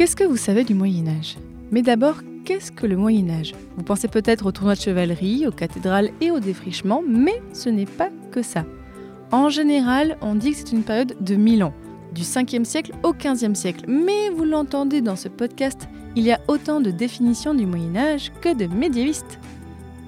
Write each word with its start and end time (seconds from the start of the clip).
Qu'est-ce 0.00 0.16
que 0.16 0.24
vous 0.24 0.38
savez 0.38 0.64
du 0.64 0.72
Moyen 0.72 1.08
Âge? 1.08 1.36
Mais 1.70 1.82
d'abord, 1.82 2.22
qu'est-ce 2.46 2.72
que 2.72 2.86
le 2.86 2.96
Moyen 2.96 3.28
Âge? 3.28 3.52
Vous 3.76 3.82
pensez 3.82 4.08
peut-être 4.08 4.46
au 4.46 4.50
tournoi 4.50 4.74
de 4.74 4.80
chevalerie, 4.80 5.46
aux 5.46 5.52
cathédrales 5.52 6.08
et 6.22 6.30
au 6.30 6.40
défrichement, 6.40 7.02
mais 7.06 7.42
ce 7.52 7.68
n'est 7.68 7.84
pas 7.84 8.08
que 8.32 8.40
ça. 8.40 8.64
En 9.30 9.50
général, 9.50 10.16
on 10.22 10.36
dit 10.36 10.52
que 10.52 10.56
c'est 10.56 10.72
une 10.72 10.84
période 10.84 11.14
de 11.20 11.34
1000 11.34 11.64
ans, 11.64 11.74
du 12.14 12.22
5e 12.22 12.64
siècle 12.64 12.92
au 13.02 13.12
15e 13.12 13.54
siècle. 13.54 13.84
Mais 13.88 14.30
vous 14.34 14.46
l'entendez 14.46 15.02
dans 15.02 15.16
ce 15.16 15.28
podcast, 15.28 15.86
il 16.16 16.24
y 16.24 16.32
a 16.32 16.40
autant 16.48 16.80
de 16.80 16.90
définitions 16.90 17.52
du 17.52 17.66
Moyen 17.66 17.94
Âge 17.94 18.32
que 18.40 18.54
de 18.54 18.74
médiévistes. 18.74 19.38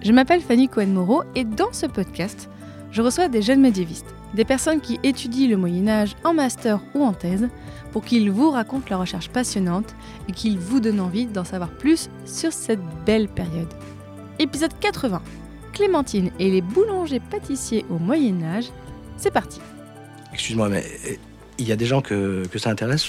Je 0.00 0.12
m'appelle 0.12 0.40
Fanny 0.40 0.68
Cohen-Moreau 0.68 1.24
et 1.34 1.44
dans 1.44 1.72
ce 1.74 1.84
podcast, 1.84 2.48
je 2.92 3.02
reçois 3.02 3.28
des 3.28 3.42
jeunes 3.42 3.60
médiévistes, 3.60 4.14
des 4.32 4.46
personnes 4.46 4.80
qui 4.80 4.98
étudient 5.02 5.50
le 5.50 5.58
Moyen 5.58 5.86
Âge 5.88 6.16
en 6.24 6.32
master 6.32 6.80
ou 6.94 7.04
en 7.04 7.12
thèse, 7.12 7.50
pour 7.92 8.04
qu'ils 8.04 8.30
vous 8.30 8.50
racontent 8.50 8.86
leurs 8.90 9.00
recherches 9.00 9.28
passionnantes 9.28 9.94
et 10.28 10.32
qu'ils 10.32 10.58
vous 10.58 10.80
donnent 10.80 11.00
envie 11.00 11.26
d'en 11.26 11.44
savoir 11.44 11.70
plus 11.70 12.10
sur 12.24 12.52
cette 12.52 12.80
belle 13.06 13.28
période. 13.28 13.72
Épisode 14.38 14.72
80. 14.80 15.22
Clémentine 15.72 16.30
et 16.38 16.50
les 16.50 16.62
boulangers 16.62 17.20
pâtissiers 17.20 17.84
au 17.90 17.98
Moyen 17.98 18.42
Âge. 18.42 18.66
C'est 19.16 19.30
parti. 19.30 19.60
Excuse-moi, 20.32 20.68
mais 20.68 20.84
euh, 21.06 21.14
il 21.58 21.68
y 21.68 21.72
a 21.72 21.76
des 21.76 21.86
gens 21.86 22.00
que, 22.00 22.46
que 22.50 22.58
ça 22.58 22.70
intéresse? 22.70 23.06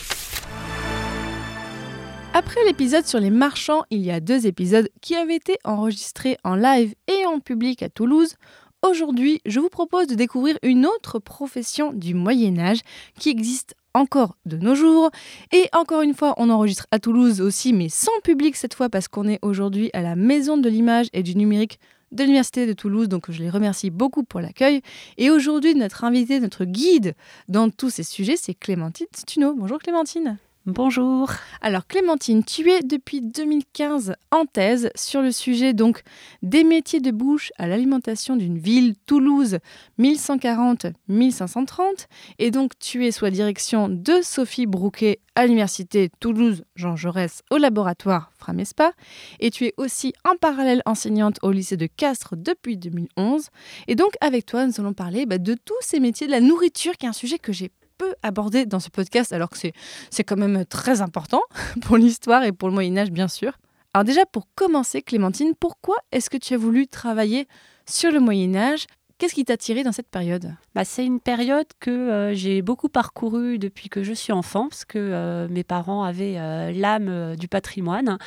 Après 2.36 2.64
l'épisode 2.66 3.06
sur 3.06 3.20
les 3.20 3.30
marchands, 3.30 3.84
il 3.92 4.02
y 4.02 4.10
a 4.10 4.20
deux 4.20 4.48
épisodes 4.48 4.90
qui 5.02 5.16
avaient 5.16 5.36
été 5.36 5.60
enregistrés 5.64 6.38
en 6.44 6.56
live 6.56 6.96
et 7.08 7.26
en 7.28 7.40
public 7.40 7.84
à 7.84 7.90
Toulouse. 7.90 8.36
Aujourd'hui, 8.84 9.40
je 9.46 9.62
vous 9.62 9.70
propose 9.70 10.08
de 10.08 10.16
découvrir 10.16 10.58
une 10.62 10.86
autre 10.86 11.18
profession 11.18 11.94
du 11.94 12.14
Moyen 12.14 12.60
Âge 12.60 12.82
qui 13.18 13.30
existe 13.30 13.76
encore 13.94 14.36
de 14.46 14.58
nos 14.58 14.76
jours. 14.76 15.10
Et 15.54 15.70
encore 15.72 16.02
une 16.02 16.14
fois, 16.14 16.34
on 16.36 16.50
enregistre 16.50 16.86
à 16.92 17.00
Toulouse 17.00 17.40
aussi, 17.40 17.72
mais 17.72 17.88
sans 17.88 18.20
public 18.26 18.58
cette 18.58 18.74
fois 18.74 18.90
parce 18.90 19.08
qu'on 19.08 19.30
est 19.30 19.40
aujourd'hui 19.42 19.90
à 19.94 20.02
la 20.02 20.18
Maison 20.18 20.58
de 20.58 20.68
l'image 20.68 21.08
et 21.14 21.24
du 21.24 21.38
numérique 21.38 21.80
de 22.12 22.24
l'Université 22.24 22.68
de 22.68 22.74
Toulouse, 22.74 23.08
donc 23.08 23.32
je 23.32 23.42
les 23.42 23.50
remercie 23.50 23.90
beaucoup 23.90 24.24
pour 24.24 24.42
l'accueil. 24.42 24.82
Et 25.18 25.30
aujourd'hui, 25.30 25.76
notre 25.76 26.04
invité, 26.04 26.42
notre 26.42 26.66
guide 26.66 27.16
dans 27.48 27.70
tous 27.70 27.90
ces 27.90 28.04
sujets, 28.04 28.36
c'est 28.36 28.54
Clémentine 28.54 29.08
Stuno. 29.16 29.54
Bonjour 29.54 29.80
Clémentine. 29.80 30.38
Bonjour. 30.66 31.30
Alors 31.60 31.86
Clémentine, 31.86 32.46
tu 32.46 32.72
es 32.72 32.82
depuis 32.84 33.20
2015 33.20 34.16
en 34.32 34.46
thèse 34.46 34.92
sur 34.96 35.22
le 35.22 35.34
sujet 35.34 35.74
donc 35.74 36.04
des 36.42 36.64
métiers 36.64 37.02
de 37.02 37.12
bouche 37.12 37.52
à 37.58 37.68
l'alimentation 37.68 38.38
d'une 38.38 38.58
ville, 38.58 38.96
Toulouse, 39.06 39.58
1140-1530. 40.00 42.08
Et 42.40 42.50
donc 42.50 42.80
tu 42.80 43.06
es 43.06 43.12
sous 43.12 43.26
la 43.26 43.32
direction 43.32 43.90
de 43.90 44.22
Sophie 44.22 44.66
Brouquet 44.66 45.20
à 45.36 45.48
l'Université 45.48 46.10
Toulouse 46.22 46.64
Jean 46.78 46.96
Jaurès 46.96 47.42
au 47.52 47.58
laboratoire 47.58 48.32
Framespa. 48.38 48.94
Et 49.42 49.52
tu 49.52 49.66
es 49.66 49.74
aussi 49.76 50.14
en 50.24 50.38
parallèle 50.38 50.82
enseignante 50.86 51.40
au 51.42 51.52
lycée 51.52 51.76
de 51.76 51.88
Castres 51.88 52.36
depuis 52.38 52.78
2011. 52.78 53.50
Et 53.90 53.96
donc 53.96 54.14
avec 54.22 54.46
toi, 54.46 54.66
nous 54.66 54.80
allons 54.80 54.94
parler 54.94 55.26
bah, 55.26 55.40
de 55.40 55.56
tous 55.56 55.76
ces 55.82 56.00
métiers 56.00 56.28
de 56.28 56.32
la 56.32 56.40
nourriture, 56.40 56.94
qui 56.94 57.06
est 57.06 57.10
un 57.10 57.12
sujet 57.12 57.38
que 57.38 57.52
j'ai 57.52 57.70
peu 57.98 58.16
abordé 58.24 58.66
dans 58.66 58.80
ce 58.80 58.90
podcast, 58.90 59.34
alors 59.34 59.50
que 59.50 59.58
c'est 59.58 60.24
quand 60.24 60.38
même 60.38 60.66
très 60.66 61.02
important 61.02 61.42
pour 61.82 61.98
l'histoire 61.98 62.44
et 62.44 62.52
pour 62.52 62.70
le 62.70 62.74
Moyen 62.74 62.98
Âge, 62.98 63.12
bien 63.12 63.28
sûr. 63.28 63.54
Alors 63.94 64.06
déjà, 64.06 64.26
pour 64.26 64.48
commencer, 64.56 65.02
Clémentine, 65.02 65.54
pourquoi 65.60 65.98
est-ce 66.12 66.30
que 66.30 66.38
tu 66.38 66.56
as 66.56 66.58
voulu 66.58 66.88
travailler 66.88 67.48
sur 67.88 68.12
le 68.12 68.20
Moyen 68.20 68.56
Âge 68.56 68.88
Qu'est-ce 69.24 69.36
qui 69.36 69.46
t'a 69.46 69.54
attiré 69.54 69.84
dans 69.84 69.92
cette 69.92 70.10
période? 70.10 70.56
Bah, 70.74 70.84
C'est 70.84 71.06
une 71.06 71.20
période 71.20 71.68
que 71.80 71.92
euh, 71.92 72.34
j'ai 72.34 72.62
beaucoup 72.62 72.90
parcourue 72.90 73.58
depuis 73.60 73.88
que 73.88 74.04
je 74.04 74.12
suis 74.12 74.34
enfant, 74.34 74.68
parce 74.68 74.86
que 74.86 74.98
euh, 74.98 75.48
mes 75.48 75.64
parents 75.64 76.04
avaient 76.04 76.38
euh, 76.38 76.72
l'âme 76.72 77.36
du 77.36 77.48
patrimoine. 77.48 78.18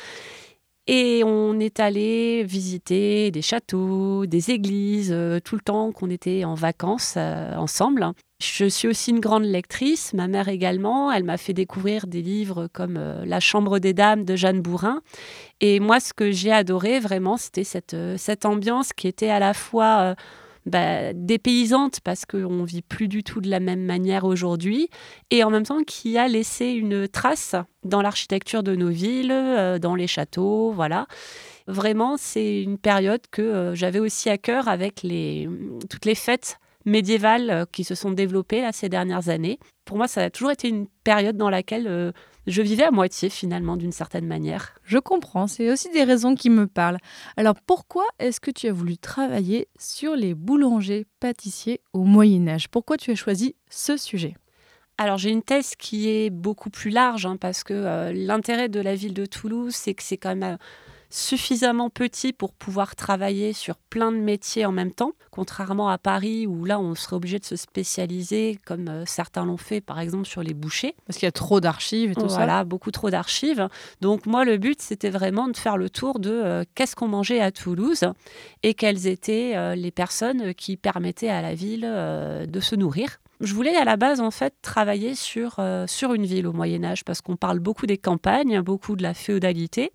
Et 0.87 1.21
on 1.25 1.59
est 1.59 1.81
allé 1.81 2.45
visiter 2.45 3.29
des 3.29 3.41
châteaux, 3.41 4.25
des 4.25 4.51
églises, 4.51 5.15
tout 5.43 5.55
le 5.55 5.61
temps 5.61 5.91
qu'on 5.91 6.09
était 6.09 6.45
en 6.45 6.55
vacances 6.55 7.17
ensemble. 7.17 8.13
Je 8.39 8.65
suis 8.65 8.87
aussi 8.87 9.09
une 9.09 9.19
grande 9.19 9.45
lectrice, 9.45 10.13
ma 10.13 10.27
mère 10.27 10.47
également. 10.47 11.11
Elle 11.11 11.23
m'a 11.23 11.37
fait 11.37 11.53
découvrir 11.53 12.05
des 12.05 12.21
livres 12.21 12.67
comme 12.71 12.95
euh, 12.97 13.25
La 13.25 13.39
Chambre 13.39 13.79
des 13.79 13.93
Dames 13.93 14.25
de 14.25 14.35
Jeanne 14.35 14.61
Bourrin. 14.61 15.01
Et 15.59 15.79
moi, 15.79 15.99
ce 15.99 16.13
que 16.13 16.31
j'ai 16.31 16.51
adoré 16.51 16.99
vraiment, 16.99 17.37
c'était 17.37 17.63
cette, 17.63 17.95
euh, 17.95 18.15
cette 18.17 18.45
ambiance 18.45 18.93
qui 18.93 19.07
était 19.07 19.31
à 19.31 19.39
la 19.39 19.55
fois 19.55 19.97
euh, 20.01 20.15
bah, 20.67 21.13
dépaysante 21.13 21.99
parce 22.01 22.27
qu'on 22.27 22.63
vit 22.63 22.83
plus 22.83 23.07
du 23.07 23.23
tout 23.23 23.41
de 23.41 23.49
la 23.49 23.59
même 23.59 23.83
manière 23.83 24.23
aujourd'hui 24.23 24.89
et 25.31 25.43
en 25.43 25.49
même 25.49 25.65
temps 25.65 25.81
qui 25.83 26.19
a 26.19 26.27
laissé 26.27 26.67
une 26.67 27.07
trace 27.07 27.55
dans 27.83 28.03
l'architecture 28.03 28.61
de 28.61 28.75
nos 28.75 28.89
villes, 28.89 29.33
dans 29.81 29.95
les 29.95 30.07
châteaux, 30.07 30.71
voilà. 30.73 31.07
Vraiment, 31.65 32.17
c'est 32.17 32.61
une 32.61 32.77
période 32.77 33.21
que 33.31 33.71
j'avais 33.75 33.99
aussi 33.99 34.29
à 34.29 34.37
cœur 34.37 34.67
avec 34.67 35.03
les, 35.03 35.49
toutes 35.89 36.05
les 36.05 36.15
fêtes 36.15 36.59
médiévales 36.87 37.49
euh, 37.49 37.65
qui 37.71 37.83
se 37.83 37.93
sont 37.93 38.11
développées 38.11 38.61
là, 38.61 38.71
ces 38.71 38.89
dernières 38.89 39.29
années. 39.29 39.59
Pour 39.85 39.97
moi, 39.97 40.07
ça 40.07 40.23
a 40.23 40.29
toujours 40.29 40.51
été 40.51 40.69
une 40.69 40.87
période 41.03 41.37
dans 41.37 41.49
laquelle 41.49 41.85
euh, 41.87 42.11
je 42.47 42.61
vivais 42.61 42.85
à 42.85 42.91
moitié 42.91 43.29
finalement 43.29 43.75
d'une 43.75 43.91
certaine 43.91 44.25
manière. 44.25 44.73
Je 44.83 44.97
comprends, 44.97 45.47
c'est 45.47 45.69
aussi 45.69 45.89
des 45.91 46.03
raisons 46.03 46.33
qui 46.33 46.49
me 46.49 46.65
parlent. 46.65 46.97
Alors 47.35 47.55
pourquoi 47.65 48.05
est-ce 48.19 48.39
que 48.39 48.51
tu 48.51 48.67
as 48.67 48.73
voulu 48.73 48.97
travailler 48.97 49.67
sur 49.77 50.15
les 50.15 50.33
boulangers 50.33 51.05
pâtissiers 51.19 51.81
au 51.93 52.03
Moyen 52.03 52.47
Âge 52.47 52.69
Pourquoi 52.69 52.97
tu 52.97 53.11
as 53.11 53.15
choisi 53.15 53.55
ce 53.69 53.97
sujet? 53.97 54.35
Alors 54.97 55.17
j'ai 55.17 55.29
une 55.29 55.43
thèse 55.43 55.75
qui 55.75 56.09
est 56.09 56.29
beaucoup 56.29 56.69
plus 56.69 56.89
large 56.89 57.25
hein, 57.25 57.37
parce 57.37 57.63
que 57.63 57.73
euh, 57.73 58.11
l'intérêt 58.13 58.69
de 58.69 58.79
la 58.79 58.95
ville 58.95 59.13
de 59.13 59.25
Toulouse, 59.25 59.75
c'est 59.75 59.93
que 59.93 60.01
c'est 60.01 60.17
quand 60.17 60.35
même 60.35 60.57
suffisamment 61.09 61.89
petit 61.89 62.33
pour 62.33 62.53
pouvoir 62.53 62.95
travailler 62.95 63.53
sur 63.53 63.77
plein 63.77 64.11
de 64.11 64.17
métiers 64.17 64.65
en 64.65 64.71
même 64.71 64.91
temps, 64.91 65.13
contrairement 65.31 65.89
à 65.89 65.97
Paris 65.97 66.47
où 66.47 66.65
là 66.65 66.79
on 66.79 66.95
serait 66.95 67.15
obligé 67.15 67.39
de 67.39 67.45
se 67.45 67.55
spécialiser 67.55 68.59
comme 68.65 68.87
euh, 68.87 69.03
certains 69.05 69.45
l'ont 69.45 69.57
fait 69.57 69.81
par 69.81 69.99
exemple 69.99 70.25
sur 70.25 70.43
les 70.43 70.53
bouchers. 70.53 70.95
Parce 71.05 71.17
qu'il 71.17 71.25
y 71.25 71.29
a 71.29 71.33
trop 71.33 71.59
d'archives 71.61 72.11
et 72.11 72.15
tout 72.15 72.29
ça. 72.29 72.37
Voilà, 72.37 72.63
beaucoup 72.63 72.91
trop 72.91 73.09
d'archives. 73.09 73.67
Donc 74.01 74.25
moi 74.25 74.43
le 74.45 74.57
but 74.57 74.81
c'était 74.81 75.09
vraiment 75.09 75.47
de 75.47 75.55
faire 75.55 75.77
le 75.77 75.89
tour 75.89 76.19
de 76.19 76.31
euh, 76.31 76.63
qu'est-ce 76.75 76.95
qu'on 76.95 77.07
mangeait 77.07 77.39
à 77.39 77.51
Toulouse 77.51 78.03
et 78.63 78.73
quelles 78.73 79.07
étaient 79.07 79.53
euh, 79.55 79.75
les 79.75 79.91
personnes 79.91 80.53
qui 80.53 80.75
permettaient 80.77 81.29
à 81.29 81.41
la 81.41 81.55
ville 81.55 81.81
de 81.81 82.59
se 82.59 82.75
nourrir. 82.75 83.19
Je 83.39 83.53
voulais 83.53 83.75
à 83.75 83.85
la 83.85 83.97
base 83.97 84.19
en 84.19 84.31
fait 84.31 84.53
travailler 84.61 85.13
sur, 85.13 85.59
sur 85.85 86.13
une 86.13 86.25
ville 86.25 86.47
au 86.47 86.53
Moyen 86.53 86.83
Âge 86.83 87.05
parce 87.05 87.21
qu'on 87.21 87.35
parle 87.35 87.59
beaucoup 87.59 87.85
des 87.85 87.97
campagnes, 87.97 88.61
beaucoup 88.61 88.95
de 88.95 89.03
la 89.03 89.13
féodalité. 89.13 89.91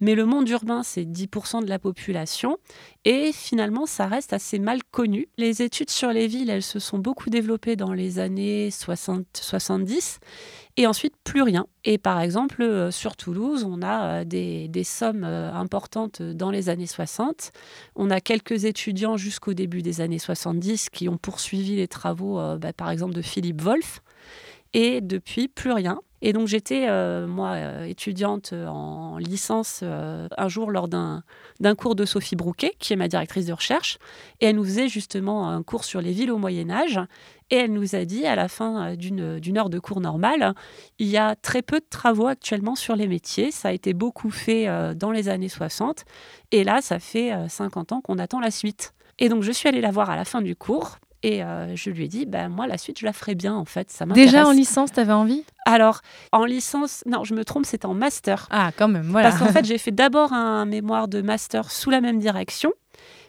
Mais 0.00 0.14
le 0.14 0.26
monde 0.26 0.48
urbain, 0.48 0.82
c'est 0.82 1.04
10% 1.04 1.64
de 1.64 1.68
la 1.68 1.78
population. 1.78 2.58
Et 3.04 3.32
finalement, 3.32 3.86
ça 3.86 4.06
reste 4.06 4.32
assez 4.32 4.58
mal 4.58 4.80
connu. 4.90 5.28
Les 5.38 5.62
études 5.62 5.90
sur 5.90 6.12
les 6.12 6.26
villes, 6.26 6.50
elles 6.50 6.62
se 6.62 6.78
sont 6.78 6.98
beaucoup 6.98 7.30
développées 7.30 7.74
dans 7.74 7.92
les 7.92 8.18
années 8.18 8.68
60-70. 8.68 10.18
Et 10.76 10.86
ensuite, 10.86 11.14
plus 11.24 11.42
rien. 11.42 11.66
Et 11.84 11.98
par 11.98 12.20
exemple, 12.20 12.62
euh, 12.62 12.92
sur 12.92 13.16
Toulouse, 13.16 13.64
on 13.68 13.82
a 13.82 14.20
euh, 14.20 14.24
des, 14.24 14.84
sommes 14.84 15.24
euh, 15.24 15.52
importantes 15.52 16.22
dans 16.22 16.52
les 16.52 16.68
années 16.68 16.86
60. 16.86 17.50
On 17.96 18.10
a 18.10 18.20
quelques 18.20 18.64
étudiants 18.64 19.16
jusqu'au 19.16 19.54
début 19.54 19.82
des 19.82 20.00
années 20.00 20.20
70 20.20 20.90
qui 20.90 21.08
ont 21.08 21.18
poursuivi 21.18 21.74
les 21.74 21.88
travaux, 21.88 22.38
bah, 22.58 22.72
par 22.72 22.90
exemple, 22.90 23.14
de 23.14 23.22
Philippe 23.22 23.60
Wolff. 23.60 24.00
Et 24.74 25.00
depuis, 25.00 25.48
plus 25.48 25.72
rien. 25.72 25.98
Et 26.20 26.32
donc 26.32 26.48
j'étais, 26.48 26.86
euh, 26.88 27.26
moi, 27.26 27.50
euh, 27.50 27.84
étudiante 27.84 28.52
en 28.52 29.18
licence 29.18 29.80
euh, 29.82 30.28
un 30.36 30.48
jour 30.48 30.70
lors 30.70 30.88
d'un 30.88 31.22
cours 31.76 31.94
de 31.94 32.04
Sophie 32.04 32.36
Brouquet, 32.36 32.72
qui 32.78 32.92
est 32.92 32.96
ma 32.96 33.08
directrice 33.08 33.46
de 33.46 33.52
recherche, 33.52 33.98
et 34.40 34.46
elle 34.46 34.56
nous 34.56 34.64
faisait 34.64 34.88
justement 34.88 35.48
un 35.48 35.62
cours 35.62 35.84
sur 35.84 36.00
les 36.00 36.12
villes 36.12 36.32
au 36.32 36.38
Moyen 36.38 36.70
Âge, 36.70 37.00
et 37.50 37.56
elle 37.56 37.72
nous 37.72 37.94
a 37.94 38.04
dit 38.04 38.26
à 38.26 38.36
la 38.36 38.48
fin 38.48 38.94
d'une 38.96 39.58
heure 39.58 39.70
de 39.70 39.78
cours 39.78 40.00
normale, 40.00 40.54
il 40.98 41.06
y 41.06 41.16
a 41.16 41.36
très 41.36 41.62
peu 41.62 41.78
de 41.78 41.86
travaux 41.88 42.26
actuellement 42.26 42.74
sur 42.74 42.96
les 42.96 43.06
métiers, 43.06 43.50
ça 43.50 43.68
a 43.68 43.72
été 43.72 43.94
beaucoup 43.94 44.30
fait 44.30 44.66
dans 44.96 45.12
les 45.12 45.28
années 45.28 45.48
60, 45.48 46.04
et 46.50 46.64
là, 46.64 46.80
ça 46.82 46.98
fait 46.98 47.32
50 47.48 47.92
ans 47.92 48.00
qu'on 48.00 48.18
attend 48.18 48.40
la 48.40 48.50
suite. 48.50 48.92
Et 49.18 49.28
donc 49.28 49.42
je 49.42 49.50
suis 49.50 49.68
allée 49.68 49.80
la 49.80 49.90
voir 49.90 50.10
à 50.10 50.16
la 50.16 50.24
fin 50.24 50.42
du 50.42 50.54
cours. 50.54 50.98
Et 51.22 51.42
euh, 51.42 51.74
je 51.74 51.90
lui 51.90 52.04
ai 52.04 52.08
dit, 52.08 52.26
bah, 52.26 52.48
moi, 52.48 52.66
la 52.66 52.78
suite, 52.78 53.00
je 53.00 53.04
la 53.04 53.12
ferai 53.12 53.34
bien, 53.34 53.54
en 53.54 53.64
fait. 53.64 53.90
Ça 53.90 54.06
Déjà 54.06 54.46
en 54.46 54.52
licence, 54.52 54.92
tu 54.92 55.00
avais 55.00 55.12
envie? 55.12 55.44
Alors, 55.68 56.00
en 56.32 56.46
licence, 56.46 57.04
non, 57.04 57.24
je 57.24 57.34
me 57.34 57.44
trompe, 57.44 57.66
c'était 57.66 57.84
en 57.84 57.92
master. 57.92 58.46
Ah, 58.50 58.70
quand 58.74 58.88
même, 58.88 59.10
voilà. 59.10 59.28
Parce 59.28 59.40
qu'en 59.40 59.52
fait, 59.52 59.66
j'ai 59.66 59.76
fait 59.84 59.90
d'abord 59.90 60.32
un 60.32 60.64
mémoire 60.64 61.08
de 61.08 61.20
master 61.20 61.70
sous 61.70 61.90
la 61.90 62.00
même 62.00 62.18
direction, 62.18 62.72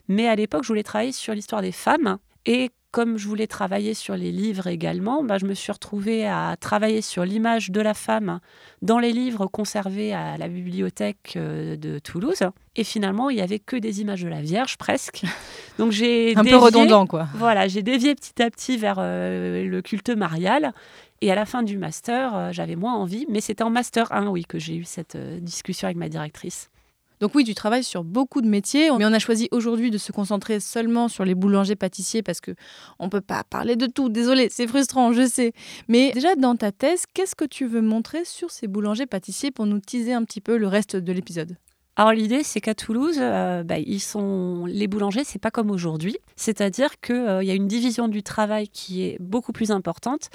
mais 0.08 0.26
à 0.26 0.36
l'époque, 0.36 0.64
je 0.64 0.70
voulais 0.70 0.84
travailler 0.84 1.12
sur 1.12 1.34
l'histoire 1.34 1.62
des 1.62 1.74
femmes. 1.74 2.18
Et 2.46 2.72
comme 2.92 3.18
je 3.18 3.28
voulais 3.28 3.48
travailler 3.48 3.94
sur 3.94 4.16
les 4.16 4.32
livres 4.32 4.68
également, 4.68 5.24
bah, 5.24 5.38
je 5.38 5.46
me 5.46 5.54
suis 5.54 5.72
retrouvée 5.72 6.28
à 6.28 6.56
travailler 6.60 7.02
sur 7.02 7.24
l'image 7.24 7.70
de 7.70 7.82
la 7.82 7.94
femme 7.94 8.40
dans 8.82 8.98
les 8.98 9.12
livres 9.12 9.46
conservés 9.46 10.14
à 10.14 10.38
la 10.38 10.48
bibliothèque 10.48 11.34
euh, 11.36 11.76
de 11.76 12.00
Toulouse. 12.00 12.44
Et 12.76 12.84
finalement, 12.84 13.30
il 13.30 13.36
n'y 13.36 13.42
avait 13.42 13.60
que 13.60 13.76
des 13.76 14.02
images 14.02 14.24
de 14.24 14.28
la 14.28 14.42
Vierge, 14.42 14.78
presque. 14.78 15.24
Donc 15.78 15.92
j'ai 15.92 16.36
un 16.36 16.44
peu 16.44 16.56
redondant, 16.56 17.06
quoi. 17.06 17.28
Voilà, 17.36 17.68
j'ai 17.68 17.84
dévié 17.84 18.16
petit 18.16 18.42
à 18.42 18.50
petit 18.50 18.78
vers 18.78 18.98
euh, 18.98 19.66
le 19.66 19.82
culte 19.82 20.10
marial. 20.10 20.74
Et 21.22 21.32
à 21.32 21.36
la 21.36 21.46
fin 21.46 21.64
du 21.64 21.78
master, 21.78 22.36
euh, 22.36 22.50
j'avais 22.52 22.76
moins 22.76 22.96
envie, 22.96 23.26
mais 23.30 23.42
c'était 23.42 23.64
en 23.64 23.70
master 23.70 24.12
1, 24.12 24.28
oui, 24.28 24.46
que 24.46 24.58
j'ai 24.58 24.76
eu 24.76 24.86
cette 24.86 25.18
discussion 25.42 25.88
avec 25.88 25.98
ma 25.98 26.10
directrice. 26.10 26.70
Donc 27.20 27.36
oui, 27.36 27.44
tu 27.44 27.54
travailles 27.54 27.84
sur 27.84 28.04
beaucoup 28.04 28.42
de 28.42 28.48
métiers, 28.48 28.90
mais 28.98 29.06
on 29.06 29.14
a 29.14 29.20
choisi 29.20 29.50
aujourd'hui 29.52 29.92
de 29.92 29.98
se 29.98 30.12
concentrer 30.12 30.60
seulement 30.60 31.10
sur 31.10 31.26
les 31.26 31.36
boulangers-pâtissiers 31.36 32.24
parce 32.24 32.40
que 32.40 32.52
on 32.98 33.10
peut 33.10 33.22
pas 33.22 33.44
parler 33.44 33.76
de 33.76 33.88
tout. 33.88 34.10
Désolé, 34.10 34.48
c'est 34.50 34.68
frustrant, 34.68 35.12
je 35.12 35.28
sais. 35.28 35.54
Mais 35.90 36.12
déjà 36.14 36.36
dans 36.36 36.56
ta 36.56 36.72
thèse, 36.72 37.04
qu'est-ce 37.14 37.36
que 37.36 37.46
tu 37.46 37.66
veux 37.66 37.82
montrer 37.82 38.24
sur 38.24 38.52
ces 38.52 38.68
boulangers-pâtissiers 38.68 39.52
pour 39.52 39.66
nous 39.66 39.80
teaser 39.80 40.14
un 40.14 40.24
petit 40.24 40.40
peu 40.40 40.58
le 40.58 40.68
reste 40.68 40.96
de 40.96 41.12
l'épisode? 41.12 41.58
Alors 41.98 42.14
l'idée, 42.14 42.44
c'est 42.44 42.62
qu'à 42.62 42.74
Toulouse, 42.76 43.18
euh, 43.20 43.64
bah, 43.64 43.78
ils 43.78 44.00
sont 44.00 44.66
les 44.66 44.88
boulangers, 44.88 45.26
c'est 45.26 45.40
pas 45.40 45.52
comme 45.52 45.70
aujourd'hui. 45.70 46.16
C'est-à-dire 46.38 47.02
qu'il 47.02 47.16
euh, 47.16 47.44
y 47.44 47.52
a 47.52 47.54
une 47.54 47.68
division 47.68 48.08
du 48.08 48.24
travail 48.24 48.70
qui 48.70 49.04
est 49.04 49.18
beaucoup 49.20 49.52
plus 49.52 49.72
importante. 49.72 50.30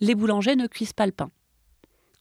Les 0.00 0.14
boulangers 0.14 0.56
ne 0.56 0.66
cuisent 0.66 0.94
pas 0.94 1.04
le 1.04 1.12
pain. 1.12 1.30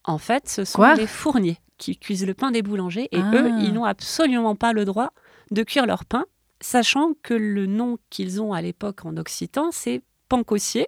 En 0.03 0.17
fait, 0.17 0.49
ce 0.49 0.65
sont 0.65 0.83
les 0.95 1.07
fourniers 1.07 1.57
qui 1.81 1.98
cuisent 1.98 2.28
le 2.28 2.36
pain 2.36 2.51
des 2.51 2.62
boulangers 2.62 3.10
et 3.12 3.18
eux, 3.18 3.51
ah. 3.51 3.60
ils 3.60 3.74
n'ont 3.74 3.86
absolument 3.86 4.56
pas 4.56 4.72
le 4.72 4.86
droit 4.86 5.13
de 5.50 5.63
cuire 5.63 5.88
leur 5.88 6.06
pain, 6.06 6.25
sachant 6.62 7.13
que 7.24 7.33
le 7.33 7.66
nom 7.66 7.98
qu'ils 8.12 8.39
ont 8.39 8.54
à 8.54 8.62
l'époque 8.62 9.04
en 9.04 9.18
occitan, 9.18 9.72
c'est 9.72 10.04
pancossier. 10.30 10.88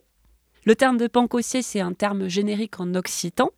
Le 0.66 0.75
terme 0.75 0.98
de 0.98 1.07
pancossier, 1.07 1.63
c'est 1.63 1.81
un 1.81 1.94
terme 1.94 2.28
générique 2.28 2.80
en 2.80 2.94
occitan 2.94 3.50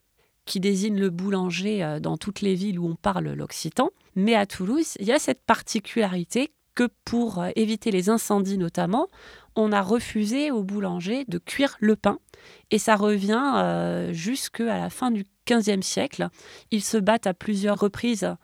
qui 0.46 0.62
désigne 0.62 0.98
le 0.98 1.10
boulanger 1.10 1.84
euh, 1.84 2.00
dans 2.00 2.16
toutes 2.16 2.40
les 2.40 2.56
villes 2.56 2.80
où 2.80 2.88
on 2.88 2.96
parle 2.96 3.28
l'occitan. 3.34 3.90
Mais 4.16 4.36
à 4.36 4.46
Toulouse, 4.46 4.94
il 5.00 5.08
y 5.08 5.12
a 5.12 5.20
cette 5.20 5.44
particularité 5.44 6.52
que 6.76 6.90
pour 7.06 7.42
euh, 7.42 7.50
éviter 7.56 7.92
les 7.92 8.10
incendies 8.10 8.58
notamment, 8.58 9.08
on 9.56 9.72
a 9.72 9.82
refusé 9.82 10.52
aux 10.52 10.64
boulangers 10.64 11.26
de 11.28 11.38
cuire 11.38 11.78
le 11.80 11.96
pain. 11.96 12.20
Et 12.72 12.78
ça 12.78 12.96
revient 12.96 13.54
euh, 13.56 14.14
jusqu'à 14.14 14.78
la 14.78 14.90
fin 14.90 15.12
du 15.12 15.26
XVe 15.50 15.82
siècle. 15.82 16.28
Ils 16.72 16.84
se 16.84 16.98
battent 16.98 17.28
à 17.28 17.34
plusieurs 17.34 17.80
reprises 17.80 18.36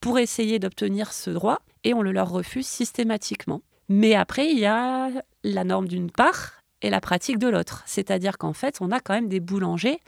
pour 0.00 0.18
essayer 0.18 0.58
d'obtenir 0.58 1.12
ce 1.12 1.30
droit 1.30 1.58
et 1.84 1.94
on 1.94 2.02
le 2.02 2.12
leur 2.12 2.30
refuse 2.30 2.66
systématiquement. 2.66 3.62
Mais 3.88 4.14
après, 4.14 4.50
il 4.50 4.58
y 4.58 4.66
a 4.66 5.10
la 5.42 5.64
norme 5.64 5.88
d'une 5.88 6.10
part 6.10 6.62
et 6.82 6.90
la 6.90 7.00
pratique 7.00 7.38
de 7.38 7.48
l'autre. 7.48 7.82
C'est-à-dire 7.86 8.38
qu'en 8.38 8.52
fait, 8.52 8.78
on 8.80 8.92
a 8.92 9.00
quand 9.00 9.14
même 9.14 9.28
des 9.28 9.40
boulangers 9.40 10.00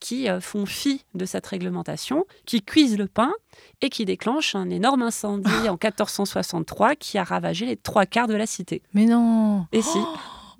qui 0.00 0.28
euh, 0.28 0.40
font 0.40 0.66
fi 0.66 1.04
de 1.14 1.24
cette 1.24 1.46
réglementation, 1.46 2.24
qui 2.46 2.62
cuisent 2.62 2.98
le 2.98 3.06
pain 3.06 3.32
et 3.80 3.90
qui 3.90 4.04
déclenchent 4.04 4.54
un 4.54 4.70
énorme 4.70 5.02
incendie 5.02 5.68
en 5.68 5.78
1463 5.82 6.96
qui 6.96 7.18
a 7.18 7.24
ravagé 7.24 7.66
les 7.66 7.76
trois 7.76 8.06
quarts 8.06 8.28
de 8.28 8.34
la 8.34 8.46
cité. 8.46 8.82
Mais 8.94 9.06
non. 9.06 9.66
Et 9.72 9.82
si. 9.82 9.98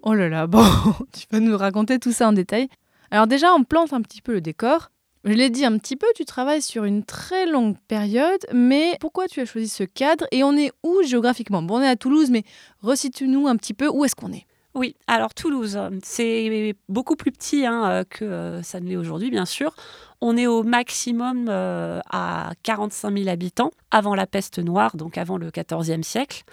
Oh 0.02 0.14
là 0.14 0.28
là, 0.28 0.46
bon, 0.46 0.64
tu 1.12 1.26
peux 1.26 1.40
nous 1.40 1.58
raconter 1.58 1.98
tout 1.98 2.12
ça 2.12 2.28
en 2.28 2.32
détail. 2.32 2.68
Alors 3.10 3.26
déjà, 3.26 3.52
on 3.52 3.64
plante 3.64 3.92
un 3.92 4.00
petit 4.00 4.22
peu 4.22 4.32
le 4.32 4.40
décor. 4.40 4.90
Je 5.24 5.32
l'ai 5.32 5.50
dit 5.50 5.64
un 5.64 5.76
petit 5.76 5.96
peu, 5.96 6.06
tu 6.14 6.24
travailles 6.24 6.62
sur 6.62 6.84
une 6.84 7.04
très 7.04 7.46
longue 7.46 7.76
période, 7.88 8.40
mais 8.52 8.96
pourquoi 9.00 9.26
tu 9.26 9.40
as 9.40 9.44
choisi 9.44 9.68
ce 9.68 9.82
cadre 9.82 10.26
et 10.30 10.44
on 10.44 10.56
est 10.56 10.70
où 10.84 11.02
géographiquement? 11.02 11.62
Bon, 11.62 11.78
on 11.78 11.82
est 11.82 11.88
à 11.88 11.96
Toulouse, 11.96 12.30
mais 12.30 12.44
recite-nous 12.80 13.48
un 13.48 13.56
petit 13.56 13.74
peu 13.74 13.88
où 13.88 14.04
est-ce 14.04 14.14
qu'on 14.14 14.32
est? 14.32 14.46
Oui, 14.78 14.94
alors 15.08 15.34
Toulouse, 15.34 15.78
c'est 16.04 16.74
beaucoup 16.88 17.16
plus 17.16 17.32
petit 17.32 17.66
hein, 17.66 18.04
que 18.08 18.24
euh, 18.24 18.62
ça 18.62 18.78
ne 18.78 18.88
l'est 18.88 18.96
aujourd'hui, 18.96 19.28
bien 19.28 19.44
sûr. 19.44 19.74
On 20.20 20.36
est 20.36 20.46
au 20.46 20.62
maximum 20.62 21.46
euh, 21.48 22.00
à 22.10 22.52
45 22.62 23.16
000 23.16 23.28
habitants 23.28 23.72
avant 23.90 24.14
la 24.14 24.28
peste 24.28 24.60
noire, 24.60 24.96
donc 24.96 25.18
avant 25.18 25.36
le 25.36 25.50
XIVe 25.50 26.02
siècle. 26.02 26.44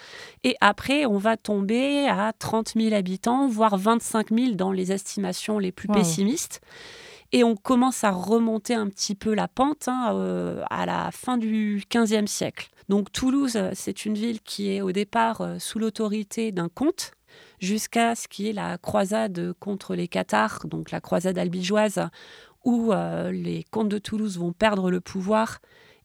Et 0.43 0.55
après, 0.59 1.05
on 1.05 1.17
va 1.19 1.37
tomber 1.37 2.07
à 2.07 2.33
30 2.33 2.73
000 2.75 2.95
habitants, 2.95 3.47
voire 3.47 3.77
25 3.77 4.31
000 4.31 4.51
dans 4.53 4.71
les 4.71 4.91
estimations 4.91 5.59
les 5.59 5.71
plus 5.71 5.87
pessimistes. 5.87 6.61
Et 7.31 7.43
on 7.43 7.55
commence 7.55 8.03
à 8.03 8.11
remonter 8.11 8.73
un 8.73 8.87
petit 8.87 9.13
peu 9.13 9.35
la 9.35 9.47
pente 9.47 9.87
hein, 9.87 10.13
euh, 10.15 10.63
à 10.71 10.87
la 10.87 11.11
fin 11.11 11.37
du 11.37 11.83
XVe 11.93 12.25
siècle. 12.25 12.69
Donc 12.89 13.11
Toulouse, 13.11 13.59
c'est 13.73 14.05
une 14.05 14.15
ville 14.15 14.41
qui 14.41 14.71
est 14.71 14.81
au 14.81 14.91
départ 14.91 15.43
sous 15.59 15.79
l'autorité 15.79 16.51
d'un 16.51 16.69
comte 16.69 17.11
jusqu'à 17.59 18.15
ce 18.15 18.27
qui 18.27 18.49
est 18.49 18.53
la 18.53 18.77
croisade 18.77 19.53
contre 19.59 19.95
les 19.95 20.07
Cathares, 20.07 20.65
donc 20.65 20.91
la 20.91 21.01
croisade 21.01 21.37
albigeoise, 21.37 22.09
où 22.63 22.91
euh, 22.91 23.31
les 23.31 23.63
comtes 23.63 23.89
de 23.89 23.99
Toulouse 23.99 24.37
vont 24.37 24.51
perdre 24.51 24.91
le 24.91 24.99
pouvoir 24.99 25.59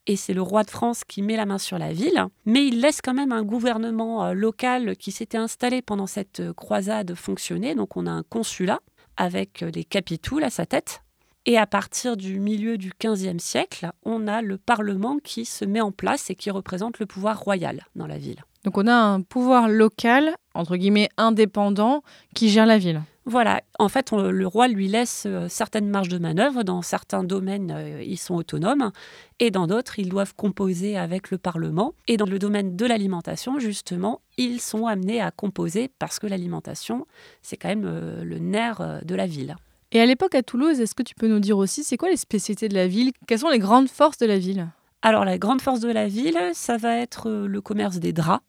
et 0.06 0.16
c'est 0.16 0.34
le 0.34 0.42
roi 0.42 0.62
de 0.62 0.70
France 0.70 1.04
qui 1.04 1.22
met 1.22 1.36
la 1.36 1.46
main 1.46 1.58
sur 1.58 1.78
la 1.78 1.92
ville. 1.92 2.26
Mais 2.46 2.66
il 2.66 2.80
laisse 2.80 3.00
quand 3.02 3.14
même 3.14 3.32
un 3.32 3.42
gouvernement 3.42 4.24
euh, 4.24 4.32
local 4.32 4.96
qui 4.96 5.12
s'était 5.12 5.38
installé 5.38 5.82
pendant 5.82 6.06
cette 6.06 6.40
euh, 6.40 6.52
croisade 6.52 7.14
fonctionner. 7.14 7.74
Donc 7.74 7.96
on 7.96 8.06
a 8.06 8.10
un 8.10 8.22
consulat 8.22 8.80
avec 9.16 9.64
des 9.64 9.84
capitouls 9.84 10.42
à 10.42 10.50
sa 10.50 10.66
tête. 10.66 11.02
Et 11.46 11.56
à 11.56 11.66
partir 11.66 12.16
du 12.16 12.38
milieu 12.38 12.76
du 12.76 12.92
XVe 13.02 13.38
siècle, 13.38 13.90
on 14.04 14.26
a 14.26 14.42
le 14.42 14.58
Parlement 14.58 15.18
qui 15.22 15.46
se 15.46 15.64
met 15.64 15.80
en 15.80 15.90
place 15.90 16.28
et 16.30 16.34
qui 16.34 16.50
représente 16.50 16.98
le 16.98 17.06
pouvoir 17.06 17.40
royal 17.40 17.86
dans 17.96 18.06
la 18.06 18.18
ville. 18.18 18.42
Donc 18.64 18.76
on 18.76 18.86
a 18.86 18.94
un 18.94 19.22
pouvoir 19.22 19.68
local, 19.68 20.34
entre 20.54 20.76
guillemets 20.76 21.08
indépendant, 21.16 22.02
qui 22.34 22.50
gère 22.50 22.66
la 22.66 22.78
ville. 22.78 23.02
Voilà, 23.26 23.60
en 23.78 23.88
fait, 23.88 24.12
le 24.12 24.46
roi 24.46 24.66
lui 24.66 24.88
laisse 24.88 25.24
euh, 25.26 25.46
certaines 25.48 25.88
marges 25.88 26.08
de 26.08 26.18
manœuvre. 26.18 26.62
Dans 26.62 26.82
certains 26.82 27.22
domaines, 27.22 27.70
euh, 27.70 28.02
ils 28.02 28.18
sont 28.18 28.34
autonomes, 28.34 28.90
et 29.38 29.50
dans 29.50 29.66
d'autres, 29.66 29.98
ils 29.98 30.08
doivent 30.08 30.34
composer 30.34 30.96
avec 30.96 31.30
le 31.30 31.38
Parlement. 31.38 31.94
Et 32.08 32.16
dans 32.16 32.26
le 32.26 32.38
domaine 32.38 32.76
de 32.76 32.86
l'alimentation, 32.86 33.58
justement, 33.58 34.20
ils 34.36 34.60
sont 34.60 34.86
amenés 34.86 35.20
à 35.20 35.30
composer 35.30 35.90
parce 35.98 36.18
que 36.18 36.26
l'alimentation, 36.26 37.06
c'est 37.40 37.56
quand 37.56 37.68
même 37.68 37.84
euh, 37.84 38.24
le 38.24 38.38
nerf 38.38 39.00
de 39.04 39.14
la 39.14 39.26
ville. 39.26 39.54
Et 39.92 40.00
à 40.00 40.06
l'époque 40.06 40.34
à 40.34 40.42
Toulouse, 40.42 40.80
est-ce 40.80 40.94
que 40.94 41.02
tu 41.02 41.14
peux 41.14 41.28
nous 41.28 41.40
dire 41.40 41.58
aussi, 41.58 41.84
c'est 41.84 41.96
quoi 41.96 42.10
les 42.10 42.16
spécialités 42.16 42.68
de 42.68 42.74
la 42.74 42.88
ville? 42.88 43.12
Quelles 43.26 43.40
sont 43.40 43.50
les 43.50 43.58
grandes 43.58 43.88
forces 43.88 44.18
de 44.18 44.26
la 44.26 44.38
ville? 44.38 44.66
Alors 45.02 45.24
la 45.24 45.38
grande 45.38 45.62
force 45.62 45.80
de 45.80 45.90
la 45.90 46.08
ville, 46.08 46.38
ça 46.52 46.76
va 46.76 46.96
être 46.96 47.30
le 47.30 47.60
commerce 47.60 47.98
des 47.98 48.12
draps 48.12 48.42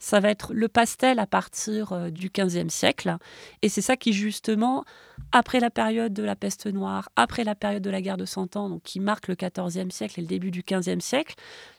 ça 0.00 0.18
va 0.18 0.30
être 0.30 0.52
le 0.52 0.66
pastel 0.66 1.20
à 1.20 1.26
partir 1.26 1.92
euh, 1.92 2.10
du 2.10 2.30
XVe 2.30 2.70
siècle. 2.70 3.16
Et 3.62 3.68
c'est 3.68 3.82
ça 3.82 3.96
qui, 3.96 4.12
justement, 4.12 4.84
après 5.30 5.60
la 5.60 5.70
période 5.70 6.12
de 6.12 6.24
la 6.24 6.34
peste 6.34 6.66
noire, 6.66 7.10
après 7.14 7.44
la 7.44 7.54
période 7.54 7.82
de 7.82 7.90
la 7.90 8.00
guerre 8.00 8.16
de 8.16 8.24
Cent 8.24 8.56
Ans, 8.56 8.68
donc 8.68 8.82
qui 8.82 8.98
marque 8.98 9.28
le 9.28 9.36
XIVe 9.36 9.90
siècle 9.90 10.18
et 10.18 10.22
le 10.22 10.28
début 10.28 10.50
du 10.50 10.64
XVe 10.68 11.00
siècle, 11.00 11.34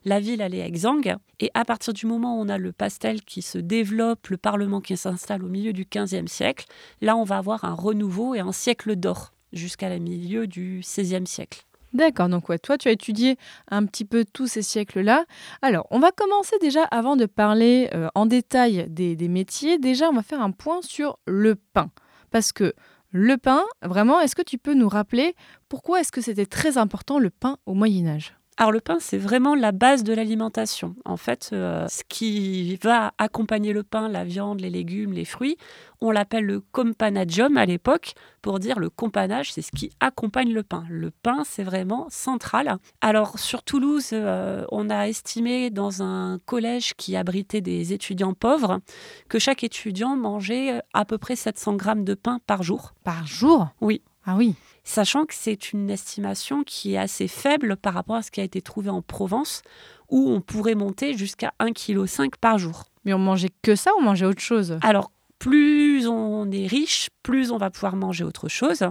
la 0.05 0.19
ville, 0.19 0.39
elle 0.39 0.55
est 0.55 0.65
exsangue. 0.65 1.15
Et 1.39 1.49
à 1.55 1.65
partir 1.65 1.93
du 1.93 2.05
moment 2.05 2.37
où 2.37 2.41
on 2.41 2.49
a 2.49 2.59
le 2.59 2.71
pastel 2.71 3.23
qui 3.23 3.41
se 3.41 3.57
développe, 3.57 4.27
le 4.27 4.37
Parlement 4.37 4.79
qui 4.79 4.95
s'installe 4.95 5.43
au 5.43 5.49
milieu 5.49 5.73
du 5.73 5.85
XVe 5.85 6.27
siècle, 6.27 6.65
là, 7.01 7.17
on 7.17 7.23
va 7.23 7.37
avoir 7.37 7.65
un 7.65 7.73
renouveau 7.73 8.35
et 8.35 8.39
un 8.39 8.51
siècle 8.51 8.95
d'or 8.95 9.33
jusqu'à 9.51 9.89
la 9.89 9.99
milieu 9.99 10.45
du 10.45 10.81
XVIe 10.81 11.25
siècle. 11.25 11.65
D'accord, 11.93 12.29
donc 12.29 12.47
ouais, 12.49 12.59
toi 12.59 12.77
tu 12.77 12.87
as 12.87 12.91
étudié 12.91 13.37
un 13.69 13.85
petit 13.85 14.05
peu 14.05 14.25
tous 14.25 14.47
ces 14.47 14.61
siècles-là. 14.61 15.25
Alors, 15.61 15.87
on 15.91 15.99
va 15.99 16.11
commencer 16.11 16.55
déjà 16.61 16.83
avant 16.85 17.15
de 17.15 17.25
parler 17.25 17.89
euh, 17.93 18.07
en 18.15 18.25
détail 18.25 18.85
des, 18.89 19.15
des, 19.15 19.27
métiers. 19.27 19.77
Déjà, 19.77 20.09
on 20.09 20.13
va 20.13 20.23
faire 20.23 20.41
un 20.41 20.51
point 20.51 20.81
sur 20.81 21.19
le 21.27 21.55
pain. 21.55 21.91
Parce 22.31 22.53
que 22.53 22.73
le 23.11 23.37
pain, 23.37 23.63
vraiment, 23.81 24.21
est-ce 24.21 24.35
que 24.35 24.41
tu 24.41 24.57
peux 24.57 24.73
nous 24.73 24.87
rappeler 24.87 25.35
pourquoi 25.67 25.99
est-ce 25.99 26.13
que 26.13 26.21
c'était 26.21 26.45
très 26.45 26.77
important 26.77 27.19
le 27.19 27.29
pain 27.29 27.57
au 27.65 27.73
Moyen 27.73 28.07
Âge? 28.07 28.35
Alors 28.61 28.71
le 28.71 28.79
pain, 28.79 28.97
c'est 28.99 29.17
vraiment 29.17 29.55
la 29.55 29.71
base 29.71 30.03
de 30.03 30.13
l'alimentation. 30.13 30.95
En 31.03 31.17
fait, 31.17 31.49
euh, 31.51 31.87
ce 31.87 32.03
qui 32.07 32.75
va 32.83 33.11
accompagner 33.17 33.73
le 33.73 33.81
pain, 33.81 34.07
la 34.07 34.23
viande, 34.23 34.61
les 34.61 34.69
légumes, 34.69 35.13
les 35.13 35.25
fruits, 35.25 35.57
on 35.99 36.11
l'appelle 36.11 36.45
le 36.45 36.59
companadium 36.59 37.57
à 37.57 37.65
l'époque 37.65 38.13
pour 38.43 38.59
dire 38.59 38.77
le 38.77 38.91
companage, 38.91 39.51
c'est 39.51 39.63
ce 39.63 39.71
qui 39.71 39.89
accompagne 39.99 40.53
le 40.53 40.61
pain. 40.61 40.83
Le 40.91 41.09
pain, 41.09 41.41
c'est 41.43 41.63
vraiment 41.63 42.05
central. 42.11 42.77
Alors 43.01 43.39
sur 43.39 43.63
Toulouse, 43.63 44.09
euh, 44.13 44.63
on 44.71 44.91
a 44.91 45.07
estimé 45.07 45.71
dans 45.71 46.03
un 46.03 46.37
collège 46.45 46.93
qui 46.93 47.15
abritait 47.15 47.61
des 47.61 47.93
étudiants 47.93 48.35
pauvres 48.35 48.79
que 49.27 49.39
chaque 49.39 49.63
étudiant 49.63 50.15
mangeait 50.15 50.73
euh, 50.73 50.81
à 50.93 51.03
peu 51.05 51.17
près 51.17 51.35
700 51.35 51.77
grammes 51.77 52.03
de 52.03 52.13
pain 52.13 52.39
par 52.45 52.61
jour. 52.61 52.93
Par 53.03 53.25
jour? 53.25 53.69
Oui. 53.81 54.03
Ah 54.23 54.35
oui 54.37 54.53
sachant 54.83 55.25
que 55.25 55.33
c'est 55.33 55.73
une 55.73 55.89
estimation 55.89 56.63
qui 56.63 56.93
est 56.93 56.97
assez 56.97 57.27
faible 57.27 57.77
par 57.77 57.93
rapport 57.93 58.15
à 58.15 58.21
ce 58.21 58.31
qui 58.31 58.41
a 58.41 58.43
été 58.43 58.61
trouvé 58.61 58.89
en 58.89 59.01
Provence, 59.01 59.61
où 60.09 60.29
on 60.29 60.41
pourrait 60.41 60.75
monter 60.75 61.17
jusqu'à 61.17 61.53
1,5 61.59 62.29
kg 62.29 62.35
par 62.39 62.57
jour. 62.57 62.85
Mais 63.05 63.13
on 63.13 63.19
mangeait 63.19 63.51
que 63.61 63.75
ça 63.75 63.91
ou 63.95 64.01
on 64.01 64.03
mangeait 64.03 64.25
autre 64.25 64.41
chose? 64.41 64.77
Alors, 64.81 65.11
plus 65.39 66.07
on 66.07 66.51
est 66.51 66.67
riche, 66.67 67.09
plus 67.23 67.51
on 67.51 67.57
va 67.57 67.71
pouvoir 67.71 67.95
manger 67.95 68.23
autre 68.23 68.47
chose. 68.47 68.83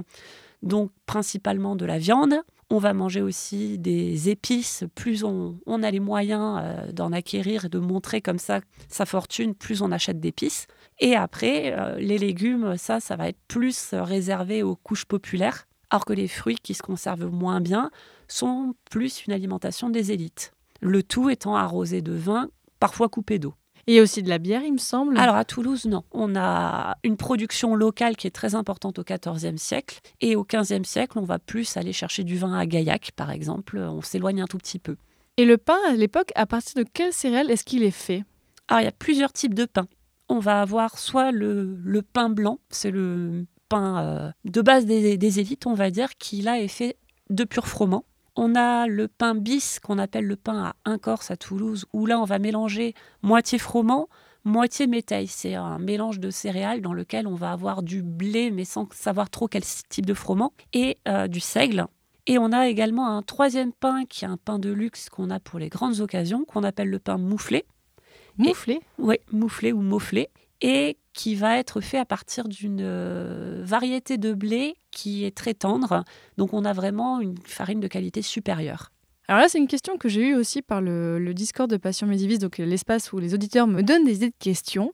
donc 0.63 0.91
principalement 1.07 1.77
de 1.77 1.87
la 1.87 1.99
viande. 1.99 2.35
On 2.73 2.79
va 2.79 2.93
manger 2.93 3.21
aussi 3.21 3.79
des 3.79 4.29
épices. 4.29 4.85
Plus 4.95 5.25
on, 5.25 5.83
a 5.83 5.91
les 5.91 5.99
moyens 5.99 6.61
euh, 6.63 6.93
d'en 6.93 7.13
acquérir 7.13 7.65
et 7.65 7.69
de 7.69 7.81
montrer 7.81 8.21
comme 8.21 8.39
ça 8.39 8.61
sa 8.89 9.07
fortune, 9.07 9.55
plus 9.57 9.83
on 9.83 9.91
achète 9.91 10.21
d'épices. 10.21 10.67
Et 11.01 11.17
après, 11.17 11.75
euh, 11.77 11.97
les 11.97 12.19
légumes, 12.19 12.77
ça, 12.77 13.01
ça 13.01 13.17
va 13.17 13.29
être 13.29 13.41
plus 13.49 13.93
réservé 13.93 14.63
aux 14.63 14.77
couches 14.77 15.05
populaires, 15.05 15.67
alors 15.91 16.05
que 16.05 16.13
les 16.13 16.29
fruits 16.29 16.59
qui 16.63 16.75
se 16.75 16.83
conservent 16.83 17.31
moins 17.31 17.61
bien 17.61 17.91
sont 18.29 18.75
plus 18.91 19.27
une 19.27 19.33
alimentation 19.33 19.91
des 19.91 20.13
élites. 20.13 20.53
Le 20.81 21.03
tout 21.03 21.31
étant 21.31 21.57
arrosé 21.57 22.01
de 22.01 22.13
vin, 22.13 22.49
parfois 22.79 23.09
coupé 23.09 23.39
d'eau. 23.39 23.55
Et 23.87 24.01
aussi 24.01 24.23
de 24.23 24.29
la 24.29 24.39
bière, 24.39 24.63
il 24.63 24.75
me 24.75 24.79
semble. 24.79 25.19
Alors 25.19 25.35
à 25.35 25.45
Toulouse, 25.45 25.87
non. 25.87 26.05
On 26.13 26.37
a 26.37 26.97
une 27.03 27.17
production 27.17 27.75
locale 27.75 28.17
qui 28.17 28.27
est 28.27 28.31
très 28.31 28.55
importante 28.55 28.99
au 28.99 29.05
XIVe 29.05 29.57
siècle. 29.57 30.01
Et 30.21 30.37
au 30.37 30.45
XVe 30.45 30.85
siècle, 30.85 31.19
on 31.19 31.25
va 31.25 31.39
plus 31.39 31.77
aller 31.77 31.93
chercher 31.93 32.23
du 32.23 32.37
vin 32.37 32.57
à 32.57 32.67
Gaillac, 32.67 33.13
par 33.17 33.31
exemple. 33.31 33.79
On 33.79 34.03
s'éloigne 34.03 34.43
un 34.43 34.47
tout 34.47 34.59
petit 34.59 34.79
peu. 34.79 34.97
Et 35.37 35.45
le 35.45 35.57
pain, 35.57 35.79
à 35.89 35.93
l'époque, 35.95 36.31
à 36.35 36.47
partir 36.47 36.85
de 36.85 36.89
quelle 36.89 37.13
céréale 37.13 37.51
est-ce 37.51 37.65
qu'il 37.65 37.83
est 37.83 37.91
fait? 37.91 38.25
Alors 38.69 38.83
il 38.83 38.85
y 38.85 38.89
a 38.89 38.93
plusieurs 38.93 39.33
types 39.33 39.55
de 39.55 39.65
pain. 39.65 39.87
On 40.29 40.39
va 40.39 40.61
avoir 40.61 40.99
soit 40.99 41.33
le, 41.33 42.03
pain 42.13 42.29
blanc, 42.29 42.61
c'est 42.71 42.93
le 42.93 43.47
pain 43.71 44.05
euh, 44.05 44.31
de 44.45 44.61
base 44.61 44.85
des, 44.85 45.17
des 45.17 45.41
élites, 45.41 45.67
on 45.67 45.75
va 45.75 45.91
dire, 45.91 46.19
qui 46.19 46.43
là 46.43 46.61
est 46.61 46.69
fait 46.69 46.97
de 47.31 47.45
pur 47.45 47.67
froment. 47.67 48.05
On 48.37 48.55
a 48.55 48.87
le 48.87 49.09
pain 49.09 49.35
bis 49.35 49.81
qu'on 49.81 49.99
appelle 49.99 50.27
le 50.27 50.37
pain 50.37 50.65
à 50.65 50.75
un 50.85 50.99
corse 50.99 51.31
à 51.31 51.37
Toulouse, 51.37 51.87
où 51.95 52.05
là 52.05 52.21
on 52.21 52.25
va 52.25 52.39
mélanger 52.39 52.95
moitié 53.23 53.59
froment, 53.59 54.09
moitié 54.45 54.87
métail. 54.87 55.27
C'est 55.27 55.55
un 55.55 55.79
mélange 55.79 56.21
de 56.21 56.31
céréales 56.31 56.83
dans 56.83 56.93
lequel 56.93 57.27
on 57.27 57.35
va 57.35 57.53
avoir 57.53 57.83
du 57.83 58.03
blé, 58.03 58.51
mais 58.51 58.65
sans 58.65 58.87
savoir 58.93 59.31
trop 59.31 59.49
quel 59.49 59.63
type 59.89 60.07
de 60.07 60.15
froment, 60.15 60.53
et 60.73 60.99
euh, 61.09 61.29
du 61.29 61.41
seigle. 61.41 61.87
Et 62.27 62.39
on 62.39 62.53
a 62.53 62.69
également 62.69 63.09
un 63.17 63.23
troisième 63.23 63.73
pain 63.73 64.05
qui 64.09 64.25
est 64.25 64.29
un 64.29 64.37
pain 64.37 64.59
de 64.59 64.71
luxe 64.71 65.09
qu'on 65.09 65.31
a 65.31 65.41
pour 65.41 65.59
les 65.59 65.69
grandes 65.69 66.01
occasions, 66.01 66.45
qu'on 66.45 66.65
appelle 66.65 66.91
le 66.91 66.99
pain 66.99 67.19
mouflé. 67.19 67.65
Mouflé? 68.39 68.81
Oui, 68.99 69.17
mouflé 69.33 69.73
ou 69.73 69.81
mouflé. 69.81 70.29
Et 70.61 70.97
qui 71.13 71.35
va 71.35 71.59
être 71.59 71.81
fait 71.81 71.99
à 71.99 72.05
partir 72.05 72.49
d'une 72.49 72.81
euh, 72.83 73.63
variété 73.65 74.19
de 74.19 74.33
blé 74.33 74.77
qui 74.91 75.25
est 75.25 75.37
très 75.37 75.55
tendre. 75.55 76.05
Donc 76.37 76.53
on 76.53 76.65
a 76.65 76.73
vraiment 76.73 77.21
une 77.21 77.37
farine 77.45 77.81
de 77.81 77.89
qualité 77.89 78.23
supérieure. 78.23 78.93
Alors 79.29 79.43
là, 79.43 79.49
c'est 79.49 79.59
une 79.59 79.69
question 79.69 79.97
que 79.97 80.09
j'ai 80.09 80.31
eue 80.31 80.35
aussi 80.35 80.61
par 80.61 80.81
le, 80.81 81.33
Discord 81.35 81.71
de 81.71 81.77
Passion 81.77 82.09
Médiviste, 82.09 82.43
donc 82.43 82.59
l'espace 82.59 83.13
où 83.13 83.19
les 83.21 83.33
auditeurs 83.33 83.69
me 83.69 83.83
donnent 83.83 84.05
des 84.05 84.17
idées 84.17 84.31
de 84.31 84.35
questions. 84.41 84.93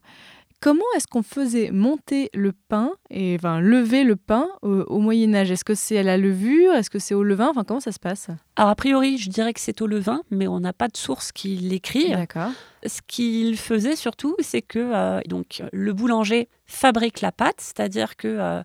Comment 0.60 0.84
est-ce 0.96 1.06
qu'on 1.06 1.22
faisait 1.22 1.70
monter 1.70 2.30
le 2.32 2.52
pain 2.52 2.92
et 3.10 3.36
enfin 3.38 3.60
lever 3.60 4.04
le 4.04 4.16
pain 4.16 4.48
au, 4.62 4.98
Moyen 4.98 5.34
Âge 5.34 5.50
Est-ce 5.50 5.64
que 5.64 5.74
c'est 5.74 5.98
à 5.98 6.02
la 6.02 6.16
levure? 6.16 6.72
Est-ce 6.74 6.88
que 6.90 6.98
c'est 6.98 7.14
au 7.14 7.22
levain? 7.22 7.48
Enfin, 7.50 7.64
comment 7.64 7.80
ça 7.80 7.92
se 7.92 7.98
passe? 7.98 8.28
Alors 8.56 8.70
a 8.70 8.74
priori, 8.74 9.18
je 9.18 9.28
dirais 9.28 9.52
que 9.52 9.60
c'est 9.60 9.80
au 9.82 9.86
levain, 9.86 10.22
mais 10.30 10.48
on 10.48 10.60
n'a 10.60 10.72
pas 10.72 10.88
de 10.88 10.96
source 10.96 11.30
qui 11.30 11.56
l'écrit. 11.56 12.10
D'accord. 12.10 12.50
Ce 12.86 13.00
qu'il 13.06 13.56
faisait 13.56 13.96
surtout, 13.96 14.34
c'est 14.40 14.62
que 14.62 14.78
euh, 14.78 15.20
donc 15.28 15.62
le 15.72 15.92
boulanger 15.92 16.48
fabrique 16.64 17.20
la 17.20 17.32
pâte, 17.32 17.60
c'est-à-dire 17.60 18.16
que 18.16 18.28
euh, 18.28 18.62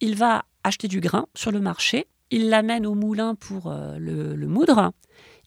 il 0.00 0.16
va 0.16 0.44
acheter 0.64 0.88
du 0.88 1.00
grain 1.00 1.26
sur 1.34 1.50
le 1.50 1.60
marché, 1.60 2.06
il 2.32 2.48
l'amène 2.48 2.86
au 2.86 2.94
moulin 2.94 3.34
pour 3.34 3.70
euh, 3.70 3.96
le, 3.98 4.46
moudre. 4.46 4.92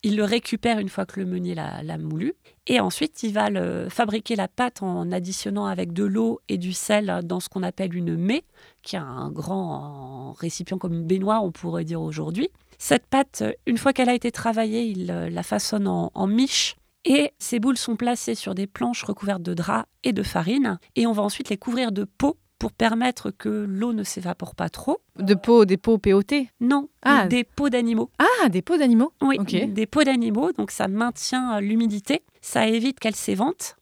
Il 0.04 0.18
le 0.18 0.24
récupère 0.24 0.80
une 0.80 0.90
fois 0.90 1.06
que 1.06 1.20
le 1.20 1.25
meunier 1.25 1.56
l'a 1.56 1.98
moulu. 1.98 2.34
Et 2.68 2.80
ensuite, 2.80 3.24
il 3.24 3.34
va 3.34 3.50
le, 3.50 3.88
fabriquer 3.90 4.36
la 4.36 4.48
pâte 4.48 4.84
en 4.84 5.12
additionnant 5.12 5.66
avec 5.66 5.94
de 5.94 6.04
l'eau 6.04 6.40
et 6.48 6.58
du 6.58 6.74
sel 6.74 7.22
dans 7.24 7.40
ce 7.40 7.50
qu'on 7.50 7.64
appelle 7.64 7.96
une 7.96 8.16
mée, 8.16 8.44
qui 8.82 8.96
est 8.96 9.00
un 9.00 9.32
grand 9.32 10.34
récipient 10.34 10.78
comme 10.78 10.94
une 10.94 11.08
baignoire, 11.08 11.44
on 11.44 11.52
pourrait 11.52 11.86
dire 11.86 12.02
aujourd'hui. 12.02 12.50
Cette 12.78 13.06
pâte, 13.08 13.44
une 13.66 13.78
fois 13.78 13.94
qu'elle 13.94 14.10
a 14.10 14.14
été 14.14 14.32
travaillée, 14.32 14.84
il 14.84 15.10
euh, 15.10 15.30
la 15.30 15.44
façonne 15.44 15.88
en, 15.88 16.12
en 16.14 16.28
miche. 16.28 16.75
Et 17.06 17.32
ces 17.38 17.60
boules 17.60 17.78
sont 17.78 17.96
placées 17.96 18.36
sur 18.36 18.56
des 18.56 18.66
planches 18.66 19.04
recouvertes 19.04 19.44
de 19.44 19.54
drap 19.54 19.86
et 20.04 20.12
de 20.12 20.24
farine. 20.24 20.80
Et 20.96 21.06
on 21.06 21.12
va 21.12 21.22
ensuite 21.22 21.50
les 21.50 21.58
couvrir 21.58 21.92
de 21.92 22.04
peau 22.04 22.38
pour 22.60 22.72
permettre 22.72 23.32
que 23.32 23.50
l'eau 23.68 23.94
ne 23.94 24.04
s'évapore 24.04 24.56
pas 24.56 24.70
trop. 24.70 25.00
De 25.18 25.34
peau, 25.34 25.66
des 25.66 25.78
peaux 25.78 25.98
POT 25.98 26.48
Non, 26.62 26.90
ah. 27.04 27.28
des 27.28 27.44
peaux 27.44 27.70
d'animaux. 27.70 28.10
Ah, 28.20 28.50
des 28.50 28.62
peaux 28.62 28.78
d'animaux 28.78 29.14
Oui, 29.22 29.38
des 29.68 29.86
peaux 29.86 30.04
d'animaux, 30.04 30.52
donc 30.54 30.72
ça 30.72 30.88
maintient 30.88 31.60
l'humidité, 31.60 32.24
ça 32.42 32.68
évite 32.68 33.00
qu'elle 33.00 33.16
s'évente. 33.16 33.76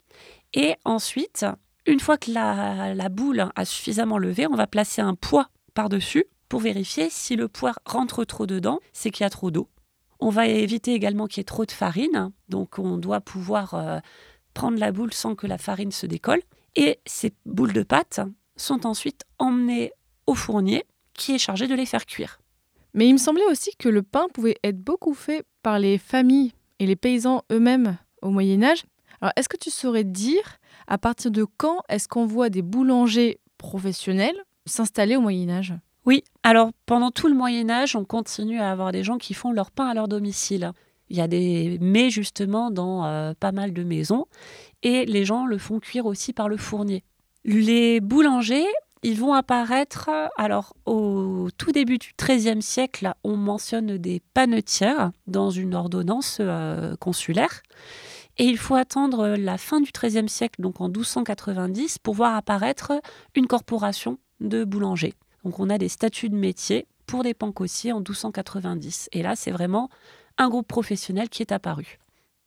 Et 0.54 0.76
ensuite, 0.86 1.46
une 1.86 2.00
fois 2.00 2.18
que 2.18 2.32
la, 2.32 2.94
la 2.94 3.10
boule 3.10 3.50
a 3.56 3.66
suffisamment 3.66 4.18
levé, 4.18 4.48
on 4.48 4.56
va 4.56 4.68
placer 4.68 5.02
un 5.02 5.16
poids 5.16 5.50
par-dessus 5.74 6.26
pour 6.50 6.62
vérifier 6.62 7.10
si 7.10 7.36
le 7.36 7.48
poids 7.48 7.74
rentre 7.86 8.26
trop 8.26 8.46
dedans, 8.46 8.80
c'est 8.94 9.10
qu'il 9.10 9.24
y 9.24 9.28
a 9.28 9.30
trop 9.30 9.50
d'eau. 9.50 9.70
On 10.20 10.30
va 10.30 10.48
éviter 10.48 10.94
également 10.94 11.28
qu'il 11.28 11.40
y 11.40 11.42
ait 11.42 11.46
trop 11.46 11.66
de 11.66 11.72
farine, 11.72 12.32
donc 12.48 12.80
on 12.80 12.98
doit 12.98 13.22
pouvoir 13.22 13.74
euh, 13.74 14.00
prendre 14.54 14.78
la 14.80 14.92
boule 14.92 15.14
sans 15.14 15.36
que 15.36 15.48
la 15.48 15.58
farine 15.58 15.92
se 15.92 16.06
décolle. 16.06 16.42
Et 16.76 17.00
ces 17.06 17.34
boules 17.46 17.74
de 17.74 17.84
pâte, 17.84 18.22
sont 18.56 18.86
ensuite 18.86 19.24
emmenés 19.40 19.92
au 20.28 20.36
fournier 20.36 20.84
qui 21.14 21.34
est 21.34 21.40
chargé 21.40 21.68
de 21.68 21.76
les 21.76 21.86
faire 21.86 22.06
cuire. 22.06 22.40
Mais 22.94 23.08
il 23.08 23.14
me 23.14 23.18
semblait 23.18 23.46
aussi 23.50 23.72
que 23.78 23.90
le 23.90 24.04
pain 24.04 24.28
pouvait 24.34 24.58
être 24.64 24.80
beaucoup 24.80 25.14
fait 25.14 25.46
par 25.62 25.80
les 25.80 25.98
familles 25.98 26.54
et 26.80 26.86
les 26.86 26.96
paysans 26.96 27.44
eux-mêmes 27.52 27.98
au 28.22 28.30
Moyen 28.30 28.64
Âge. 28.64 28.84
Alors 29.22 29.34
est-ce 29.36 29.50
que 29.50 29.58
tu 29.58 29.72
saurais 29.72 30.04
dire 30.04 30.60
à 30.88 30.98
partir 30.98 31.32
de 31.32 31.46
quand 31.58 31.82
est-ce 31.90 32.08
qu'on 32.08 32.26
voit 32.26 32.50
des 32.50 32.62
boulangers 32.62 33.40
professionnels 33.58 34.36
s'installer 34.66 35.16
au 35.16 35.22
Moyen 35.22 35.50
Âge 35.50 35.74
Oui, 36.06 36.24
alors 36.44 36.72
pendant 36.86 37.12
tout 37.12 37.28
le 37.28 37.34
Moyen 37.34 37.70
Âge, 37.70 37.96
on 37.96 38.06
continue 38.06 38.60
à 38.60 38.72
avoir 38.72 38.92
des 38.92 39.04
gens 39.04 39.18
qui 39.18 39.34
font 39.34 39.52
leur 39.52 39.72
pain 39.72 39.88
à 39.88 39.94
leur 39.94 40.08
domicile. 40.08 40.72
Il 41.10 41.18
y 41.18 41.22
a 41.22 41.28
des 41.28 41.78
mets 41.82 42.10
justement 42.10 42.72
dans 42.72 43.06
euh, 43.06 43.34
pas 43.40 43.52
mal 43.52 43.74
de 43.74 43.84
maisons 43.84 44.26
et 44.84 45.06
les 45.06 45.26
gens 45.26 45.46
le 45.46 45.58
font 45.58 45.80
cuire 45.80 46.06
aussi 46.06 46.34
par 46.34 46.50
le 46.50 46.58
fournier. 46.58 47.04
Les 47.46 48.00
boulangers, 48.00 48.68
ils 49.04 49.20
vont 49.20 49.34
apparaître, 49.34 50.10
alors 50.38 50.76
au 50.86 51.50
tout 51.58 51.74
début 51.74 51.98
du 51.98 52.14
XIIIe 52.18 52.62
siècle, 52.62 53.12
on 53.26 53.36
mentionne 53.36 53.98
des 53.98 54.22
panetières 54.34 55.12
dans 55.28 55.50
une 55.50 55.76
ordonnance 55.76 56.38
euh, 56.40 56.96
consulaire. 56.96 57.62
Et 58.38 58.46
il 58.46 58.58
faut 58.58 58.76
attendre 58.76 59.36
la 59.38 59.58
fin 59.58 59.82
du 59.82 59.92
XIIIe 59.92 60.30
siècle, 60.30 60.62
donc 60.62 60.80
en 60.80 60.88
1290, 60.88 62.00
pour 62.00 62.16
voir 62.16 62.36
apparaître 62.36 62.94
une 63.36 63.48
corporation 63.48 64.18
de 64.40 64.64
boulangers. 64.64 65.14
Donc 65.44 65.60
on 65.60 65.70
a 65.70 65.78
des 65.78 65.90
statuts 65.90 66.30
de 66.30 66.36
métier 66.36 66.88
pour 67.06 67.24
des 67.24 67.34
pancossiers 67.34 67.92
en 67.92 67.98
1290. 67.98 69.10
Et 69.12 69.22
là, 69.22 69.36
c'est 69.36 69.52
vraiment 69.52 69.90
un 70.38 70.50
groupe 70.50 70.68
professionnel 70.68 71.30
qui 71.30 71.44
est 71.44 71.52
apparu. 71.52 72.00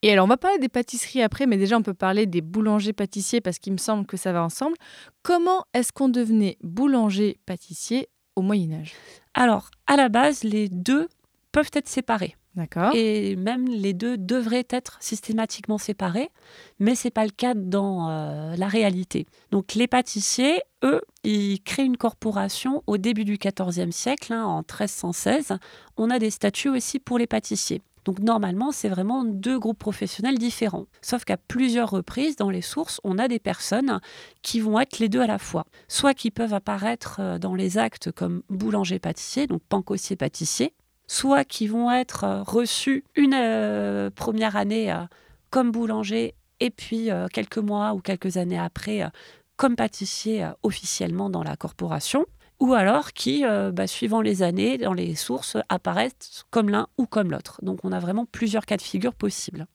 Et 0.06 0.12
alors, 0.12 0.26
on 0.26 0.28
va 0.28 0.36
parler 0.36 0.60
des 0.60 0.68
pâtisseries 0.68 1.20
après, 1.20 1.46
mais 1.46 1.56
déjà, 1.56 1.76
on 1.76 1.82
peut 1.82 1.92
parler 1.92 2.26
des 2.26 2.40
boulangers-pâtissiers 2.40 3.40
parce 3.40 3.58
qu'il 3.58 3.72
me 3.72 3.78
semble 3.78 4.06
que 4.06 4.16
ça 4.16 4.30
va 4.30 4.44
ensemble. 4.44 4.76
Comment 5.24 5.64
est-ce 5.74 5.92
qu'on 5.92 6.08
devenait 6.08 6.58
boulanger-pâtissier 6.62 8.08
au 8.36 8.42
Moyen-Âge 8.42 8.92
Alors, 9.34 9.68
à 9.88 9.96
la 9.96 10.08
base, 10.08 10.44
les 10.44 10.68
deux 10.68 11.08
peuvent 11.50 11.72
être 11.72 11.88
séparés. 11.88 12.36
D'accord. 12.54 12.92
Et 12.94 13.34
même 13.34 13.66
les 13.66 13.94
deux 13.94 14.16
devraient 14.16 14.68
être 14.70 14.96
systématiquement 15.00 15.76
séparés, 15.76 16.30
mais 16.78 16.94
ce 16.94 17.08
n'est 17.08 17.10
pas 17.10 17.24
le 17.24 17.32
cas 17.32 17.54
dans 17.54 18.08
euh, 18.08 18.54
la 18.54 18.68
réalité. 18.68 19.26
Donc 19.50 19.74
les 19.74 19.88
pâtissiers, 19.88 20.62
eux, 20.84 21.00
ils 21.24 21.60
créent 21.64 21.84
une 21.84 21.96
corporation 21.96 22.84
au 22.86 22.96
début 22.96 23.24
du 23.24 23.38
XIVe 23.38 23.90
siècle, 23.90 24.32
hein, 24.32 24.44
en 24.44 24.58
1316. 24.58 25.58
On 25.96 26.10
a 26.10 26.20
des 26.20 26.30
statuts 26.30 26.68
aussi 26.68 27.00
pour 27.00 27.18
les 27.18 27.26
pâtissiers. 27.26 27.82
Donc 28.06 28.20
normalement, 28.20 28.70
c'est 28.70 28.88
vraiment 28.88 29.24
deux 29.24 29.58
groupes 29.58 29.80
professionnels 29.80 30.38
différents. 30.38 30.86
Sauf 31.02 31.24
qu'à 31.24 31.36
plusieurs 31.36 31.90
reprises, 31.90 32.36
dans 32.36 32.50
les 32.50 32.62
sources, 32.62 33.00
on 33.02 33.18
a 33.18 33.26
des 33.26 33.40
personnes 33.40 34.00
qui 34.42 34.60
vont 34.60 34.78
être 34.78 35.00
les 35.00 35.08
deux 35.08 35.20
à 35.20 35.26
la 35.26 35.38
fois. 35.38 35.66
Soit 35.88 36.14
qui 36.14 36.30
peuvent 36.30 36.54
apparaître 36.54 37.16
euh, 37.18 37.38
dans 37.38 37.56
les 37.56 37.78
actes 37.78 38.12
comme 38.12 38.42
boulanger-pâtissier, 38.48 39.48
donc 39.48 39.60
pancossier-pâtissier, 39.68 40.72
soit 41.08 41.44
qui 41.44 41.66
vont 41.66 41.90
être 41.90 42.22
euh, 42.22 42.42
reçus 42.44 43.02
une 43.16 43.34
euh, 43.34 44.08
première 44.14 44.54
année 44.54 44.94
comme 45.50 45.72
boulanger 45.72 46.36
et 46.60 46.70
puis 46.70 47.10
quelques 47.32 47.58
mois 47.58 47.92
ou 47.92 48.00
quelques 48.00 48.36
années 48.36 48.58
après 48.58 49.02
comme 49.56 49.76
pâtissier 49.76 50.48
officiellement 50.62 51.28
dans 51.28 51.42
la 51.42 51.56
corporation 51.56 52.24
ou 52.60 52.74
alors 52.74 53.12
qui, 53.12 53.44
euh, 53.44 53.70
bah, 53.72 53.86
suivant 53.86 54.20
les 54.20 54.42
années, 54.42 54.78
dans 54.78 54.94
les 54.94 55.14
sources, 55.14 55.56
apparaissent 55.68 56.44
comme 56.50 56.68
l'un 56.68 56.88
ou 56.98 57.06
comme 57.06 57.30
l'autre. 57.30 57.58
Donc 57.62 57.80
on 57.84 57.92
a 57.92 58.00
vraiment 58.00 58.26
plusieurs 58.26 58.66
cas 58.66 58.76
de 58.76 58.82
figure 58.82 59.14
possibles. 59.14 59.66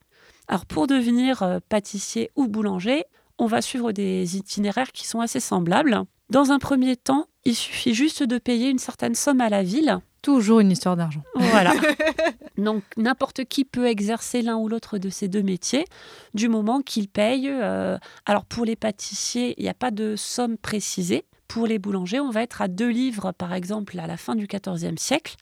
Alors 0.48 0.66
pour 0.66 0.88
devenir 0.88 1.44
euh, 1.44 1.60
pâtissier 1.70 2.32
ou 2.36 2.48
boulanger, 2.48 3.06
on 3.38 3.46
va 3.46 3.62
suivre 3.62 3.92
des 3.92 4.38
itinéraires 4.38 4.92
qui 4.92 5.08
sont 5.08 5.22
assez 5.22 5.40
semblables. 5.40 6.04
Dans 6.30 6.52
un 6.52 6.60
premier 6.60 6.96
temps, 6.96 7.28
il 7.46 7.56
suffit 7.56 7.94
juste 7.94 8.24
de 8.24 8.38
payer 8.38 8.70
une 8.70 8.80
certaine 8.80 9.16
somme 9.16 9.42
à 9.42 9.50
la 9.50 9.64
ville. 9.64 10.00
Toujours 10.22 10.60
une 10.60 10.72
histoire 10.72 10.96
d'argent. 10.96 11.24
Voilà. 11.36 11.74
Donc 12.58 12.84
n'importe 12.96 13.46
qui 13.46 13.66
peut 13.66 13.88
exercer 13.88 14.42
l'un 14.42 14.58
ou 14.58 14.68
l'autre 14.68 14.98
de 15.00 15.10
ces 15.10 15.28
deux 15.28 15.42
métiers 15.42 15.86
du 16.34 16.48
moment 16.48 16.82
qu'il 16.82 17.08
paye. 17.08 17.50
Euh, 17.50 17.98
alors 18.26 18.46
pour 18.46 18.66
les 18.66 18.76
pâtissiers, 18.76 19.56
il 19.58 19.64
n'y 19.64 19.70
a 19.70 19.74
pas 19.74 19.92
de 19.92 20.16
somme 20.16 20.58
précisée 20.58 21.26
pour 21.54 21.68
les 21.68 21.80
boulangers, 21.80 22.22
on 22.22 22.30
va 22.30 22.44
être 22.44 22.62
à 22.62 22.70
2 22.70 22.88
livres, 22.88 23.34
par 23.34 23.54
exemple, 23.54 24.00
à 24.00 24.08
la 24.08 24.16
fin 24.16 24.36
du 24.36 24.48
XIVe 24.48 24.98
siècle, 24.98 25.36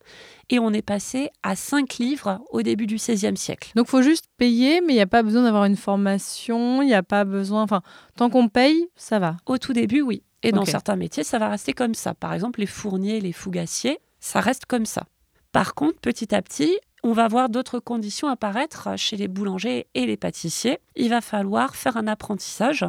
et 0.49 0.57
on 0.57 0.73
est 0.73 0.81
passé 0.81 1.29
à 1.43 1.55
5 1.55 1.99
livres 1.99 2.41
au 2.49 2.63
début 2.63 2.87
du 2.87 2.95
XVIe 2.95 3.37
siècle. 3.37 3.71
Donc, 3.75 3.85
il 3.87 3.91
faut 3.91 4.01
juste 4.01 4.25
payer, 4.37 4.81
mais 4.81 4.93
il 4.93 4.95
n'y 4.95 5.01
a 5.01 5.07
pas 5.07 5.21
besoin 5.21 5.43
d'avoir 5.43 5.65
une 5.65 5.75
formation, 5.75 6.81
il 6.81 6.87
n'y 6.87 6.95
a 6.95 7.03
pas 7.03 7.25
besoin. 7.25 7.61
Enfin, 7.61 7.83
tant 8.15 8.31
qu'on 8.31 8.49
paye, 8.49 8.87
ça 8.95 9.19
va. 9.19 9.37
Au 9.45 9.59
tout 9.59 9.73
début, 9.73 10.01
oui. 10.01 10.23
Et 10.41 10.51
dans 10.51 10.65
certains 10.65 10.95
métiers, 10.95 11.23
ça 11.23 11.37
va 11.37 11.49
rester 11.49 11.73
comme 11.73 11.93
ça. 11.93 12.15
Par 12.15 12.33
exemple, 12.33 12.59
les 12.59 12.65
fourniers, 12.65 13.21
les 13.21 13.33
fougassiers, 13.33 13.99
ça 14.19 14.39
reste 14.39 14.65
comme 14.65 14.87
ça. 14.87 15.03
Par 15.51 15.75
contre, 15.75 15.99
petit 15.99 16.33
à 16.33 16.41
petit, 16.41 16.75
on 17.03 17.13
va 17.13 17.27
voir 17.27 17.49
d'autres 17.49 17.79
conditions 17.79 18.29
apparaître 18.29 18.89
chez 18.97 19.15
les 19.15 19.27
boulangers 19.27 19.85
et 19.93 20.05
les 20.07 20.17
pâtissiers. 20.17 20.79
Il 20.95 21.09
va 21.09 21.21
falloir 21.21 21.75
faire 21.75 21.97
un 21.97 22.07
apprentissage. 22.07 22.85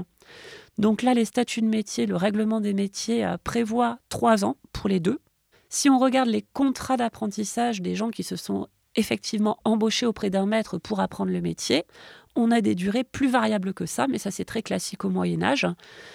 Donc 0.80 1.02
là, 1.02 1.12
les 1.12 1.26
statuts 1.26 1.60
de 1.60 1.66
métier, 1.66 2.06
le 2.06 2.16
règlement 2.16 2.58
des 2.58 2.72
métiers 2.72 3.22
euh, 3.22 3.37
prévoit 3.44 3.99
trois 4.08 4.46
ans 4.46 4.56
pour 4.72 4.88
les 4.88 4.99
deux. 4.99 5.20
Si 5.68 5.90
on 5.90 5.99
regarde 5.99 6.30
les 6.30 6.40
contrats 6.40 6.96
d'apprentissage 6.96 7.82
des 7.82 7.94
gens 7.94 8.08
qui 8.08 8.22
se 8.22 8.34
sont 8.34 8.66
effectivement 8.96 9.58
embauchés 9.64 10.06
auprès 10.06 10.30
d'un 10.30 10.46
maître 10.46 10.78
pour 10.78 11.00
apprendre 11.00 11.32
le 11.32 11.42
métier, 11.42 11.84
on 12.34 12.50
a 12.50 12.62
des 12.62 12.75
durées 12.75 13.04
plus 13.04 13.28
variables 13.28 13.75
que 13.75 13.84
ça, 13.84 14.08
mais 14.08 14.16
ça 14.16 14.30
c'est 14.30 14.46
très 14.46 14.62
classique 14.62 15.04
au 15.04 15.10
Moyen 15.10 15.42
Âge. 15.42 15.66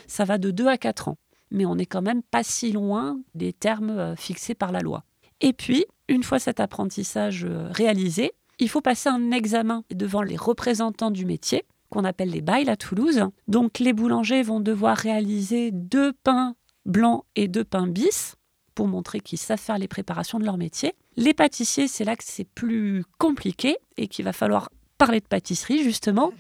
Ça 0.08 0.26
va 0.26 0.40
de 0.40 0.50
2 0.50 0.66
à 0.66 0.80
4 0.80 1.10
ans. 1.10 1.18
Mais 1.52 1.68
on 1.68 1.76
n'est 1.76 1.86
quand 1.86 2.02
même 2.02 2.24
pas 2.24 2.42
si 2.42 2.72
loin 2.72 3.20
des 3.36 3.54
termes 3.54 3.92
euh, 3.92 4.16
fixés 4.16 4.56
par 4.56 4.72
la 4.72 4.80
loi. 4.80 5.04
Et 5.42 5.54
puis, 5.54 5.86
une 6.08 6.24
fois 6.24 6.40
cet 6.40 6.60
apprentissage 6.60 7.46
euh, 7.46 7.70
réalisé, 7.70 8.34
il 8.58 8.68
faut 8.68 8.82
passer 8.82 9.10
un 9.10 9.30
examen 9.30 9.84
devant 9.92 10.24
les 10.24 10.38
représentants 10.38 11.12
du 11.12 11.28
métier, 11.28 11.66
qu'on 11.90 12.04
appelle 12.04 12.30
les 12.30 12.42
bails 12.42 12.70
à 12.70 12.76
Toulouse. 12.76 13.24
Donc 13.48 13.80
les 13.80 13.94
boulangers 13.94 14.44
vont 14.44 14.60
devoir 14.60 14.98
réaliser 14.98 15.72
deux 15.72 16.14
pains 16.14 16.56
blancs 16.86 17.24
et 17.36 17.48
deux 17.48 17.64
pains 17.64 17.88
bis 17.88 18.36
pour 18.76 18.88
montrer 18.88 19.22
qu'ils 19.22 19.40
savent 19.40 19.60
faire 19.60 19.78
les 19.78 19.88
préparations 19.88 20.40
de 20.40 20.46
leur 20.46 20.58
métier. 20.58 20.94
Les 21.16 21.34
pâtissiers, 21.34 21.88
c'est 21.88 22.04
là 22.04 22.16
que 22.16 22.24
c'est 22.26 22.44
plus 22.44 23.04
compliqué 23.18 23.78
et 23.98 24.08
qu'il 24.08 24.26
va 24.26 24.34
falloir 24.34 24.70
parler 24.98 25.22
de 25.22 25.26
pâtisserie 25.26 25.84
justement. 25.84 26.32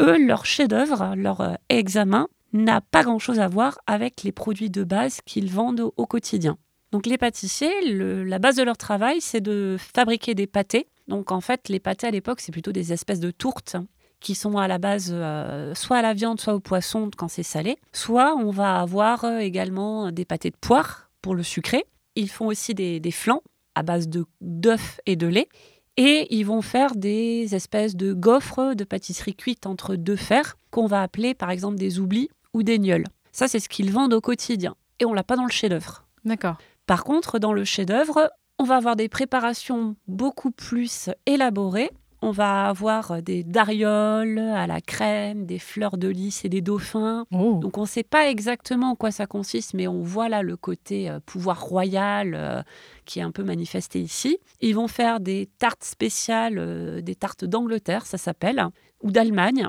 Eux, 0.00 0.18
leur 0.18 0.46
chef-d'œuvre, 0.46 1.14
leur 1.16 1.40
euh, 1.40 1.54
examen 1.68 2.28
n'a 2.52 2.80
pas 2.80 3.04
grand-chose 3.04 3.38
à 3.38 3.48
voir 3.48 3.78
avec 3.86 4.22
les 4.22 4.32
produits 4.32 4.70
de 4.70 4.82
base 4.82 5.20
qu'ils 5.24 5.52
vendent 5.52 5.92
au, 5.96 6.06
quotidien. 6.06 6.58
Donc 6.90 7.06
les 7.06 7.18
pâtissiers, 7.18 7.70
la 7.84 8.38
base 8.40 8.56
de 8.56 8.64
leur 8.64 8.76
travail, 8.76 9.20
c'est 9.20 9.40
de 9.40 9.76
fabriquer 9.78 10.34
des 10.34 10.48
pâtés. 10.48 10.88
Donc 11.06 11.30
en 11.30 11.40
fait, 11.40 11.68
les 11.68 11.78
pâtés 11.78 12.08
à 12.08 12.10
l'époque, 12.10 12.40
c'est 12.40 12.50
plutôt 12.50 12.72
des 12.72 12.92
espèces 12.92 13.20
de 13.20 13.30
tourtes 13.30 13.76
qui 14.20 14.34
sont 14.34 14.56
à 14.58 14.68
la 14.68 14.78
base 14.78 15.10
euh, 15.12 15.74
soit 15.74 15.98
à 15.98 16.02
la 16.02 16.14
viande, 16.14 16.40
soit 16.40 16.54
au 16.54 16.60
poisson 16.60 17.10
quand 17.16 17.28
c'est 17.28 17.42
salé. 17.42 17.78
Soit 17.92 18.34
on 18.36 18.50
va 18.50 18.80
avoir 18.80 19.24
euh, 19.24 19.38
également 19.38 20.12
des 20.12 20.24
pâtés 20.24 20.50
de 20.50 20.56
poire 20.56 21.10
pour 21.22 21.34
le 21.34 21.42
sucré. 21.42 21.84
Ils 22.16 22.30
font 22.30 22.46
aussi 22.46 22.74
des, 22.74 23.00
des 23.00 23.10
flans 23.10 23.42
à 23.74 23.82
base 23.82 24.08
de 24.08 24.24
d'œufs 24.40 25.00
et 25.06 25.16
de 25.16 25.26
lait. 25.26 25.48
Et 25.96 26.34
ils 26.34 26.44
vont 26.44 26.62
faire 26.62 26.94
des 26.94 27.54
espèces 27.54 27.96
de 27.96 28.12
gaufres 28.12 28.74
de 28.74 28.84
pâtisserie 28.84 29.34
cuite 29.34 29.66
entre 29.66 29.96
deux 29.96 30.16
fers 30.16 30.56
qu'on 30.70 30.86
va 30.86 31.02
appeler 31.02 31.34
par 31.34 31.50
exemple 31.50 31.76
des 31.76 31.98
oublis 31.98 32.30
ou 32.54 32.62
des 32.62 32.78
gnôles. 32.78 33.04
Ça, 33.32 33.48
c'est 33.48 33.60
ce 33.60 33.68
qu'ils 33.68 33.92
vendent 33.92 34.14
au 34.14 34.20
quotidien. 34.20 34.76
Et 34.98 35.04
on 35.04 35.12
l'a 35.12 35.24
pas 35.24 35.36
dans 35.36 35.44
le 35.44 35.50
chef-d'œuvre. 35.50 36.06
D'accord. 36.24 36.58
Par 36.86 37.04
contre, 37.04 37.38
dans 37.38 37.52
le 37.52 37.64
chef-d'œuvre, 37.64 38.30
on 38.58 38.64
va 38.64 38.76
avoir 38.76 38.96
des 38.96 39.08
préparations 39.08 39.96
beaucoup 40.06 40.50
plus 40.50 41.10
élaborées. 41.26 41.90
On 42.22 42.32
va 42.32 42.68
avoir 42.68 43.22
des 43.22 43.44
darioles 43.44 44.38
à 44.38 44.66
la 44.66 44.82
crème, 44.82 45.46
des 45.46 45.58
fleurs 45.58 45.96
de 45.96 46.08
lys 46.08 46.44
et 46.44 46.50
des 46.50 46.60
dauphins. 46.60 47.24
Oh. 47.32 47.58
Donc 47.62 47.78
on 47.78 47.82
ne 47.82 47.86
sait 47.86 48.02
pas 48.02 48.28
exactement 48.28 48.90
en 48.90 48.94
quoi 48.94 49.10
ça 49.10 49.26
consiste, 49.26 49.72
mais 49.72 49.88
on 49.88 50.02
voit 50.02 50.28
là 50.28 50.42
le 50.42 50.56
côté 50.56 51.08
euh, 51.08 51.18
pouvoir 51.24 51.62
royal 51.62 52.34
euh, 52.34 52.62
qui 53.06 53.20
est 53.20 53.22
un 53.22 53.30
peu 53.30 53.42
manifesté 53.42 54.00
ici. 54.00 54.38
Ils 54.60 54.74
vont 54.74 54.88
faire 54.88 55.20
des 55.20 55.48
tartes 55.58 55.84
spéciales, 55.84 56.58
euh, 56.58 57.00
des 57.00 57.14
tartes 57.14 57.46
d'Angleterre, 57.46 58.04
ça 58.04 58.18
s'appelle, 58.18 58.66
ou 59.02 59.10
d'Allemagne. 59.10 59.68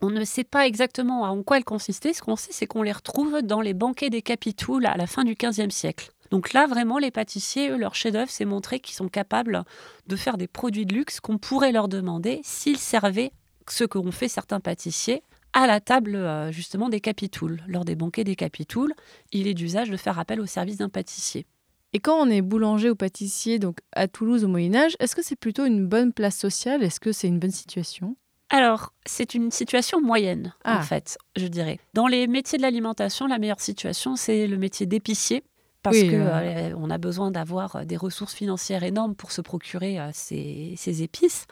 On 0.00 0.08
ne 0.08 0.24
sait 0.24 0.44
pas 0.44 0.66
exactement 0.66 1.22
en 1.22 1.42
quoi 1.42 1.58
elles 1.58 1.64
consistaient. 1.64 2.14
Ce 2.14 2.22
qu'on 2.22 2.36
sait, 2.36 2.52
c'est 2.52 2.66
qu'on 2.66 2.82
les 2.82 2.92
retrouve 2.92 3.42
dans 3.42 3.60
les 3.60 3.74
banquets 3.74 4.08
des 4.08 4.22
capitouls 4.22 4.86
à 4.86 4.96
la 4.96 5.06
fin 5.06 5.24
du 5.24 5.34
XVe 5.34 5.68
siècle. 5.68 6.10
Donc 6.30 6.52
là, 6.52 6.66
vraiment, 6.66 6.98
les 6.98 7.10
pâtissiers, 7.10 7.70
eux, 7.70 7.76
leur 7.76 7.94
chef-d'œuvre, 7.94 8.30
c'est 8.30 8.44
montrer 8.44 8.78
qu'ils 8.80 8.94
sont 8.94 9.08
capables 9.08 9.64
de 10.06 10.16
faire 10.16 10.36
des 10.36 10.46
produits 10.46 10.86
de 10.86 10.94
luxe 10.94 11.20
qu'on 11.20 11.38
pourrait 11.38 11.72
leur 11.72 11.88
demander 11.88 12.40
s'ils 12.44 12.78
servaient 12.78 13.32
ce 13.68 13.84
qu'ont 13.84 14.10
fait 14.12 14.28
certains 14.28 14.60
pâtissiers 14.60 15.22
à 15.52 15.66
la 15.66 15.80
table 15.80 16.14
euh, 16.14 16.52
justement 16.52 16.88
des 16.88 17.00
capitouls. 17.00 17.58
Lors 17.66 17.84
des 17.84 17.96
banquets 17.96 18.22
des 18.24 18.36
capitouls, 18.36 18.92
il 19.32 19.48
est 19.48 19.54
d'usage 19.54 19.90
de 19.90 19.96
faire 19.96 20.18
appel 20.18 20.40
au 20.40 20.46
service 20.46 20.76
d'un 20.76 20.88
pâtissier. 20.88 21.46
Et 21.92 21.98
quand 21.98 22.14
on 22.16 22.30
est 22.30 22.40
boulanger 22.42 22.88
ou 22.90 22.94
pâtissier, 22.94 23.58
donc 23.58 23.78
à 23.92 24.06
Toulouse 24.06 24.44
au 24.44 24.48
Moyen 24.48 24.76
Âge, 24.76 24.96
est-ce 25.00 25.16
que 25.16 25.22
c'est 25.24 25.34
plutôt 25.34 25.64
une 25.64 25.86
bonne 25.88 26.12
place 26.12 26.36
sociale? 26.36 26.84
Est-ce 26.84 27.00
que 27.00 27.10
c'est 27.10 27.26
une 27.26 27.40
bonne 27.40 27.50
situation? 27.50 28.16
Alors, 28.48 28.92
c'est 29.06 29.34
une 29.34 29.50
situation 29.50 30.00
moyenne, 30.00 30.54
en 30.64 30.78
Ah. 30.78 30.82
fait, 30.82 31.18
je 31.36 31.46
dirais. 31.48 31.80
Dans 31.94 32.06
les 32.06 32.28
métiers 32.28 32.58
de 32.58 32.62
l'alimentation, 32.62 33.26
la 33.26 33.38
meilleure 33.38 33.60
situation, 33.60 34.14
c'est 34.14 34.46
le 34.46 34.56
métier 34.56 34.86
d'épicier. 34.86 35.42
Parce 35.82 35.96
Oui, 35.96 36.10
que 36.10 36.14
euh. 36.16 36.28
euh, 36.72 36.74
on 36.76 36.90
a 36.90 36.98
besoin 36.98 37.30
d'avoir 37.30 37.76
euh, 37.76 37.84
des 37.84 37.96
ressources 37.96 38.34
financières 38.34 38.82
énormes 38.82 39.14
pour 39.14 39.32
se 39.32 39.40
procurer 39.40 39.98
euh, 39.98 40.10
ces, 40.12 40.74
ces 40.76 41.02
épices. 41.02 41.46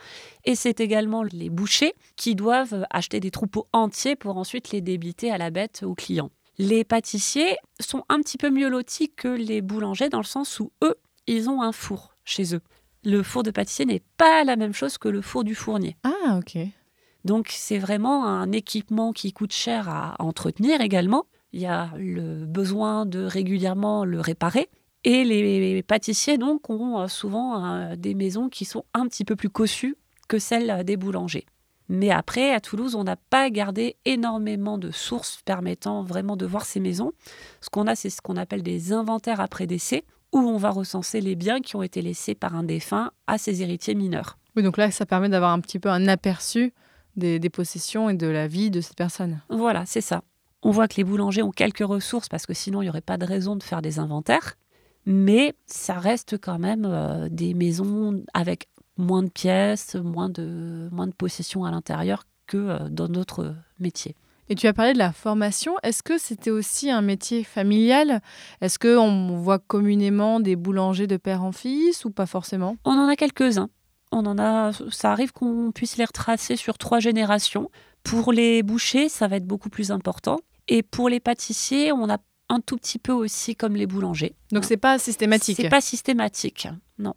Et 0.45 0.55
c'est 0.55 0.81
également 0.81 1.23
les 1.23 1.49
bouchers 1.49 1.95
qui 2.17 2.35
doivent 2.35 2.75
euh, 2.75 2.85
acheter 2.91 3.21
des 3.21 3.31
troupeaux 3.31 3.67
entiers 3.73 4.17
pour 4.17 4.37
ensuite 4.37 4.71
les 4.71 4.83
débiter 4.83 5.31
à 5.31 5.39
la 5.39 5.51
bête 5.51 5.83
aux 5.83 5.95
clients. 5.95 6.31
Les 6.59 6.85
pâtissiers 6.85 7.57
sont 7.81 8.05
un 8.09 8.21
petit 8.21 8.37
peu 8.37 8.51
mieux 8.51 8.69
lotis 8.69 9.11
que 9.17 9.29
les 9.29 9.63
boulangers 9.63 10.09
dans 10.11 10.19
le 10.19 10.25
sens 10.25 10.61
où 10.61 10.73
eux, 10.85 10.97
ils 11.27 11.49
ont 11.49 11.63
un 11.63 11.73
four 11.73 12.15
chez 12.25 12.55
eux. 12.55 12.61
Le 13.05 13.23
four 13.23 13.45
de 13.45 13.51
pâtissier 13.51 13.87
n'est 13.87 14.03
pas 14.19 14.45
la 14.45 14.57
même 14.57 14.75
chose 14.75 14.99
que 14.99 15.09
le 15.09 15.23
four 15.23 15.45
du 15.45 15.55
fournier. 15.55 15.97
Ah, 16.03 16.37
ok. 16.39 16.59
Donc 17.25 17.49
c'est 17.51 17.79
vraiment 17.79 18.27
un 18.27 18.51
équipement 18.53 19.13
qui 19.13 19.33
coûte 19.33 19.53
cher 19.53 19.89
à 19.89 20.17
entretenir 20.19 20.81
également. 20.81 21.25
Il 21.59 21.63
y 21.63 21.67
a 21.67 21.91
le 21.97 22.47
besoin 22.47 23.05
de 23.05 23.25
régulièrement 23.25 24.05
le 24.05 24.21
réparer. 24.21 24.69
Et 25.03 25.25
les 25.25 25.83
pâtissiers 25.83 26.39
donc 26.39 26.71
ont 26.71 27.01
euh, 27.01 27.09
souvent 27.09 27.65
euh, 27.65 27.97
des 27.97 28.15
maisons 28.15 28.49
qui 28.49 28.65
sont 28.65 28.85
un 28.95 29.09
petit 29.09 29.25
peu 29.25 29.35
plus 29.35 29.51
cossues 29.51 29.97
que 30.29 30.39
celles 30.39 30.85
des 30.85 30.97
boulangers. 30.97 31.47
Mais 31.89 32.13
après, 32.13 32.55
à 32.55 32.61
Toulouse, 32.61 32.95
on 32.95 33.03
n'a 33.03 33.17
pas 33.17 33.51
gardé 33.51 33.97
énormément 34.05 34.79
de 34.79 34.93
sources 34.93 35.41
permettant 35.45 36.05
vraiment 36.05 36.37
de 36.37 36.47
voir 36.47 36.65
ces 36.65 36.79
maisons. 36.79 37.11
Ce 37.61 37.69
qu'on 37.71 37.89
a, 37.89 37.97
c'est 37.97 38.11
ce 38.11 38.23
qu'on 38.23 38.37
appelle 38.37 38.63
des 38.63 38.93
inventaires 38.93 39.41
après 39.41 39.67
décès, 39.67 40.05
où 40.33 40.39
on 40.39 40.59
va 40.59 40.71
recenser 40.71 41.21
les 41.21 41.35
biens 41.35 41.61
qui 41.61 41.75
ont 41.75 41.83
été 41.83 42.03
laissés 42.03 42.37
par 42.37 42.55
un 42.55 42.63
défunt 42.63 43.11
à 43.27 43.37
ses 43.37 43.63
héritiers 43.63 43.97
mineurs. 43.97 44.39
Oui, 44.55 44.63
donc 44.63 44.77
là, 44.77 44.93
ça 44.93 45.07
permet 45.07 45.29
d'avoir 45.29 45.51
un 45.51 45.61
petit 45.61 45.81
peu 45.81 45.89
un 45.89 46.07
aperçu 46.07 46.73
des, 47.17 47.41
des 47.41 47.51
possessions 47.51 48.09
et 48.09 48.15
de 48.15 48.29
la 48.29 48.47
vie 48.47 48.71
de 48.71 48.81
cette 48.81 48.97
personne. 48.97 49.41
Voilà, 49.51 49.85
c'est 49.87 50.01
ça. 50.03 50.23
On 50.63 50.71
voit 50.71 50.89
que 50.89 50.97
les 50.97 51.05
boulangers 51.05 51.43
ont 51.43 51.51
quelques 51.51 51.87
ressources 51.87 52.29
parce 52.29 52.47
que 52.47 52.55
sinon 52.55 52.83
il 52.83 52.87
n'y 52.87 52.91
aurait 52.91 53.01
pas 53.01 53.19
de 53.19 53.25
raison 53.25 53.57
de 53.57 53.63
faire 53.63 53.83
des 53.83 53.99
inventaires. 53.99 54.55
Mais 55.07 55.55
ça 55.67 55.95
reste 55.95 56.39
quand 56.39 56.59
même 56.59 56.85
euh, 56.85 57.29
des 57.31 57.55
maisons 57.55 58.23
avec 58.35 58.69
moins 58.99 59.23
de 59.23 59.31
pièces, 59.31 59.95
moins 59.95 60.29
de, 60.29 60.89
moins 60.93 61.07
de 61.07 61.15
possessions 61.15 61.65
à 61.65 61.71
l'intérieur 61.71 62.25
que 62.47 62.57
euh, 62.57 62.89
dans 62.91 63.09
d'autres 63.09 63.55
métiers. 63.79 64.17
Et 64.51 64.55
tu 64.55 64.67
as 64.67 64.73
parlé 64.73 64.95
de 64.95 64.99
la 64.99 65.13
formation. 65.13 65.75
Est-ce 65.83 66.03
que 66.03 66.19
c'était 66.19 66.51
aussi 66.51 66.91
un 66.91 67.03
métier 67.03 67.45
familial? 67.45 68.23
Est-ce 68.61 68.79
qu'on 68.79 69.37
voit 69.37 69.59
communément 69.59 70.41
des 70.41 70.57
boulangers 70.57 71.07
de 71.07 71.19
père 71.19 71.43
en 71.43 71.53
fils 71.53 72.05
ou 72.05 72.11
pas 72.11 72.27
forcément? 72.27 72.77
On 72.85 72.93
en 72.93 73.09
a 73.09 73.17
quelques-uns. 73.17 73.69
On 74.11 74.25
en 74.25 74.39
a, 74.39 74.73
ça 74.91 75.13
arrive 75.13 75.33
qu'on 75.33 75.71
puisse 75.71 75.99
les 75.99 76.07
retracer 76.07 76.57
sur 76.57 76.79
trois 76.79 76.99
générations. 76.99 77.71
Pour 78.11 78.33
les 78.33 78.63
bouchers, 78.63 79.11
ça 79.11 79.29
va 79.29 79.37
être 79.37 79.47
beaucoup 79.47 79.69
plus 79.69 79.91
important. 79.91 80.39
Et 80.67 80.83
pour 80.83 81.11
les 81.11 81.21
pâtissiers, 81.21 81.93
on 81.93 82.09
a 82.09 82.17
un 82.49 82.61
tout 82.61 82.79
petit 82.79 82.99
peu 82.99 83.13
aussi 83.13 83.55
comme 83.55 83.77
les 83.77 83.87
boulangers. 83.87 84.35
Donc 84.51 84.65
c'est 84.65 84.79
pas 84.79 84.99
systématique. 84.99 85.57
C'est 85.57 85.69
pas 85.69 85.83
systématique, 85.83 86.69
non. 86.99 87.13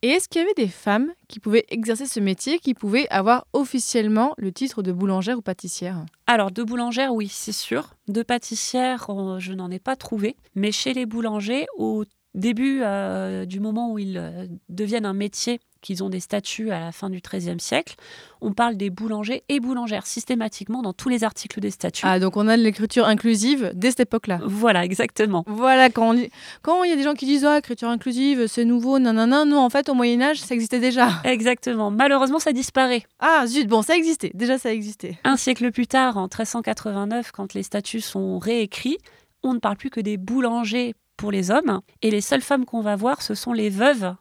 Et 0.00 0.08
est-ce 0.08 0.28
qu'il 0.28 0.40
y 0.40 0.44
avait 0.44 0.54
des 0.54 0.68
femmes 0.68 1.12
qui 1.28 1.38
pouvaient 1.38 1.66
exercer 1.68 2.06
ce 2.06 2.18
métier, 2.18 2.58
qui 2.60 2.72
pouvaient 2.72 3.06
avoir 3.10 3.46
officiellement 3.52 4.32
le 4.38 4.52
titre 4.52 4.82
de 4.82 4.90
boulangère 4.90 5.36
ou 5.36 5.42
pâtissière? 5.42 6.04
Alors, 6.26 6.50
de 6.50 6.62
boulangère, 6.62 7.14
oui, 7.14 7.28
c'est 7.28 7.52
sûr. 7.52 7.94
De 8.08 8.22
pâtissière, 8.22 9.06
je 9.38 9.52
n'en 9.52 9.70
ai 9.70 9.78
pas 9.78 9.96
trouvé. 9.96 10.36
Mais 10.54 10.72
chez 10.72 10.94
les 10.94 11.04
boulangers, 11.04 11.66
au 11.76 12.04
début 12.34 12.80
euh, 12.82 13.44
du 13.44 13.60
moment 13.60 13.92
où 13.92 13.98
ils 13.98 14.16
euh, 14.16 14.46
deviennent 14.70 15.06
un 15.06 15.12
métier, 15.12 15.60
qu'ils 15.82 16.02
ont 16.02 16.08
des 16.08 16.20
statuts 16.20 16.70
à 16.70 16.80
la 16.80 16.92
fin 16.92 17.10
du 17.10 17.20
XIIIe 17.20 17.60
siècle, 17.60 17.96
on 18.40 18.52
parle 18.52 18.76
des 18.76 18.88
boulangers 18.88 19.42
et 19.48 19.60
boulangères 19.60 20.06
systématiquement 20.06 20.80
dans 20.80 20.92
tous 20.94 21.08
les 21.10 21.22
articles 21.24 21.60
des 21.60 21.70
statuts. 21.70 22.04
Ah, 22.06 22.18
donc 22.18 22.36
on 22.36 22.48
a 22.48 22.56
de 22.56 22.62
l'écriture 22.62 23.06
inclusive 23.06 23.70
dès 23.74 23.90
cette 23.90 24.00
époque-là. 24.00 24.40
Voilà, 24.44 24.84
exactement. 24.84 25.44
Voilà, 25.46 25.90
quand 25.90 26.14
dit- 26.14 26.30
quand 26.62 26.82
il 26.84 26.90
y 26.90 26.92
a 26.92 26.96
des 26.96 27.02
gens 27.02 27.14
qui 27.14 27.26
disent 27.26 27.44
ah, 27.44 27.58
écriture 27.58 27.88
inclusive, 27.88 28.46
c'est 28.46 28.64
nouveau, 28.64 28.98
nanana, 28.98 29.44
non, 29.44 29.58
en 29.58 29.68
fait, 29.70 29.88
au 29.88 29.94
Moyen-Âge, 29.94 30.38
ça 30.40 30.54
existait 30.54 30.80
déjà. 30.80 31.08
Exactement. 31.24 31.90
Malheureusement, 31.90 32.38
ça 32.38 32.52
disparaît. 32.52 33.02
Ah, 33.20 33.44
zut, 33.46 33.66
bon, 33.68 33.82
ça 33.82 33.96
existait, 33.96 34.30
déjà 34.34 34.56
ça 34.58 34.72
existait. 34.72 35.18
Un 35.24 35.36
siècle 35.36 35.70
plus 35.72 35.86
tard, 35.86 36.16
en 36.16 36.22
1389, 36.22 37.32
quand 37.32 37.54
les 37.54 37.62
statuts 37.62 38.00
sont 38.00 38.38
réécrits, 38.38 38.98
on 39.42 39.54
ne 39.54 39.58
parle 39.58 39.76
plus 39.76 39.90
que 39.90 40.00
des 40.00 40.16
boulangers 40.16 40.94
pour 41.16 41.30
les 41.32 41.50
hommes. 41.50 41.80
Et 42.00 42.10
les 42.10 42.20
seules 42.20 42.40
femmes 42.42 42.64
qu'on 42.64 42.80
va 42.80 42.96
voir, 42.96 43.22
ce 43.22 43.34
sont 43.34 43.52
les 43.52 43.70
veuves 43.70 44.14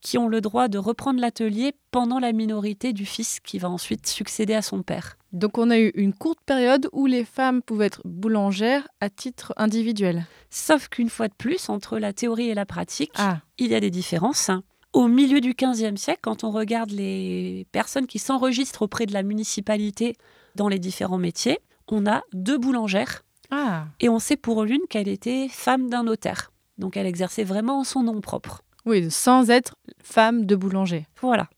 qui 0.00 0.18
ont 0.18 0.28
le 0.28 0.40
droit 0.40 0.68
de 0.68 0.78
reprendre 0.78 1.20
l'atelier 1.20 1.74
pendant 1.90 2.18
la 2.18 2.32
minorité 2.32 2.92
du 2.92 3.06
fils 3.06 3.40
qui 3.40 3.58
va 3.58 3.68
ensuite 3.68 4.06
succéder 4.06 4.54
à 4.54 4.62
son 4.62 4.82
père. 4.82 5.16
Donc 5.32 5.58
on 5.58 5.70
a 5.70 5.78
eu 5.78 5.92
une 5.94 6.12
courte 6.12 6.40
période 6.44 6.88
où 6.92 7.06
les 7.06 7.24
femmes 7.24 7.62
pouvaient 7.62 7.86
être 7.86 8.02
boulangères 8.04 8.88
à 9.00 9.10
titre 9.10 9.52
individuel. 9.56 10.26
Sauf 10.50 10.88
qu'une 10.88 11.10
fois 11.10 11.28
de 11.28 11.34
plus, 11.34 11.68
entre 11.68 11.98
la 11.98 12.12
théorie 12.12 12.48
et 12.48 12.54
la 12.54 12.66
pratique, 12.66 13.12
Ah, 13.16 13.40
il 13.58 13.68
y 13.68 13.74
a 13.74 13.80
des 13.80 13.90
différences. 13.90 14.50
Au 14.92 15.06
milieu 15.06 15.40
du 15.40 15.54
XVe 15.54 15.96
siècle, 15.96 16.20
quand 16.22 16.42
on 16.42 16.50
regarde 16.50 16.90
les 16.90 17.66
personnes 17.70 18.08
qui 18.08 18.18
s'enregistrent 18.18 18.82
auprès 18.82 19.06
de 19.06 19.12
la 19.12 19.22
municipalité 19.22 20.16
dans 20.56 20.68
les 20.68 20.80
différents 20.80 21.18
métiers, 21.18 21.60
on 21.86 22.06
a 22.06 22.22
deux 22.32 22.58
boulangères 22.58 23.22
ah. 23.52 23.84
et 24.00 24.08
on 24.08 24.18
sait 24.18 24.36
pour 24.36 24.64
l'une 24.64 24.86
qu'elle 24.88 25.08
était 25.08 25.48
femme 25.48 25.90
d'un 25.90 26.02
notaire. 26.02 26.50
Donc 26.78 26.96
elle 26.96 27.06
exerçait 27.06 27.44
vraiment 27.44 27.80
en 27.80 27.84
son 27.84 28.02
nom 28.02 28.20
propre. 28.20 28.62
Oui, 28.86 29.10
sans 29.10 29.50
être 29.50 29.74
femme 30.02 30.46
de 30.46 30.56
boulanger. 30.56 31.06
Voilà. 31.20 31.48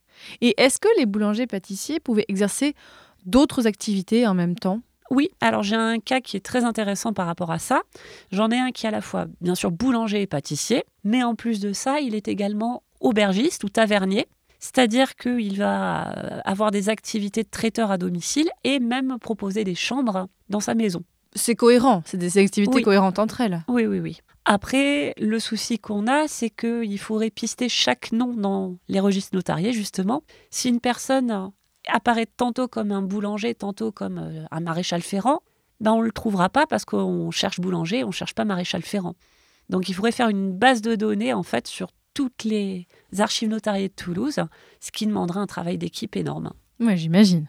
Et 0.40 0.54
est-ce 0.60 0.78
que 0.78 0.88
les 0.98 1.06
boulangers 1.06 1.46
pâtissiers 1.46 2.00
pouvaient 2.00 2.24
exercer 2.28 2.74
d'autres 3.26 3.66
activités 3.66 4.26
en 4.26 4.34
même 4.34 4.54
temps? 4.56 4.80
Oui, 5.10 5.28
alors 5.40 5.62
j'ai 5.62 5.76
un 5.76 5.98
cas 5.98 6.20
qui 6.20 6.36
est 6.36 6.44
très 6.44 6.64
intéressant 6.64 7.12
par 7.12 7.26
rapport 7.26 7.50
à 7.50 7.58
ça. 7.58 7.82
J'en 8.30 8.50
ai 8.50 8.58
un 8.58 8.70
qui 8.70 8.86
est 8.86 8.88
à 8.88 8.92
la 8.92 9.02
fois, 9.02 9.26
bien 9.40 9.54
sûr, 9.54 9.70
boulanger 9.70 10.22
et 10.22 10.26
pâtissier, 10.26 10.84
mais 11.04 11.22
en 11.22 11.34
plus 11.34 11.60
de 11.60 11.72
ça, 11.72 12.00
il 12.00 12.14
est 12.14 12.28
également 12.28 12.82
aubergiste 13.00 13.62
ou 13.64 13.68
tavernier. 13.68 14.26
C'est-à-dire 14.58 15.16
qu'il 15.16 15.58
va 15.58 16.12
euh, 16.16 16.40
avoir 16.44 16.70
des 16.70 16.88
activités 16.88 17.42
de 17.42 17.48
traiteur 17.50 17.90
à 17.90 17.98
domicile 17.98 18.48
et 18.64 18.78
même 18.78 19.18
proposer 19.20 19.64
des 19.64 19.74
chambres 19.74 20.28
dans 20.48 20.60
sa 20.60 20.74
maison. 20.74 21.02
C'est 21.34 21.56
cohérent, 21.56 22.02
c'est 22.06 22.16
des 22.16 22.38
activités 22.38 22.76
Oui. 22.76 22.82
cohérentes 22.82 23.18
entre 23.18 23.40
elles. 23.40 23.64
Oui, 23.68 23.86
oui, 23.86 23.98
oui. 23.98 24.20
Après, 24.44 25.14
le 25.18 25.38
souci 25.38 25.78
qu'on 25.78 26.06
a, 26.06 26.26
c'est 26.26 26.50
qu'il 26.50 26.98
faudrait 26.98 27.30
pister 27.30 27.68
chaque 27.68 28.12
nom 28.12 28.34
dans 28.34 28.76
les 28.88 29.00
registres 29.00 29.36
notariés, 29.36 29.72
justement. 29.72 30.24
Si 30.50 30.68
une 30.68 30.80
personne 30.80 31.52
apparaît 31.86 32.26
tantôt 32.26 32.66
comme 32.68 32.90
un 32.90 33.02
boulanger, 33.02 33.54
tantôt 33.54 33.92
comme 33.92 34.18
euh, 34.18 34.44
un 34.50 34.60
maréchal 34.60 35.02
ferrant, 35.02 35.40
ben 35.80 35.92
on 35.92 36.00
ne 36.00 36.04
le 36.04 36.12
trouvera 36.12 36.48
pas 36.48 36.66
parce 36.66 36.84
qu'on 36.84 37.30
cherche 37.30 37.60
boulanger, 37.60 38.04
on 38.04 38.08
ne 38.08 38.12
cherche 38.12 38.34
pas 38.34 38.44
maréchal 38.44 38.82
ferrant. 38.82 39.14
Donc 39.68 39.88
il 39.88 39.94
faudrait 39.94 40.12
faire 40.12 40.28
une 40.28 40.52
base 40.52 40.82
de 40.82 40.94
données, 40.94 41.32
en 41.32 41.42
fait, 41.42 41.66
sur 41.66 41.90
toutes 42.14 42.44
les 42.44 42.86
archives 43.18 43.48
notariées 43.48 43.88
de 43.88 43.94
Toulouse, 43.94 44.40
ce 44.80 44.90
qui 44.90 45.06
demanderait 45.06 45.40
un 45.40 45.46
travail 45.46 45.78
d'équipe 45.78 46.16
énorme. 46.16 46.52
Oui, 46.78 46.96
j'imagine. 46.96 47.48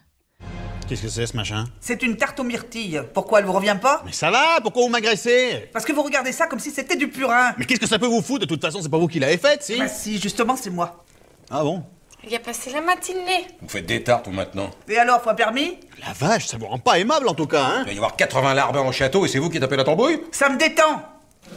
Qu'est-ce 0.87 1.01
que 1.01 1.07
c'est 1.07 1.25
ce 1.25 1.35
machin 1.37 1.65
C'est 1.79 2.03
une 2.03 2.17
tarte 2.17 2.39
aux 2.39 2.43
myrtilles. 2.43 3.01
Pourquoi 3.13 3.39
elle 3.39 3.45
vous 3.45 3.53
revient 3.53 3.77
pas 3.81 4.01
Mais 4.05 4.11
ça 4.11 4.29
va, 4.29 4.59
pourquoi 4.61 4.83
vous 4.83 4.89
m'agressez 4.89 5.69
Parce 5.71 5.85
que 5.85 5.93
vous 5.93 6.03
regardez 6.03 6.31
ça 6.31 6.45
comme 6.47 6.59
si 6.59 6.71
c'était 6.71 6.95
du 6.97 7.07
purin. 7.07 7.53
Mais 7.57 7.65
qu'est-ce 7.65 7.79
que 7.79 7.87
ça 7.87 7.97
peut 7.99 8.05
vous 8.07 8.21
foutre? 8.21 8.41
De 8.41 8.45
toute 8.45 8.61
façon, 8.61 8.81
c'est 8.81 8.89
pas 8.89 8.97
vous 8.97 9.07
qui 9.07 9.19
l'avez 9.19 9.37
faite, 9.37 9.63
si 9.63 9.77
Bah 9.79 9.87
si, 9.87 10.19
justement, 10.19 10.55
c'est 10.55 10.69
moi. 10.69 11.03
Ah 11.49 11.63
bon? 11.63 11.83
Il 12.27 12.35
a 12.35 12.39
passé 12.39 12.71
la 12.71 12.81
matinée. 12.81 13.47
Vous 13.61 13.69
faites 13.69 13.85
des 13.85 14.03
tartes 14.03 14.27
ou 14.27 14.31
maintenant 14.31 14.69
Et 14.87 14.97
alors, 14.97 15.21
faut 15.21 15.29
un 15.29 15.35
permis? 15.35 15.77
La 16.05 16.13
vache, 16.13 16.47
ça 16.47 16.57
vous 16.57 16.67
rend 16.67 16.79
pas 16.79 16.99
aimable 16.99 17.27
en 17.27 17.33
tout 17.33 17.47
cas, 17.47 17.63
hein 17.63 17.79
Il 17.81 17.87
va 17.87 17.93
y 17.93 17.97
avoir 17.97 18.15
80 18.15 18.53
larbins 18.53 18.81
au 18.81 18.91
château 18.91 19.25
et 19.25 19.29
c'est 19.29 19.39
vous 19.39 19.49
qui 19.49 19.59
tapez 19.59 19.75
la 19.77 19.83
tambouille? 19.83 20.21
Ça 20.31 20.49
me 20.49 20.57
détend 20.57 21.01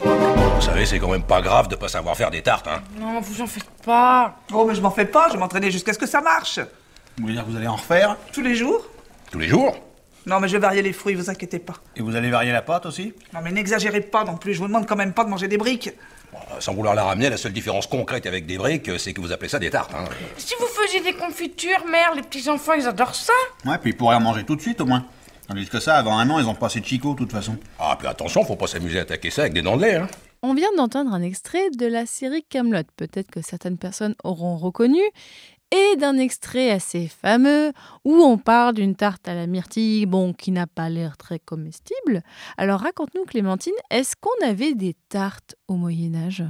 Vous 0.03 0.61
savez, 0.61 0.87
c'est 0.87 0.99
quand 0.99 1.11
même 1.11 1.23
pas 1.25 1.41
grave 1.41 1.69
de 1.69 1.77
pas 1.77 1.89
savoir 1.89 2.17
faire 2.17 2.31
des 2.31 2.43
tartes, 2.43 2.67
hein 2.69 2.83
Non, 2.99 3.21
vous 3.21 3.41
en 3.43 3.47
faites 3.47 3.69
pas. 3.85 4.37
Oh, 4.53 4.65
mais 4.67 4.75
je 4.75 4.81
m'en 4.81 4.91
fais 4.91 5.05
pas, 5.07 5.29
je 5.29 5.35
vais 5.35 5.39
m'entraîner 5.39 5.71
jusqu'à 5.71 5.93
ce 5.93 5.99
que 5.99 6.07
ça 6.07 6.21
marche. 6.21 6.59
Vous 6.59 7.23
voulez 7.23 7.35
dire 7.35 7.45
que 7.45 7.51
vous 7.51 7.57
allez 7.57 7.69
en 7.69 7.77
refaire? 7.77 8.17
Tous 8.33 8.43
les 8.43 8.55
jours 8.57 8.85
Tous 9.31 9.39
les 9.39 9.49
jours 9.49 9.77
Non, 10.27 10.41
mais 10.41 10.49
je 10.49 10.55
vais 10.55 10.59
varier 10.61 10.83
les 10.83 10.93
fruits, 10.93 11.15
vous 11.15 11.31
inquiétez 11.31 11.59
pas. 11.59 11.75
Et 11.97 12.03
vous 12.03 12.15
allez 12.17 12.31
varier 12.31 12.53
la 12.53 12.63
pâte 12.63 12.87
aussi 12.87 13.13
Non, 13.35 13.41
mais 13.43 13.53
n'exagérez 13.53 14.01
pas 14.01 14.25
non 14.25 14.37
plus, 14.37 14.55
je 14.55 14.59
vous 14.61 14.67
demande 14.69 14.87
quand 14.87 14.97
même 14.97 15.13
pas 15.13 15.25
de 15.25 15.31
manger 15.31 15.49
des 15.49 15.57
briques. 15.59 15.91
Euh, 16.35 16.39
Sans 16.61 16.75
vouloir 16.75 16.95
la 16.95 17.05
ramener, 17.05 17.31
la 17.31 17.37
seule 17.37 17.53
différence 17.53 17.87
concrète 17.87 18.27
avec 18.27 18.47
des 18.47 18.59
briques, 18.59 18.91
c'est 18.99 19.13
que 19.13 19.21
vous 19.21 19.33
appelez 19.33 19.49
ça 19.49 19.59
des 19.59 19.71
tartes, 19.71 19.93
hein 19.95 20.05
Si 20.37 20.55
vous 20.59 20.67
faisiez 20.67 21.01
des 21.01 21.15
confitures, 21.15 21.85
mère, 21.91 22.15
les 22.15 22.23
petits 22.23 22.49
enfants, 22.49 22.75
ils 22.75 22.87
adorent 22.87 23.15
ça. 23.15 23.33
Ouais, 23.65 23.79
puis 23.79 23.91
ils 23.91 23.97
pourraient 23.97 24.17
en 24.17 24.21
manger 24.21 24.45
tout 24.45 24.57
de 24.57 24.61
suite 24.61 24.81
au 24.81 24.87
moins. 24.87 25.05
Tandis 25.49 25.69
que 25.69 25.79
ça, 25.79 25.97
avant 25.97 26.19
un 26.19 26.29
an, 26.31 26.41
ils 26.41 26.47
ont 26.49 26.55
pas 26.57 26.67
assez 26.67 26.81
de 26.81 26.85
chicots 26.87 27.15
de 27.15 27.19
toute 27.19 27.31
façon. 27.33 27.57
Ah, 27.79 27.95
puis 27.99 28.09
attention, 28.09 28.45
faut 28.45 28.57
pas 28.57 28.67
s'amuser 28.67 28.99
à 28.99 29.03
attaquer 29.03 29.31
ça 29.31 29.43
avec 29.43 29.53
des 29.55 29.63
dents 29.63 29.77
de 29.77 29.83
lait, 29.83 29.95
hein 29.95 30.09
On 30.43 30.55
vient 30.55 30.73
d'entendre 30.77 31.13
un 31.15 31.23
extrait 31.23 31.71
de 31.79 31.87
la 31.87 32.05
série 32.05 32.43
Camelot, 32.43 32.83
peut-être 32.97 33.31
que 33.31 33.41
certaines 33.43 33.79
personnes 33.79 34.17
auront 34.25 34.57
reconnu, 34.57 35.01
et 35.73 35.97
d'un 35.97 36.17
extrait 36.19 36.71
assez 36.71 37.09
fameux 37.09 37.73
où 38.05 38.15
on 38.15 38.39
parle 38.39 38.75
d'une 38.75 38.95
tarte 38.95 39.27
à 39.29 39.35
la 39.35 39.47
myrtille, 39.47 40.07
bon, 40.07 40.33
qui 40.33 40.53
n'a 40.53 40.67
pas 40.67 40.89
l'air 40.89 41.17
très 41.17 41.39
comestible. 41.39 42.23
Alors 42.57 42.81
raconte-nous, 42.81 43.25
Clémentine, 43.25 43.75
est-ce 43.91 44.15
qu'on 44.17 44.47
avait 44.47 44.75
des 44.75 44.95
tartes 45.09 45.57
au 45.69 45.75
Moyen 45.75 46.15
Âge 46.15 46.45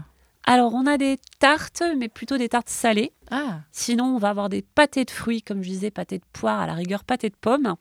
Alors, 0.46 0.74
on 0.74 0.87
a 0.87 0.98
des 0.98 1.18
tartes, 1.38 1.83
mais 1.96 2.09
plutôt 2.09 2.37
des 2.37 2.48
tartes 2.48 2.68
salées. 2.68 3.12
Ah, 3.31 3.61
Sinon, 3.72 4.05
on 4.05 4.18
va 4.18 4.29
avoir 4.29 4.48
des 4.48 4.62
pâtés 4.62 5.05
de 5.05 5.11
fruits, 5.11 5.42
comme 5.42 5.62
je 5.62 5.70
disais, 5.70 5.90
pâtés 5.90 6.18
de 6.18 6.24
poire, 6.33 6.61
à 6.61 6.66
la 6.66 6.74
rigueur 6.74 7.02
pâtés 7.02 7.31
de 7.31 7.37
pommes. 7.40 7.74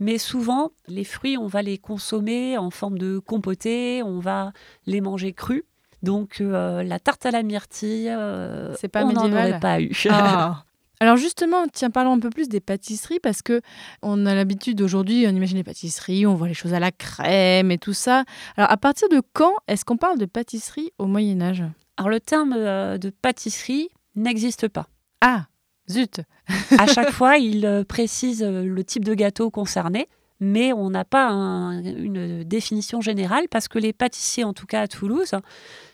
Mais 0.00 0.18
souvent, 0.18 0.70
les 0.88 1.04
fruits, 1.04 1.36
on 1.36 1.46
va 1.46 1.62
les 1.62 1.78
consommer 1.78 2.56
en 2.56 2.70
forme 2.70 2.98
de 2.98 3.18
compoté, 3.18 4.02
on 4.02 4.18
va 4.18 4.52
les 4.86 5.00
manger 5.00 5.32
crus. 5.32 5.64
Donc, 6.02 6.40
euh, 6.40 6.82
la 6.82 6.98
tarte 7.00 7.26
à 7.26 7.32
la 7.32 7.42
myrtille, 7.42 8.08
euh, 8.08 8.74
pas 8.92 9.04
on 9.04 9.12
n'en 9.12 9.30
aurait 9.32 9.60
pas 9.60 9.80
eu. 9.80 9.92
Ah. 10.08 10.64
Alors 11.00 11.16
justement, 11.16 11.64
tiens, 11.72 11.90
parlons 11.90 12.12
un 12.14 12.18
peu 12.18 12.30
plus 12.30 12.48
des 12.48 12.60
pâtisseries 12.60 13.20
parce 13.20 13.40
que 13.42 13.60
on 14.02 14.26
a 14.26 14.34
l'habitude 14.34 14.80
aujourd'hui, 14.82 15.26
on 15.28 15.30
imagine 15.30 15.56
les 15.56 15.64
pâtisseries, 15.64 16.26
on 16.26 16.34
voit 16.34 16.48
les 16.48 16.54
choses 16.54 16.74
à 16.74 16.80
la 16.80 16.90
crème 16.90 17.70
et 17.70 17.78
tout 17.78 17.92
ça. 17.92 18.24
Alors 18.56 18.70
à 18.70 18.76
partir 18.76 19.08
de 19.08 19.22
quand 19.32 19.54
est-ce 19.68 19.84
qu'on 19.84 19.96
parle 19.96 20.18
de 20.18 20.26
pâtisserie 20.26 20.90
au 20.98 21.06
Moyen 21.06 21.40
Âge 21.40 21.62
Alors, 21.96 22.10
le 22.10 22.18
terme 22.20 22.52
euh, 22.56 22.98
de 22.98 23.10
pâtisserie 23.10 23.88
n'existe 24.16 24.66
pas. 24.68 24.88
Ah, 25.20 25.46
zut 25.88 26.20
À 26.78 26.86
chaque 26.92 27.10
fois, 27.12 27.38
il 27.38 27.64
euh, 27.64 27.84
précise 27.84 28.42
euh, 28.42 28.64
le 28.64 28.82
type 28.82 29.04
de 29.04 29.14
gâteau 29.14 29.50
concerné, 29.52 30.08
mais 30.40 30.72
on 30.72 30.90
n'a 30.90 31.04
pas 31.04 31.28
un- 31.28 31.80
une 31.82 32.42
définition 32.42 33.00
générale 33.00 33.44
parce 33.50 33.68
que 33.68 33.78
les 33.78 33.92
pâtissiers, 33.92 34.42
en 34.42 34.52
tout 34.52 34.66
cas 34.66 34.80
à 34.82 34.88
Toulouse, 34.88 35.30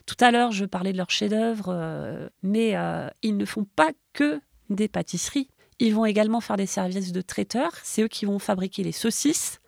tout 0.07 0.17
à 0.21 0.31
l'heure 0.31 0.51
je 0.53 0.65
parlais 0.65 0.93
de 0.93 0.97
leurs 0.99 1.11
chefs-d'œuvre, 1.11 1.67
euh, 1.69 2.29
mais 2.43 2.75
ils 3.23 3.37
ne 3.37 3.45
font 3.45 3.67
pas 3.77 3.91
que 4.15 4.41
des 4.71 4.89
pâtisseries. 4.89 5.49
Ils 5.81 5.95
vont 5.95 6.05
également 6.05 6.41
faire 6.41 6.57
des 6.57 6.67
services 6.67 7.13
de 7.13 7.21
traiteurs. 7.21 7.73
C'est 7.83 8.03
eux 8.03 8.09
qui 8.09 8.25
vont 8.27 8.39
fabriquer 8.39 8.85
les 8.85 8.93
saucisses. 8.93 9.61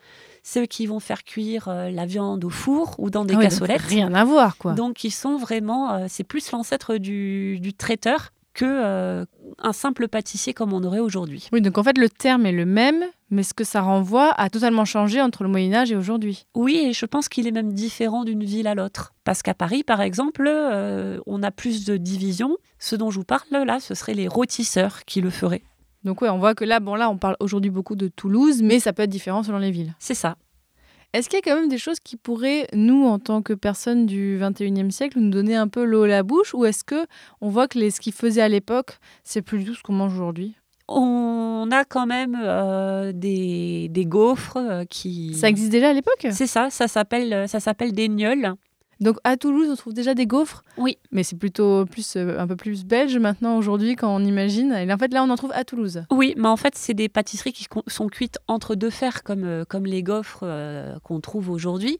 C'est 0.43 0.63
eux 0.63 0.67
qui 0.67 0.87
vont 0.87 1.01
faire 1.01 1.25
cuire 1.25 1.67
euh, 1.67 1.91
la 1.91 2.07
viande 2.07 2.45
au 2.45 2.51
four 2.51 2.95
ou 2.99 3.11
dans 3.11 3.25
des 3.25 3.35
Ah 3.35 3.43
cassolettes. 3.43 3.81
Rien 3.81 4.15
à 4.15 4.25
voir 4.25 4.57
quoi. 4.57 4.75
Donc 4.75 5.03
ils 5.03 5.11
sont 5.11 5.37
vraiment, 5.37 5.93
euh, 5.95 6.07
c'est 6.09 6.23
plus 6.23 6.53
l'ancêtre 6.53 6.99
du, 6.99 7.59
du 7.59 7.75
traiteur 7.75 8.33
que 8.57 8.65
euh, 8.65 9.25
un 9.59 9.73
simple 9.75 10.09
pâtissier 10.09 10.55
comme 10.55 10.73
on 10.73 10.83
aurait 10.83 10.99
aujourd'hui. 10.99 11.49
Oui, 11.53 11.61
donc 11.61 11.77
en 11.77 11.83
fait 11.83 11.99
le 11.99 12.09
terme 12.09 12.47
est 12.47 12.53
le 12.53 12.65
même, 12.65 13.05
mais 13.31 13.43
ce 13.43 13.53
que 13.53 13.65
ça 13.65 13.83
renvoie 13.83 14.33
a 14.33 14.49
totalement 14.49 14.87
changé 14.87 15.21
entre 15.21 15.45
le 15.45 15.51
Moyen 15.51 15.75
Âge 15.75 15.93
et 15.93 15.97
aujourd'hui. 15.97 16.47
Oui, 16.55 16.77
et 16.87 16.93
je 16.95 17.05
pense 17.05 17.29
qu'il 17.29 17.47
est 17.47 17.53
même 17.53 17.75
différent 17.75 18.25
d'une 18.25 18.43
ville 18.43 18.67
à 18.67 18.75
l'autre. 18.75 19.13
Parce 19.25 19.43
qu'à 19.43 19.53
Paris, 19.53 19.85
par 19.85 20.01
exemple, 20.01 20.47
euh, 20.49 21.21
on 21.27 21.43
a 21.43 21.51
plus 21.51 21.85
de 21.85 21.99
divisions. 21.99 22.57
Ce 22.79 22.97
dont 22.97 23.11
je 23.11 23.19
vous 23.19 23.25
parle 23.25 23.47
là, 23.51 23.79
ce 23.79 23.95
seraient 23.95 24.15
les 24.15 24.27
rôtisseurs 24.27 25.05
qui 25.05 25.21
le 25.21 25.31
feraient. 25.31 25.63
Donc 26.05 26.23
ouais, 26.23 26.31
on 26.31 26.39
voit 26.39 26.55
que 26.55 26.65
là, 26.65 26.81
bon 26.81 26.95
là, 26.95 27.11
on 27.11 27.19
parle 27.19 27.37
aujourd'hui 27.41 27.71
beaucoup 27.71 27.97
de 27.97 28.09
Toulouse, 28.09 28.63
mais 28.63 28.81
ça 28.81 28.95
peut 28.95 29.03
être 29.03 29.11
différent 29.11 29.43
selon 29.43 29.59
les 29.59 29.71
villes. 29.71 29.95
C'est 29.99 30.15
ça. 30.15 30.37
Est-ce 31.17 31.31
qu'il 31.31 31.39
y 31.39 31.41
a 31.41 31.43
quand 31.51 31.59
même 31.59 31.71
des 31.71 31.79
choses 31.79 31.99
qui 31.99 32.19
pourraient, 32.19 32.67
nous, 32.75 33.07
en 33.07 33.19
tant 33.19 33.41
que 33.41 33.55
personnes 33.55 34.05
du 34.05 34.39
21e 34.39 34.91
siècle, 34.91 35.19
nous 35.19 35.31
donner 35.31 35.57
un 35.57 35.67
peu 35.67 35.83
l'eau 35.83 36.03
à 36.03 36.09
la 36.09 36.23
bouche 36.23 36.53
Ou 36.53 36.67
est-ce 36.67 36.85
que 36.85 37.07
on 37.41 37.49
voit 37.49 37.69
que 37.69 37.79
les, 37.79 37.91
ce 37.91 38.01
qu'ils 38.01 38.13
faisaient 38.13 38.43
à 38.43 38.51
l'époque, 38.51 38.99
c'est 39.25 39.41
plus 39.41 39.61
du 39.61 39.65
tout 39.65 39.75
ce 39.75 39.83
qu'on 39.83 39.95
mange 39.95 40.13
aujourd'hui? 40.13 40.57
On 40.89 41.67
a 41.73 41.87
quand 41.87 42.05
même 42.05 42.39
euh, 42.39 43.13
des, 43.15 43.89
des 43.89 44.05
gaufres 44.05 44.59
euh, 44.59 44.85
qui. 44.85 45.33
Ça 45.33 45.49
existe 45.49 45.73
déjà 45.73 45.89
à 45.89 45.93
l'époque? 45.95 46.27
C'est 46.33 46.47
ça, 46.47 46.69
ça 46.69 46.87
s'appelle 46.87 47.33
euh, 47.33 47.47
ça 47.47 47.61
s'appelle 47.61 47.93
des 47.93 48.11
gnolls. 48.11 48.53
Donc 49.01 49.19
à 49.25 49.37
Toulouse, 49.37 49.69
on 49.71 49.77
trouve 49.77 49.93
déjà 49.93 50.15
des 50.15 50.27
gaufres 50.27 50.63
Oui. 50.79 50.99
Mais 51.11 51.23
c'est 51.23 51.37
plutôt 51.37 51.85
plus, 51.85 52.17
euh, 52.17 52.39
un 52.39 52.47
peu 52.47 52.57
plus 52.57 52.85
belge 52.85 53.19
maintenant 53.19 53.57
aujourd'hui 53.59 53.95
quand 53.95 54.15
on 54.15 54.25
imagine. 54.25 54.73
Et 54.73 54.91
en 54.93 54.99
fait, 54.99 55.13
là, 55.13 55.23
on 55.23 55.31
en 55.31 55.37
trouve 55.37 55.53
à 55.55 55.65
Toulouse. 55.65 56.05
Oui, 56.11 56.35
mais 56.37 56.49
en 56.49 56.57
fait, 56.57 56.75
c'est 56.77 56.95
des 56.95 57.09
pâtisseries 57.09 57.53
qui 57.53 57.67
sont 57.87 58.07
cuites 58.09 58.39
entre 58.49 58.75
deux 58.75 58.91
fers, 58.91 59.23
comme, 59.23 59.45
euh, 59.45 59.65
comme 59.69 59.85
les 59.85 60.03
gaufres 60.03 60.41
euh, 60.43 60.99
qu'on 61.03 61.21
trouve 61.21 61.51
aujourd'hui. 61.51 61.99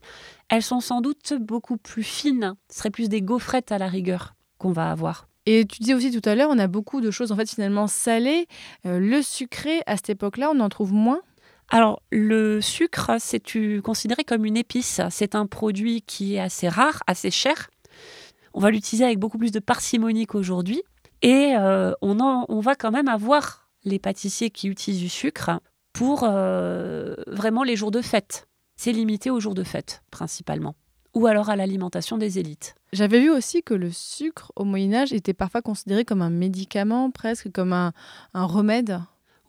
Elles 0.49 0.63
sont 0.63 0.79
sans 0.79 1.01
doute 1.01 1.33
beaucoup 1.39 1.77
plus 1.77 2.03
fines. 2.03 2.55
Ce 2.71 2.79
serait 2.79 2.89
plus 2.89 3.09
des 3.09 3.21
gaufrettes 3.21 3.71
à 3.71 3.77
la 3.77 3.87
rigueur 3.87 4.33
qu'on 4.57 4.71
va 4.71 4.89
avoir. 4.89 5.27
Et 5.45 5.65
tu 5.65 5.79
disais 5.79 5.93
aussi 5.93 6.11
tout 6.11 6.27
à 6.27 6.35
l'heure, 6.35 6.49
on 6.51 6.59
a 6.59 6.67
beaucoup 6.67 6.99
de 6.99 7.09
choses 7.09 7.31
en 7.31 7.37
fait 7.37 7.49
finalement 7.49 7.87
salées. 7.87 8.47
Le 8.83 9.21
sucré, 9.21 9.81
à 9.85 9.95
cette 9.95 10.09
époque-là, 10.09 10.51
on 10.53 10.59
en 10.59 10.67
trouve 10.67 10.91
moins. 10.91 11.21
Alors, 11.69 12.01
le 12.11 12.61
sucre, 12.61 13.11
c'est 13.19 13.41
considéré 13.81 14.23
comme 14.23 14.45
une 14.45 14.57
épice? 14.57 15.01
C'est 15.09 15.35
un 15.35 15.45
produit 15.47 16.01
qui 16.01 16.35
est 16.35 16.39
assez 16.39 16.69
rare, 16.69 17.03
assez 17.07 17.29
cher. 17.31 17.69
On 18.53 18.59
va 18.59 18.71
l'utiliser 18.71 19.03
avec 19.03 19.19
beaucoup 19.19 19.37
plus 19.37 19.51
de 19.51 19.59
parcimonie 19.59 20.25
qu'aujourd'hui. 20.25 20.81
Et 21.21 21.55
euh, 21.57 21.91
on, 22.01 22.59
va 22.61 22.75
quand 22.75 22.91
même 22.91 23.07
avoir 23.07 23.67
les 23.83 23.99
pâtissiers 23.99 24.49
qui 24.49 24.67
utilisent 24.67 25.01
du 25.01 25.09
sucre 25.09 25.59
pour 25.91 26.21
euh, 26.23 27.15
vraiment 27.27 27.63
les 27.63 27.75
jours 27.75 27.91
de 27.91 28.01
fête. 28.01 28.47
C'est 28.77 28.91
limité 28.91 29.29
aux 29.29 29.39
jours 29.39 29.55
de 29.55 29.63
fête, 29.63 30.03
principalement. 30.11 30.75
ou 31.15 31.25
alors 31.25 31.49
à 31.49 31.55
l'alimentation 31.55 32.17
des 32.17 32.37
élites. 32.37 32.75
J'avais 32.93 33.19
vu 33.19 33.31
aussi 33.31 33.63
que 33.63 33.73
le 33.73 33.91
sucre 33.91 34.51
au 34.55 34.63
Moyen 34.63 34.93
Âge 34.93 35.13
était 35.13 35.33
parfois 35.33 35.63
considéré 35.63 36.05
comme 36.05 36.21
un 36.21 36.29
médicament, 36.29 37.09
presque 37.09 37.51
comme 37.51 37.73
un 37.73 37.93
remède. 38.33 38.99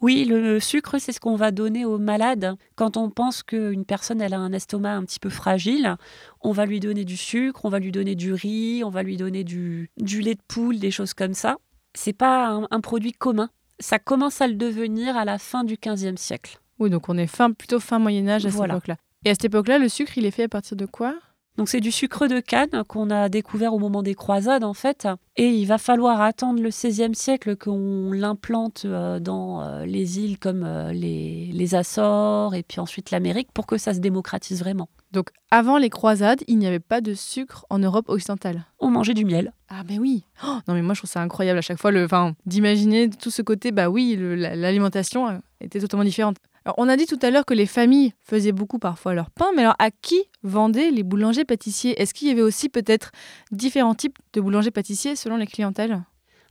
Oui, 0.01 0.25
le 0.25 0.61
sucre, 0.61 0.99
c'est 0.99 1.13
ce 1.13 1.19
qu'on 1.21 1.35
va 1.37 1.51
donner 1.51 1.85
aux 1.85 1.99
malades. 1.99 2.55
Quand 2.77 2.97
on 2.97 3.11
pense 3.11 3.43
qu'une 3.43 3.85
personne 3.85 4.21
elle 4.21 4.35
a 4.35 4.39
un 4.39 4.53
estomac 4.53 4.95
un 4.95 5.05
petit 5.05 5.19
peu 5.19 5.29
fragile, 5.31 5.97
on 6.41 6.53
va 6.53 6.67
lui 6.67 6.79
donner 6.81 7.05
du 7.05 7.17
sucre, 7.17 7.65
on 7.65 7.69
va 7.69 7.79
lui 7.81 7.91
donner 7.91 8.15
du 8.15 8.33
riz, 8.33 8.83
on 8.85 8.91
va 8.91 9.03
lui 9.03 9.17
donner 9.17 9.43
du, 9.43 9.91
du 9.97 10.21
lait 10.21 10.35
de 10.37 10.43
poule, 10.47 10.79
des 10.79 10.91
choses 10.93 11.15
comme 11.15 11.35
ça. 11.35 11.57
C'est 11.95 12.13
pas 12.13 12.49
un, 12.49 12.69
un 12.71 12.81
produit 12.81 13.13
commun. 13.13 13.51
Ça 13.81 13.99
commence 13.99 14.41
à 14.41 14.47
le 14.47 14.55
devenir 14.55 15.17
à 15.17 15.25
la 15.25 15.39
fin 15.39 15.65
du 15.65 15.77
XVe 15.77 16.17
siècle. 16.17 16.61
Oui, 16.79 16.91
donc 16.91 17.09
on 17.09 17.19
est 17.19 17.27
fin, 17.27 17.51
plutôt 17.53 17.81
fin 17.81 17.99
Moyen 17.99 18.29
Âge 18.29 18.47
à 18.47 18.51
Voilà. 18.51 18.75
cette 18.75 18.85
époque-là. 18.85 18.97
Et 19.25 19.31
à 19.31 19.35
cette 19.35 19.47
époque-là, 19.47 19.79
le 19.79 19.89
sucre, 19.89 20.17
il 20.17 20.25
est 20.27 20.31
fait 20.31 20.45
à 20.45 20.49
partir 20.49 20.77
de 20.77 20.87
quoi? 20.87 21.15
Donc 21.59 21.69
c'est 21.69 21.81
du 21.81 21.91
sucre 21.91 22.29
de 22.29 22.39
canne 22.39 22.85
qu'on 22.87 23.11
a 23.11 23.29
découvert 23.29 23.75
au 23.75 23.81
moment 23.81 24.05
des 24.05 24.15
croisades 24.15 24.63
en 24.63 24.75
fait. 24.75 25.09
Et 25.37 25.49
il 25.49 25.67
va 25.67 25.77
falloir 25.77 26.21
attendre 26.21 26.63
le 26.63 26.69
XVIe 26.69 27.17
siècle 27.17 27.57
qu'on 27.57 28.13
l'implante 28.13 28.83
euh, 28.85 29.19
dans 29.19 29.61
euh, 29.63 29.85
les 29.85 30.21
îles 30.21 30.39
comme 30.39 30.63
euh, 30.63 30.93
les, 30.93 31.51
les 31.53 31.75
Açores 31.75 32.55
et 32.55 32.63
puis 32.63 32.79
ensuite 32.79 33.11
l'Amérique 33.11 33.49
pour 33.53 33.67
que 33.67 33.77
ça 33.77 33.93
se 33.93 33.99
démocratise 33.99 34.61
vraiment. 34.61 34.89
Donc 35.11 35.31
avant 35.51 35.79
les 35.79 35.91
croisades, 35.91 36.45
il 36.47 36.59
n'y 36.59 36.67
avait 36.69 36.79
pas 36.79 37.01
de 37.01 37.15
sucre 37.15 37.67
en 37.71 37.81
Europe 37.81 38.09
occidentale. 38.09 38.65
On 38.79 38.91
mangeait 38.91 39.15
du 39.15 39.25
miel. 39.25 39.53
Ah 39.69 39.83
ben 39.83 39.99
oui. 39.99 40.23
Oh, 40.47 40.59
non 40.69 40.75
mais 40.75 40.83
moi 40.83 40.95
je 40.95 41.01
trouve 41.01 41.11
ça 41.11 41.23
incroyable 41.23 41.59
à 41.59 41.63
chaque 41.63 41.81
fois 41.81 41.91
le, 41.91 42.05
enfin, 42.05 42.37
d'imaginer 42.47 43.11
tout 43.11 43.31
ce 43.31 43.43
côté. 43.43 43.73
Bah 43.73 43.89
oui, 43.89 44.17
l'alimentation 44.17 45.43
était 45.61 45.81
totalement 45.81 46.05
différente. 46.05 46.37
On 46.77 46.89
a 46.89 46.97
dit 46.97 47.07
tout 47.07 47.19
à 47.23 47.31
l'heure 47.31 47.47
que 47.47 47.55
les 47.55 47.67
familles 47.67 48.13
faisaient 48.21 48.53
beaucoup 48.53 48.79
parfois 48.79 49.15
leur 49.15 49.31
pain, 49.31 49.47
mais 49.55 49.63
alors 49.63 49.77
à 49.79 49.91
qui 49.91 50.23
vendaient 50.43 50.91
les 50.91 51.03
boulangers 51.03 51.45
pâtissiers? 51.45 52.01
Est-ce 52.01 52.13
qu'il 52.15 52.29
y 52.29 52.31
avait 52.31 52.43
aussi 52.43 52.69
peut-être 52.69 53.11
différents 53.53 53.95
types 53.95 54.19
de 54.35 54.41
boulangers 54.41 54.71
pâtissiers 54.71 55.17
selon 55.17 55.37
les 55.37 55.47
clientèles? 55.47 56.03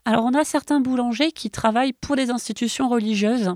Alors 0.06 0.24
on 0.24 0.34
a 0.34 0.44
certains 0.44 0.80
boulangers 0.80 1.32
qui 1.32 1.52
travaillent 1.52 1.94
pour 1.94 2.16
des 2.16 2.30
institutions 2.30 2.88
religieuses. 2.88 3.52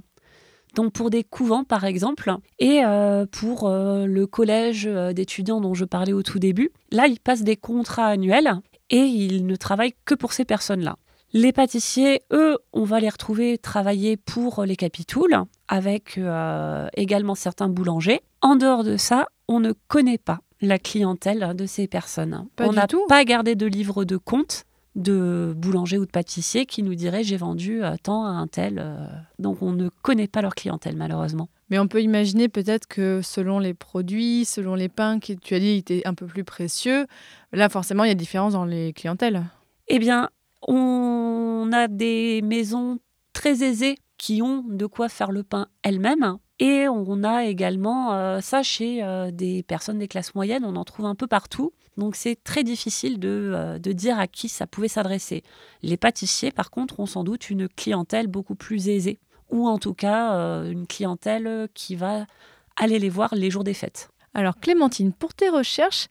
Donc 0.76 0.94
pour 0.94 1.10
des 1.10 1.24
couvents 1.24 1.64
par 1.64 1.84
exemple, 1.84 2.34
et 2.60 2.84
euh, 2.86 3.26
pour 3.26 3.68
euh, 3.68 4.06
le 4.06 4.26
collège 4.26 4.88
euh, 4.88 5.12
d'étudiants 5.12 5.60
dont 5.60 5.74
je 5.74 5.86
parlais 5.86 6.14
au 6.14 6.24
tout 6.24 6.40
début, 6.40 6.72
là 6.92 7.08
ils 7.08 7.20
passent 7.20 7.44
des 7.44 7.58
contrats 7.58 8.08
annuels 8.08 8.54
et 8.90 9.00
ils 9.00 9.46
ne 9.46 9.56
travaillent 9.56 9.96
que 10.06 10.16
pour 10.16 10.32
ces 10.34 10.46
personnes-là. 10.46 10.98
Les 11.34 11.54
pâtissiers, 11.54 12.22
eux, 12.34 12.58
on 12.74 12.84
va 12.84 13.00
les 13.00 13.10
retrouver 13.10 13.58
travailler 13.58 14.18
pour 14.18 14.66
les 14.66 14.76
capitouls, 14.76 15.46
avec 15.72 16.18
euh, 16.18 16.88
également 16.96 17.34
certains 17.34 17.70
boulangers. 17.70 18.22
En 18.42 18.58
dehors 18.58 18.84
de 18.84 18.98
ça, 18.98 19.28
on 19.48 19.62
ne 19.62 19.72
connaît 19.88 20.18
pas 20.18 20.42
la 20.60 20.78
clientèle 20.78 21.56
de 21.56 21.66
ces 21.66 21.88
personnes. 21.88 22.46
Pas 22.58 22.68
on 22.68 22.74
n'a 22.74 22.88
pas 23.08 23.24
gardé 23.24 23.56
de 23.56 23.66
livre 23.66 24.04
de 24.04 24.18
compte 24.18 24.66
de 24.96 25.54
boulanger 25.56 25.98
ou 25.98 26.06
de 26.06 26.12
pâtissier 26.12 26.66
qui 26.66 26.84
nous 26.84 26.96
dirait 26.96 27.24
j'ai 27.24 27.38
vendu 27.38 27.82
euh, 27.82 27.96
tant 28.04 28.26
à 28.26 28.30
un 28.32 28.48
tel. 28.48 28.80
euh. 28.84 29.08
Donc 29.40 29.62
on 29.62 29.72
ne 29.72 29.88
connaît 30.02 30.28
pas 30.28 30.42
leur 30.42 30.54
clientèle 30.54 30.98
malheureusement. 30.98 31.48
Mais 31.70 31.80
on 31.80 31.88
peut 31.88 32.02
imaginer 32.02 32.50
peut-être 32.50 32.88
que 32.88 33.22
selon 33.24 33.60
les 33.60 33.74
produits, 33.74 34.44
selon 34.44 34.76
les 34.76 34.90
pains 34.90 35.20
que 35.20 35.32
tu 35.32 35.56
as 35.56 35.60
dit 35.60 35.78
étaient 35.78 36.02
un 36.04 36.14
peu 36.14 36.26
plus 36.26 36.44
précieux, 36.44 37.08
là 37.54 37.70
forcément 37.70 38.04
il 38.04 38.10
y 38.10 38.12
a 38.12 38.16
différence 38.16 38.52
dans 38.52 38.66
les 38.66 38.92
clientèles. 38.92 39.46
Eh 39.88 39.98
bien, 39.98 40.30
on 40.68 41.70
a 41.72 41.88
des 41.88 42.42
maisons 42.42 43.00
très 43.32 43.64
aisées 43.64 43.96
qui 44.22 44.44
ont 44.44 44.64
de 44.68 44.86
quoi 44.86 45.10
faire 45.10 45.32
le 45.32 45.42
pain 45.42 45.66
elles-mêmes. 45.82 46.38
Et 46.60 46.88
on 46.88 47.24
a 47.24 47.46
également 47.46 48.14
euh, 48.14 48.40
ça 48.40 48.62
chez 48.62 49.04
euh, 49.04 49.32
des 49.32 49.64
personnes 49.64 49.98
des 49.98 50.08
classes 50.08 50.36
moyennes, 50.36 50.64
on 50.64 50.76
en 50.76 50.84
trouve 50.84 51.08
un 51.08 51.16
peu 51.16 51.26
partout. 51.26 51.74
Donc 51.98 52.16
c'est 52.16 52.36
très 52.36 52.64
difficile 52.64 53.20
de, 53.20 53.52
euh, 53.56 53.80
de 53.80 53.92
dire 53.92 54.20
à 54.20 54.28
qui 54.28 54.48
ça 54.48 54.68
pouvait 54.68 54.88
s'adresser. 54.88 55.42
Les 55.82 55.98
pâtissiers, 55.98 56.52
par 56.52 56.70
contre, 56.70 57.00
ont 57.00 57.08
sans 57.08 57.24
doute 57.24 57.50
une 57.50 57.68
clientèle 57.68 58.28
beaucoup 58.28 58.54
plus 58.54 58.90
aisée, 58.90 59.20
ou 59.50 59.68
en 59.68 59.80
tout 59.80 59.96
cas 59.96 60.62
une 60.66 60.86
clientèle 60.86 61.68
qui 61.74 61.96
va 61.96 62.28
aller 62.76 63.00
les 63.00 63.10
voir 63.10 63.34
les 63.34 63.50
jours 63.50 63.64
des 63.64 63.74
fêtes. 63.74 64.12
Alors 64.36 64.60
Clémentine, 64.60 65.14
pour 65.14 65.34
tes 65.34 65.50
recherches, 65.50 66.10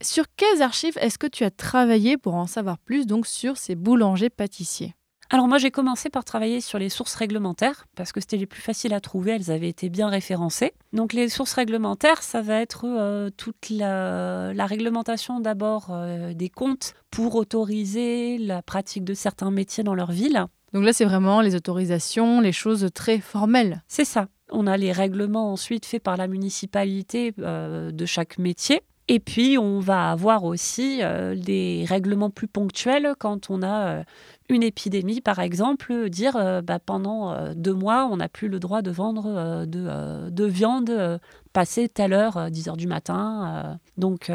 sur 0.00 0.24
quelles 0.34 0.62
archives 0.62 0.98
est-ce 1.00 1.16
que 1.16 1.28
tu 1.28 1.44
as 1.44 1.52
travaillé 1.52 2.16
pour 2.16 2.34
en 2.34 2.48
savoir 2.48 2.78
plus 2.78 3.06
donc 3.06 3.24
sur 3.24 3.56
ces 3.56 3.76
boulangers 3.76 4.30
pâtissiers? 4.30 4.96
Alors 5.32 5.48
moi 5.48 5.56
j'ai 5.56 5.70
commencé 5.70 6.10
par 6.10 6.26
travailler 6.26 6.60
sur 6.60 6.78
les 6.78 6.90
sources 6.90 7.14
réglementaires 7.14 7.86
parce 7.96 8.12
que 8.12 8.20
c'était 8.20 8.36
les 8.36 8.44
plus 8.44 8.60
faciles 8.60 8.92
à 8.92 9.00
trouver, 9.00 9.32
elles 9.32 9.50
avaient 9.50 9.70
été 9.70 9.88
bien 9.88 10.10
référencées. 10.10 10.74
Donc 10.92 11.14
les 11.14 11.30
sources 11.30 11.54
réglementaires, 11.54 12.22
ça 12.22 12.42
va 12.42 12.60
être 12.60 12.84
euh, 12.84 13.30
toute 13.34 13.70
la, 13.70 14.52
la 14.52 14.66
réglementation 14.66 15.40
d'abord 15.40 15.86
euh, 15.88 16.34
des 16.34 16.50
comptes 16.50 16.92
pour 17.10 17.36
autoriser 17.36 18.36
la 18.36 18.60
pratique 18.60 19.04
de 19.04 19.14
certains 19.14 19.50
métiers 19.50 19.82
dans 19.82 19.94
leur 19.94 20.12
ville. 20.12 20.44
Donc 20.74 20.84
là 20.84 20.92
c'est 20.92 21.06
vraiment 21.06 21.40
les 21.40 21.54
autorisations, 21.54 22.42
les 22.42 22.52
choses 22.52 22.90
très 22.94 23.18
formelles. 23.18 23.82
C'est 23.88 24.04
ça. 24.04 24.28
On 24.50 24.66
a 24.66 24.76
les 24.76 24.92
règlements 24.92 25.50
ensuite 25.50 25.86
faits 25.86 26.02
par 26.02 26.18
la 26.18 26.26
municipalité 26.26 27.32
euh, 27.38 27.90
de 27.90 28.04
chaque 28.04 28.36
métier. 28.36 28.82
Et 29.08 29.18
puis, 29.20 29.58
on 29.58 29.80
va 29.80 30.10
avoir 30.10 30.44
aussi 30.44 31.00
euh, 31.02 31.34
des 31.34 31.84
règlements 31.88 32.30
plus 32.30 32.46
ponctuels 32.46 33.14
quand 33.18 33.50
on 33.50 33.62
a 33.62 33.86
euh, 33.86 34.02
une 34.48 34.62
épidémie, 34.62 35.20
par 35.20 35.40
exemple, 35.40 36.08
dire 36.08 36.36
euh, 36.36 36.62
bah, 36.62 36.78
pendant 36.78 37.52
deux 37.54 37.74
mois, 37.74 38.08
on 38.10 38.18
n'a 38.18 38.28
plus 38.28 38.48
le 38.48 38.60
droit 38.60 38.82
de 38.82 38.90
vendre 38.90 39.64
de, 39.66 40.30
de 40.30 40.44
viande 40.44 41.18
passée 41.52 41.88
telle 41.88 42.12
heure, 42.12 42.36
euh, 42.36 42.48
10 42.48 42.68
heures 42.68 42.76
du 42.76 42.86
matin. 42.86 43.78
donc, 43.96 44.30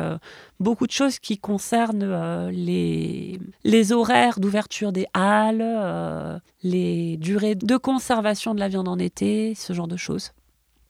beaucoup 0.59 0.87
de 0.87 0.91
choses 0.91 1.19
qui 1.19 1.37
concernent 1.37 2.49
les, 2.49 3.91
horaires 3.91 4.39
d'ouverture 4.39 4.91
des 4.91 5.07
halles, 5.13 6.41
les 6.63 7.17
durées 7.17 7.55
de 7.55 7.77
conservation 7.77 8.53
de 8.53 8.59
la 8.59 8.67
viande 8.67 8.87
en 8.87 8.99
été, 8.99 9.55
ce 9.55 9.73
genre 9.73 9.87
de 9.87 9.97
choses. 9.97 10.31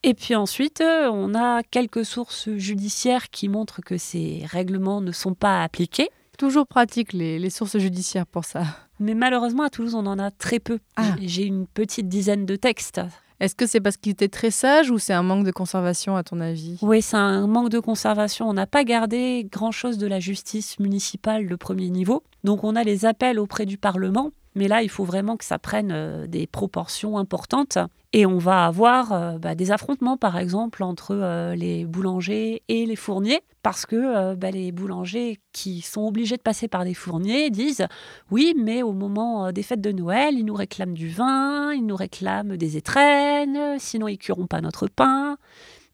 Et 0.03 0.13
puis 0.13 0.36
ensuite, 0.36 0.81
euh, 0.81 1.10
on 1.12 1.33
a 1.36 1.63
quelques 1.63 2.05
sources 2.05 2.49
judiciaires 2.55 3.29
qui 3.29 3.49
montrent 3.49 3.81
que 3.81 3.97
ces 3.97 4.43
règlements 4.45 5.01
ne 5.01 5.12
sont 5.12 5.33
pas 5.33 5.63
appliqués. 5.63 6.10
Toujours 6.38 6.67
pratique 6.67 7.13
les, 7.13 7.39
les 7.39 7.49
sources 7.49 7.77
judiciaires 7.77 8.27
pour 8.27 8.45
ça. 8.45 8.63
Mais 8.99 9.15
malheureusement, 9.15 9.63
à 9.63 9.69
Toulouse, 9.69 9.95
on 9.95 10.05
en 10.05 10.19
a 10.19 10.31
très 10.31 10.60
peu. 10.60 10.79
Ah. 10.95 11.15
J'ai 11.21 11.43
une 11.43 11.67
petite 11.67 12.07
dizaine 12.07 12.45
de 12.45 12.55
textes. 12.55 13.01
Est-ce 13.39 13.53
que 13.53 13.67
c'est 13.67 13.81
parce 13.81 13.97
qu'ils 13.97 14.13
étaient 14.13 14.29
très 14.29 14.49
sages 14.49 14.89
ou 14.89 14.97
c'est 14.97 15.13
un 15.13 15.21
manque 15.21 15.45
de 15.45 15.51
conservation 15.51 16.15
à 16.15 16.23
ton 16.23 16.39
avis? 16.39 16.79
Oui, 16.81 17.03
c'est 17.03 17.17
un 17.17 17.45
manque 17.45 17.69
de 17.69 17.79
conservation. 17.79 18.49
On 18.49 18.53
n'a 18.53 18.65
pas 18.65 18.83
gardé 18.83 19.47
grand-chose 19.51 19.99
de 19.99 20.07
la 20.07 20.19
justice 20.19 20.79
municipale 20.79 21.47
de 21.47 21.55
premier 21.55 21.89
niveau. 21.89 22.23
Donc 22.43 22.63
on 22.63 22.75
a 22.75 22.83
les 22.83 23.05
appels 23.05 23.39
auprès 23.39 23.67
du 23.67 23.77
Parlement. 23.77 24.31
Mais 24.58 24.67
là, 24.67 24.82
il 24.82 24.89
faut 24.89 25.04
vraiment 25.04 25.38
que 25.38 25.46
ça 25.46 25.60
prenne 25.60 25.91
euh, 25.91 26.26
des 26.26 26.48
proportions 26.48 27.20
importantes. 27.20 27.78
Et 28.12 28.26
on 28.26 28.39
va 28.39 28.65
avoir 28.65 29.13
euh, 29.13 29.38
bah, 29.38 29.54
des 29.54 29.70
affrontements, 29.70 30.17
par 30.17 30.36
exemple, 30.36 30.82
entre 30.82 31.12
euh, 31.12 31.54
les 31.54 31.86
boulangers 31.86 32.63
et 32.67 32.88
les 32.88 32.96
fourniers. 32.96 33.41
Parce 33.62 33.86
que 33.86 34.34
bah, 34.36 34.50
les 34.50 34.72
boulangers 34.72 35.39
qui 35.52 35.82
sont 35.82 36.08
obligés 36.08 36.38
de 36.38 36.41
passer 36.41 36.70
par 36.70 36.86
des 36.86 36.93
fourniers 36.93 37.50
disent 37.50 37.86
oui, 38.32 38.56
mais 38.58 38.82
au 38.82 38.93
moment 38.93 39.52
des 39.52 39.62
fêtes 39.62 39.82
de 39.82 39.91
Noël, 39.91 40.36
ils 40.36 40.46
nous 40.46 40.54
réclament 40.54 40.93
du 40.93 41.10
vin, 41.10 41.74
ils 41.74 41.86
nous 41.86 41.98
réclament 41.98 42.56
des 42.56 42.78
étrennes, 42.78 43.78
sinon 43.78 44.08
ils 44.08 44.17
cuiront 44.17 44.48
pas 44.48 44.62
notre 44.62 44.88
pain 44.88 45.38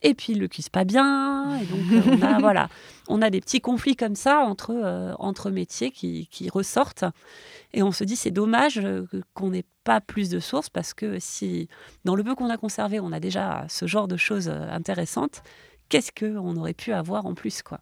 et 0.03 0.13
puis 0.13 0.33
ils 0.33 0.39
le 0.39 0.47
cuisent 0.47 0.69
pas 0.69 0.83
bien. 0.83 1.59
Et 1.59 1.65
donc 1.65 1.79
euh, 1.91 2.17
on 2.19 2.21
a 2.21 2.39
voilà, 2.39 2.69
on 3.07 3.21
a 3.21 3.29
des 3.29 3.41
petits 3.41 3.61
conflits 3.61 3.95
comme 3.95 4.15
ça 4.15 4.39
entre 4.39 4.71
euh, 4.71 5.13
entre 5.17 5.49
métiers 5.49 5.91
qui, 5.91 6.27
qui 6.27 6.49
ressortent. 6.49 7.05
Et 7.73 7.81
on 7.81 7.91
se 7.91 8.03
dit 8.03 8.15
c'est 8.15 8.31
dommage 8.31 8.79
euh, 8.79 9.07
qu'on 9.33 9.49
n'ait 9.49 9.65
pas 9.83 10.01
plus 10.01 10.29
de 10.29 10.39
sources 10.39 10.69
parce 10.69 10.93
que 10.93 11.17
si 11.19 11.67
dans 12.05 12.15
le 12.15 12.23
peu 12.23 12.35
qu'on 12.35 12.49
a 12.49 12.57
conservé, 12.57 12.99
on 12.99 13.11
a 13.11 13.19
déjà 13.19 13.65
ce 13.69 13.87
genre 13.87 14.07
de 14.07 14.17
choses 14.17 14.49
intéressantes, 14.49 15.41
qu'est-ce 15.89 16.11
qu'on 16.11 16.55
aurait 16.55 16.73
pu 16.73 16.93
avoir 16.93 17.25
en 17.25 17.33
plus 17.33 17.63
quoi? 17.63 17.79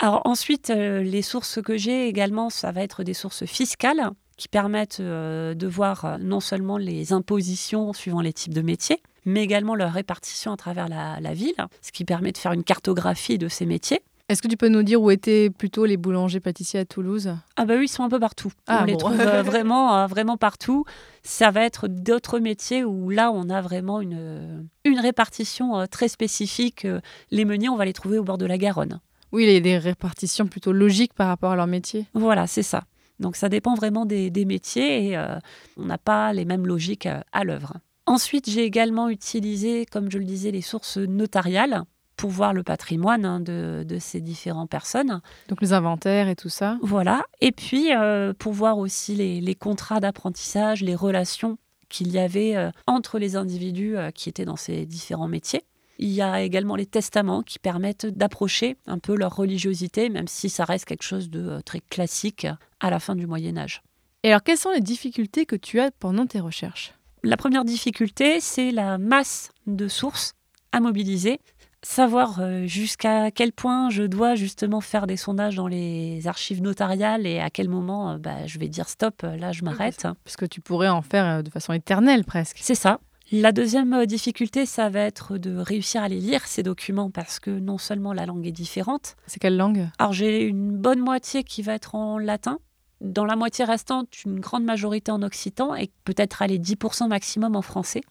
Alors 0.00 0.22
ensuite, 0.26 0.70
euh, 0.70 1.02
les 1.02 1.22
sources 1.22 1.60
que 1.60 1.76
j'ai 1.76 2.06
également, 2.06 2.50
ça 2.50 2.70
va 2.70 2.82
être 2.82 3.02
des 3.02 3.14
sources 3.14 3.44
fiscales 3.46 4.10
qui 4.36 4.46
permettent 4.46 5.00
euh, 5.00 5.54
de 5.54 5.66
voir 5.66 6.18
non 6.20 6.38
seulement 6.38 6.78
les 6.78 7.12
impositions 7.12 7.92
suivant 7.92 8.20
les 8.20 8.32
types 8.32 8.54
de 8.54 8.62
métiers, 8.62 9.02
mais 9.24 9.42
également 9.42 9.74
leur 9.74 9.92
répartition 9.92 10.52
à 10.52 10.56
travers 10.56 10.88
la, 10.88 11.18
la 11.20 11.34
ville, 11.34 11.54
ce 11.82 11.92
qui 11.92 12.04
permet 12.04 12.32
de 12.32 12.38
faire 12.38 12.52
une 12.52 12.64
cartographie 12.64 13.38
de 13.38 13.48
ces 13.48 13.66
métiers. 13.66 14.00
Est-ce 14.28 14.42
que 14.42 14.48
tu 14.48 14.58
peux 14.58 14.68
nous 14.68 14.82
dire 14.82 15.00
où 15.00 15.10
étaient 15.10 15.48
plutôt 15.48 15.86
les 15.86 15.96
boulangers 15.96 16.40
pâtissiers 16.40 16.80
à 16.80 16.84
Toulouse? 16.84 17.34
Ah 17.56 17.64
bah 17.64 17.76
oui, 17.78 17.84
ils 17.86 17.88
sont 17.88 18.02
un 18.02 18.10
peu 18.10 18.20
partout. 18.20 18.52
Ah 18.66 18.80
on 18.82 18.84
les 18.84 18.96
trouve 18.98 19.18
euh, 19.18 19.42
vraiment, 19.44 19.96
euh, 19.96 20.06
vraiment 20.06 20.36
partout. 20.36 20.84
Ça 21.22 21.50
va 21.50 21.62
être 21.62 21.88
d'autres 21.88 22.38
métiers 22.38 22.84
où 22.84 23.08
là, 23.08 23.32
on 23.32 23.48
a 23.48 23.62
vraiment 23.62 24.02
une, 24.02 24.68
une 24.84 25.00
répartition 25.00 25.78
euh, 25.78 25.86
très 25.86 26.08
spécifique. 26.08 26.84
Euh, 26.84 27.00
Les 27.30 27.46
meuniers, 27.46 27.70
on 27.70 27.76
va 27.76 27.86
les 27.86 27.94
trouver 27.94 28.18
au 28.18 28.22
bord 28.22 28.36
de 28.36 28.44
la 28.44 28.58
Garonne. 28.58 29.00
Oui, 29.32 29.44
il 29.44 29.52
y 29.52 29.56
a 29.56 29.60
des 29.60 29.78
répartitions 29.78 30.46
plutôt 30.46 30.72
logiques 30.72 31.14
par 31.14 31.28
rapport 31.28 31.52
à 31.52 31.56
leur 31.56 31.66
métier. 31.66 32.04
Voilà, 32.12 32.46
c'est 32.46 32.62
ça. 32.62 32.84
Donc 33.20 33.34
ça 33.34 33.48
dépend 33.48 33.74
vraiment 33.74 34.06
des, 34.06 34.30
des 34.30 34.44
métiers 34.44 35.06
et 35.08 35.16
euh, 35.16 35.38
on 35.76 35.86
n'a 35.86 35.98
pas 35.98 36.32
les 36.32 36.44
mêmes 36.44 36.66
logiques 36.66 37.06
euh, 37.06 37.20
à 37.32 37.44
l'œuvre. 37.44 37.74
Ensuite, 38.08 38.48
j'ai 38.48 38.64
également 38.64 39.10
utilisé, 39.10 39.84
comme 39.84 40.10
je 40.10 40.16
le 40.16 40.24
disais, 40.24 40.50
les 40.50 40.62
sources 40.62 40.96
notariales 40.96 41.82
pour 42.16 42.30
voir 42.30 42.54
le 42.54 42.62
patrimoine 42.62 43.26
hein, 43.26 43.38
de, 43.38 43.84
de, 43.86 43.98
ces 43.98 44.22
différentes 44.22 44.70
personnes. 44.70 45.20
Donc 45.48 45.60
les 45.60 45.74
inventaires 45.74 46.26
et 46.28 46.34
tout 46.34 46.48
ça. 46.48 46.78
Voilà. 46.80 47.22
Et 47.42 47.52
puis 47.52 47.94
euh, 47.94 48.32
pour 48.32 48.54
voir 48.54 48.78
aussi 48.78 49.14
les, 49.14 49.42
les 49.42 49.54
contrats 49.54 50.00
d'apprentissage, 50.00 50.82
les 50.82 50.94
relations 50.94 51.58
qu'il 51.90 52.10
y 52.10 52.18
avait 52.18 52.56
euh, 52.56 52.70
entre 52.86 53.18
les 53.18 53.36
individus 53.36 53.96
euh, 53.96 54.10
qui 54.10 54.30
étaient 54.30 54.46
dans 54.46 54.56
ces 54.56 54.86
différents 54.86 55.28
métiers. 55.28 55.62
Il 55.98 56.08
y 56.08 56.22
a 56.22 56.40
également 56.40 56.76
les 56.76 56.86
testaments 56.86 57.42
qui 57.42 57.58
permettent 57.58 58.06
d'approcher 58.06 58.78
un 58.86 58.98
peu 58.98 59.14
leur 59.14 59.36
religiosité, 59.36 60.08
même 60.08 60.28
si 60.28 60.48
ça 60.48 60.64
reste 60.64 60.86
quelque 60.86 61.04
chose 61.04 61.28
de 61.28 61.60
très 61.60 61.80
classique 61.80 62.46
à 62.80 62.88
la 62.90 63.00
fin 63.00 63.16
du 63.16 63.26
Moyen 63.26 63.58
Âge. 63.58 63.82
Et 64.22 64.30
alors, 64.30 64.42
quelles 64.42 64.58
sont 64.58 64.72
les 64.72 64.80
difficultés 64.80 65.46
que 65.46 65.56
tu 65.56 65.78
as 65.78 65.90
pendant 65.90 66.26
tes 66.26 66.40
recherches? 66.40 66.94
La 67.24 67.36
première 67.36 67.64
difficulté, 67.64 68.40
c'est 68.40 68.70
la 68.70 68.96
masse 68.98 69.50
de 69.66 69.88
sources 69.88 70.34
à 70.72 70.80
mobiliser. 70.80 71.40
Savoir 71.82 72.40
euh, 72.40 72.66
jusqu'à 72.66 73.30
quel 73.30 73.52
point 73.52 73.88
je 73.88 74.02
dois 74.02 74.34
justement 74.34 74.80
faire 74.80 75.06
des 75.06 75.16
sondages 75.16 75.54
dans 75.54 75.68
les 75.68 76.26
archives 76.26 76.60
notariales 76.60 77.26
et 77.26 77.38
à 77.38 77.50
quel 77.50 77.68
moment 77.68 78.10
euh, 78.10 78.18
bah, 78.18 78.46
je 78.46 78.58
vais 78.58 78.68
dire 78.68 78.88
stop, 78.88 79.22
là 79.22 79.52
je 79.52 79.62
m'arrête. 79.62 80.06
Parce 80.24 80.36
que 80.36 80.44
tu 80.44 80.60
pourrais 80.60 80.88
en 80.88 81.02
faire 81.02 81.24
euh, 81.24 81.42
de 81.42 81.50
façon 81.50 81.72
éternelle 81.72 82.24
presque. 82.24 82.58
C'est 82.60 82.74
ça. 82.74 82.98
La 83.30 83.52
deuxième 83.52 84.06
difficulté, 84.06 84.64
ça 84.64 84.88
va 84.88 85.00
être 85.00 85.36
de 85.36 85.56
réussir 85.56 86.02
à 86.02 86.08
les 86.08 86.18
lire, 86.18 86.46
ces 86.46 86.62
documents, 86.62 87.10
parce 87.10 87.38
que 87.38 87.50
non 87.50 87.76
seulement 87.76 88.14
la 88.14 88.24
langue 88.24 88.46
est 88.46 88.52
différente. 88.52 89.16
C'est 89.26 89.38
quelle 89.38 89.56
langue? 89.56 89.88
Alors 89.98 90.14
j'ai 90.14 90.44
une 90.44 90.76
bonne 90.76 91.00
moitié 91.00 91.44
qui 91.44 91.62
va 91.62 91.74
être 91.74 91.94
en 91.94 92.18
latin, 92.18 92.58
dans 93.00 93.24
la 93.24 93.36
moitié 93.36 93.64
restante, 93.64 94.24
une 94.24 94.40
grande 94.40 94.64
majorité 94.64 95.10
en 95.12 95.22
occitan 95.22 95.74
et 95.74 95.90
peut-être 96.04 96.42
aller 96.42 96.58
10% 96.58 97.08
maximum 97.08 97.56
en 97.56 97.62
français. 97.62 98.02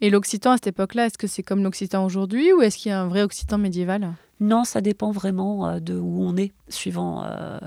Et 0.00 0.10
l'occitan 0.10 0.52
à 0.52 0.56
cette 0.56 0.66
époque-là, 0.68 1.06
est-ce 1.06 1.18
que 1.18 1.26
c'est 1.26 1.42
comme 1.42 1.62
l'occitan 1.62 2.04
aujourd'hui 2.04 2.52
ou 2.52 2.60
est-ce 2.60 2.76
qu'il 2.76 2.90
y 2.90 2.92
a 2.92 3.00
un 3.00 3.08
vrai 3.08 3.22
occitan 3.22 3.58
médiéval? 3.58 4.14
Non, 4.40 4.64
ça 4.64 4.80
dépend 4.80 5.12
vraiment 5.12 5.68
euh, 5.68 5.80
de 5.80 5.94
où 5.94 6.22
on 6.22 6.36
est, 6.36 6.52
suivant 6.68 7.24
euh, 7.24 7.58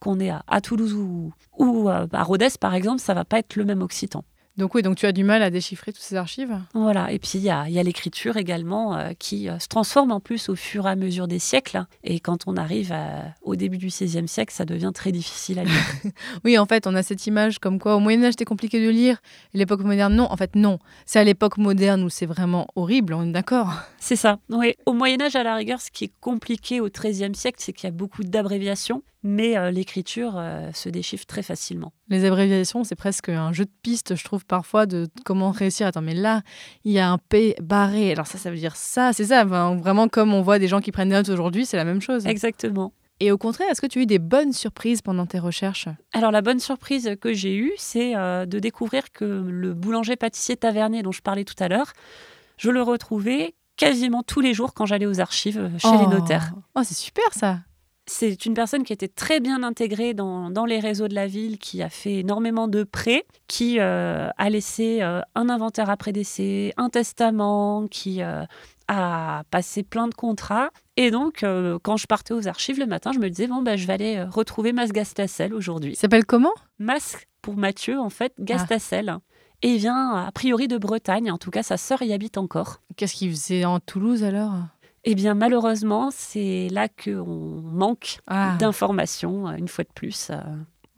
qu'on 0.00 0.18
est 0.18 0.30
à, 0.30 0.60
Toulouse 0.60 0.94
ou, 0.94 1.32
ou 1.58 1.88
euh, 1.88 2.06
à 2.12 2.22
Rodez 2.22 2.48
par 2.58 2.74
exemple, 2.74 3.00
ça 3.00 3.14
va 3.14 3.24
pas 3.24 3.38
être 3.38 3.56
le 3.56 3.64
même 3.64 3.82
occitan. 3.82 4.24
Donc 4.56 4.74
oui, 4.74 4.82
donc 4.82 4.96
tu 4.96 5.06
as 5.06 5.12
du 5.12 5.24
mal 5.24 5.42
à 5.42 5.50
déchiffrer 5.50 5.92
toutes 5.92 6.02
ces 6.02 6.14
archives 6.14 6.56
Voilà, 6.74 7.10
et 7.10 7.18
puis 7.18 7.32
il 7.34 7.40
y 7.40 7.50
a, 7.50 7.66
l'écriture 7.82 8.36
également 8.36 8.96
euh, 8.96 9.10
qui 9.18 9.48
euh, 9.48 9.58
se 9.58 9.66
transforme 9.66 10.12
en 10.12 10.20
plus 10.20 10.48
au 10.48 10.54
fur 10.54 10.86
et 10.86 10.90
à 10.90 10.96
mesure 10.96 11.26
des 11.26 11.40
siècles. 11.40 11.84
Et 12.04 12.20
quand 12.20 12.44
on 12.46 12.56
arrive 12.56 12.94
au 13.42 13.56
début 13.56 13.78
du 13.78 13.86
XVIe 13.86 14.28
siècle, 14.28 14.54
ça 14.54 14.64
devient 14.64 14.92
très 14.94 15.10
difficile 15.10 15.58
à 15.58 15.64
lire. 15.64 15.74
oui, 16.44 16.56
en 16.56 16.66
fait, 16.66 16.86
on 16.86 16.94
a 16.94 17.02
cette 17.02 17.26
image 17.26 17.58
comme 17.58 17.80
quoi 17.80 17.96
au 17.96 17.98
Moyen 18.00 18.22
Âge, 18.22 18.34
c'était 18.34 18.44
compliqué 18.44 18.84
de 18.84 18.90
lire. 18.90 19.18
L'époque 19.54 19.82
moderne, 19.82 20.14
non. 20.14 20.30
En 20.30 20.36
fait, 20.36 20.54
non. 20.54 20.78
C'est 21.04 21.18
à 21.18 21.24
l'époque 21.24 21.58
moderne 21.58 22.04
où 22.04 22.08
c'est 22.08 22.26
vraiment 22.26 22.68
horrible, 22.76 23.14
on 23.14 23.24
est 23.24 23.32
d'accord 23.32 23.74
C'est 23.98 24.16
ça. 24.16 24.38
Oui. 24.50 24.74
Au 24.86 24.92
Moyen 24.92 25.20
Âge, 25.20 25.34
à 25.34 25.42
la 25.42 25.56
rigueur, 25.56 25.80
ce 25.80 25.90
qui 25.90 26.04
est 26.04 26.12
compliqué 26.20 26.80
au 26.80 26.88
XIIIe 26.88 27.34
siècle, 27.34 27.58
c'est 27.60 27.72
qu'il 27.72 27.88
y 27.88 27.88
a 27.88 27.92
beaucoup 27.92 28.22
d'abréviations 28.22 29.02
mais 29.24 29.56
euh, 29.56 29.70
l'écriture 29.70 30.34
euh, 30.36 30.70
se 30.72 30.88
déchiffre 30.90 31.24
très 31.24 31.42
facilement. 31.42 31.92
Les 32.08 32.26
abréviations, 32.26 32.84
c'est 32.84 32.94
presque 32.94 33.30
un 33.30 33.52
jeu 33.52 33.64
de 33.64 33.70
piste, 33.82 34.14
je 34.14 34.22
trouve, 34.22 34.44
parfois, 34.44 34.84
de 34.84 35.08
comment 35.24 35.50
réussir. 35.50 35.86
Attends, 35.86 36.02
mais 36.02 36.14
là, 36.14 36.42
il 36.84 36.92
y 36.92 36.98
a 36.98 37.10
un 37.10 37.18
P 37.18 37.56
barré. 37.60 38.12
Alors 38.12 38.26
ça, 38.26 38.36
ça 38.36 38.50
veut 38.50 38.58
dire 38.58 38.76
ça, 38.76 39.12
c'est 39.14 39.24
ça. 39.24 39.44
vraiment, 39.44 40.08
comme 40.08 40.34
on 40.34 40.42
voit 40.42 40.58
des 40.58 40.68
gens 40.68 40.80
qui 40.80 40.92
prennent 40.92 41.08
des 41.08 41.14
notes 41.14 41.30
aujourd'hui, 41.30 41.64
c'est 41.64 41.78
la 41.78 41.86
même 41.86 42.02
chose. 42.02 42.26
Exactement. 42.26 42.92
Et 43.20 43.32
au 43.32 43.38
contraire, 43.38 43.68
est-ce 43.70 43.80
que 43.80 43.86
tu 43.86 44.00
as 44.00 44.02
eu 44.02 44.06
des 44.06 44.18
bonnes 44.18 44.52
surprises 44.52 45.00
pendant 45.00 45.24
tes 45.24 45.38
recherches? 45.38 45.88
Alors 46.12 46.30
la 46.30 46.42
bonne 46.42 46.60
surprise 46.60 47.16
que 47.20 47.32
j'ai 47.32 47.56
eue, 47.56 47.72
c'est 47.78 48.14
euh, 48.16 48.44
de 48.44 48.58
découvrir 48.58 49.10
que 49.12 49.24
le 49.24 49.72
boulanger-pâtissier 49.72 50.56
tavernier 50.56 51.02
dont 51.02 51.12
je 51.12 51.22
parlais 51.22 51.44
tout 51.44 51.54
à 51.60 51.68
l'heure, 51.68 51.92
je 52.58 52.70
le 52.70 52.82
retrouvais 52.82 53.54
quasiment 53.76 54.22
tous 54.22 54.40
les 54.40 54.52
jours 54.52 54.74
quand 54.74 54.84
j'allais 54.84 55.06
aux 55.06 55.20
archives 55.20 55.70
chez 55.78 55.92
les 55.92 56.04
oh. 56.06 56.10
notaires. 56.10 56.52
Oh, 56.74 56.82
c'est 56.84 56.94
super 56.94 57.32
ça 57.32 57.60
c'est 58.06 58.44
une 58.44 58.54
personne 58.54 58.84
qui 58.84 58.92
était 58.92 59.08
très 59.08 59.40
bien 59.40 59.62
intégrée 59.62 60.14
dans, 60.14 60.64
les 60.66 60.78
réseaux 60.78 61.08
de 61.08 61.14
la 61.14 61.26
ville, 61.26 61.58
qui 61.58 61.82
a 61.82 61.88
fait 61.88 62.16
énormément 62.16 62.68
de 62.68 62.84
prêts, 62.84 63.24
qui 63.48 63.80
euh, 63.80 64.28
a 64.36 64.50
laissé 64.50 65.00
euh, 65.02 65.20
un 65.34 65.48
inventaire 65.48 65.90
après 65.90 66.12
décès, 66.12 66.72
un 66.76 66.90
testament, 66.90 67.86
qui 67.90 68.22
euh, 68.22 68.44
a 68.88 69.44
passé 69.50 69.82
plein 69.82 70.08
de 70.08 70.14
contrats. 70.14 70.70
Et 70.96 71.10
donc, 71.10 71.44
quand 71.82 71.96
je 71.96 72.06
partais 72.06 72.34
aux 72.34 72.46
archives 72.46 72.78
le 72.78 72.86
matin, 72.86 73.10
je 73.12 73.18
me 73.18 73.28
disais, 73.28 73.48
bon, 73.48 73.62
ben, 73.62 73.76
je 73.76 73.86
vais 73.86 73.94
aller 73.94 74.22
retrouver 74.22 74.72
Mas 74.72 74.92
Gastacel 74.92 75.52
aujourd'hui. 75.52 75.96
S'appelle 75.96 76.24
comment? 76.24 76.52
Mas, 76.78 77.16
pour 77.42 77.56
Mathieu, 77.56 77.98
en 77.98 78.10
fait, 78.10 78.32
Gastacel. 78.38 79.18
Et 79.62 79.74
il 79.74 79.78
vient 79.78 80.26
a 80.26 80.30
priori 80.30 80.68
de 80.68 80.76
Bretagne, 80.76 81.30
en 81.30 81.38
tout 81.38 81.50
cas 81.50 81.62
sa 81.62 81.78
sœur 81.78 82.02
y 82.02 82.12
habite 82.12 82.36
encore. 82.36 82.82
Qu'est-ce 82.96 83.14
qu'il 83.14 83.30
faisait 83.30 83.64
en 83.64 83.80
Toulouse 83.80 84.22
alors? 84.22 84.52
Eh 85.04 85.14
bien, 85.14 85.34
malheureusement, 85.34 86.10
c'est 86.10 86.68
là 86.70 86.88
qu'on 86.88 87.60
manque 87.62 88.18
ah. 88.26 88.56
d'informations, 88.58 89.48
euh, 89.48 89.56
une 89.56 89.68
fois 89.68 89.84
de 89.84 89.92
plus. 89.94 90.30
Euh. 90.30 90.36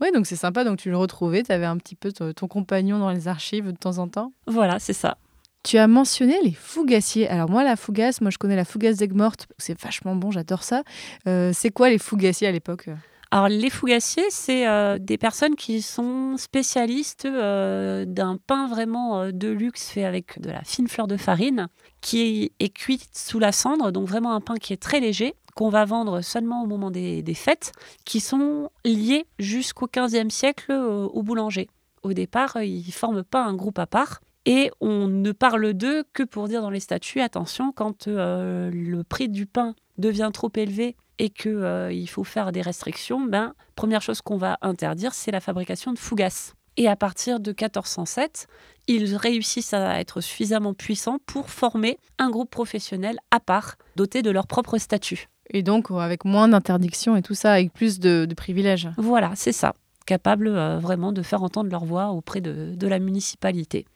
Oui, 0.00 0.08
donc 0.12 0.26
c'est 0.26 0.36
sympa. 0.36 0.64
Donc 0.64 0.78
tu 0.78 0.90
le 0.90 0.96
retrouvais, 0.96 1.42
tu 1.42 1.52
avais 1.52 1.66
un 1.66 1.76
petit 1.76 1.96
peu 1.96 2.12
ton 2.12 2.48
compagnon 2.48 2.98
dans 2.98 3.10
les 3.10 3.28
archives 3.28 3.66
de 3.66 3.76
temps 3.76 3.98
en 3.98 4.08
temps. 4.08 4.32
Voilà, 4.46 4.78
c'est 4.78 4.92
ça. 4.92 5.16
Tu 5.64 5.78
as 5.78 5.88
mentionné 5.88 6.36
les 6.44 6.52
fougassiers. 6.52 7.28
Alors 7.28 7.50
moi, 7.50 7.64
la 7.64 7.74
fougasse, 7.74 8.20
moi 8.20 8.30
je 8.30 8.38
connais 8.38 8.54
la 8.54 8.64
fougasse 8.64 8.98
d'aigues 8.98 9.14
morte. 9.14 9.48
C'est 9.58 9.80
vachement 9.80 10.14
bon, 10.14 10.30
j'adore 10.30 10.62
ça. 10.62 10.84
Euh, 11.26 11.50
c'est 11.52 11.70
quoi 11.70 11.88
les 11.90 11.98
fougassiers 11.98 12.46
à 12.46 12.52
l'époque? 12.52 12.88
Alors, 13.32 13.48
les 13.48 13.70
fougassiers, 13.70 14.30
c'est 14.30 14.68
euh, 14.68 14.98
des 15.00 15.18
personnes 15.18 15.56
qui 15.56 15.82
sont 15.82 16.36
spécialistes 16.36 17.24
euh, 17.24 18.04
d'un 18.04 18.36
pain 18.36 18.68
vraiment 18.68 19.20
euh, 19.20 19.30
de 19.32 19.48
luxe 19.48 19.88
fait 19.88 20.04
avec 20.04 20.40
de 20.40 20.50
la 20.50 20.62
fine 20.62 20.86
fleur 20.86 21.08
de 21.08 21.16
farine, 21.16 21.66
qui 22.00 22.52
est, 22.60 22.68
cuit 22.68 23.02
sous 23.12 23.40
la 23.40 23.50
cendre, 23.50 23.90
donc 23.90 24.06
vraiment 24.06 24.32
un 24.32 24.40
pain 24.40 24.54
qui 24.56 24.72
est 24.72 24.80
très 24.80 25.00
léger, 25.00 25.34
qu'on 25.56 25.70
va 25.70 25.84
vendre 25.84 26.20
seulement 26.20 26.62
au 26.62 26.66
moment 26.66 26.92
des, 26.92 27.24
fêtes, 27.34 27.72
qui 28.04 28.20
sont 28.20 28.70
liés 28.84 29.26
jusqu'au 29.40 29.88
XVe 29.88 30.30
siècle 30.30 30.72
au 30.72 31.22
boulanger. 31.22 31.68
Au 32.02 32.12
départ, 32.12 32.62
ils 32.62 32.86
ne 32.86 32.92
forment 32.92 33.24
pas 33.24 33.42
un 33.42 33.54
groupe 33.54 33.78
à 33.78 33.86
part. 33.86 34.20
Et 34.44 34.70
on 34.80 35.08
ne 35.08 35.32
parle 35.32 35.72
d'eux 35.72 36.04
que 36.12 36.22
pour 36.22 36.46
dire 36.46 36.62
dans 36.62 36.70
les 36.70 36.78
statuts, 36.78 37.20
attention, 37.20 37.72
quand 37.72 38.06
le 38.06 39.02
prix 39.02 39.28
du 39.28 39.46
pain 39.46 39.74
devient 39.98 40.30
trop 40.32 40.52
élevé 40.54 40.94
et 41.18 41.30
qu'il 41.30 41.50
euh, 41.50 42.06
faut 42.06 42.24
faire 42.24 42.52
des 42.52 42.62
restrictions, 42.62 43.20
ben, 43.20 43.54
première 43.74 44.02
chose 44.02 44.20
qu'on 44.20 44.36
va 44.36 44.58
interdire, 44.62 45.14
c'est 45.14 45.30
la 45.30 45.40
fabrication 45.40 45.92
de 45.92 45.98
fougasses. 45.98 46.54
Et 46.76 46.88
à 46.88 46.96
partir 46.96 47.40
de 47.40 47.50
1407, 47.50 48.46
ils 48.86 49.16
réussissent 49.16 49.72
à 49.72 49.98
être 49.98 50.20
suffisamment 50.20 50.74
puissants 50.74 51.18
pour 51.24 51.50
former 51.50 51.98
un 52.18 52.30
groupe 52.30 52.50
professionnel 52.50 53.18
à 53.30 53.40
part, 53.40 53.76
doté 53.96 54.22
de 54.22 54.30
leur 54.30 54.46
propre 54.46 54.76
statut. 54.78 55.28
Et 55.50 55.62
donc 55.62 55.90
avec 55.90 56.24
moins 56.24 56.48
d'interdictions 56.48 57.16
et 57.16 57.22
tout 57.22 57.34
ça, 57.34 57.52
avec 57.52 57.72
plus 57.72 57.98
de, 57.98 58.28
privilèges. 58.36 58.90
Voilà, 58.98 59.32
c'est 59.36 59.52
ça. 59.52 59.74
Capable 60.04 60.48
euh, 60.48 60.78
vraiment 60.78 61.12
de 61.12 61.22
faire 61.22 61.42
entendre 61.42 61.70
leur 61.70 61.84
voix 61.84 62.08
auprès 62.08 62.40
de, 62.40 62.74
de 62.74 62.86
la 62.86 62.98
municipalité. 62.98 63.86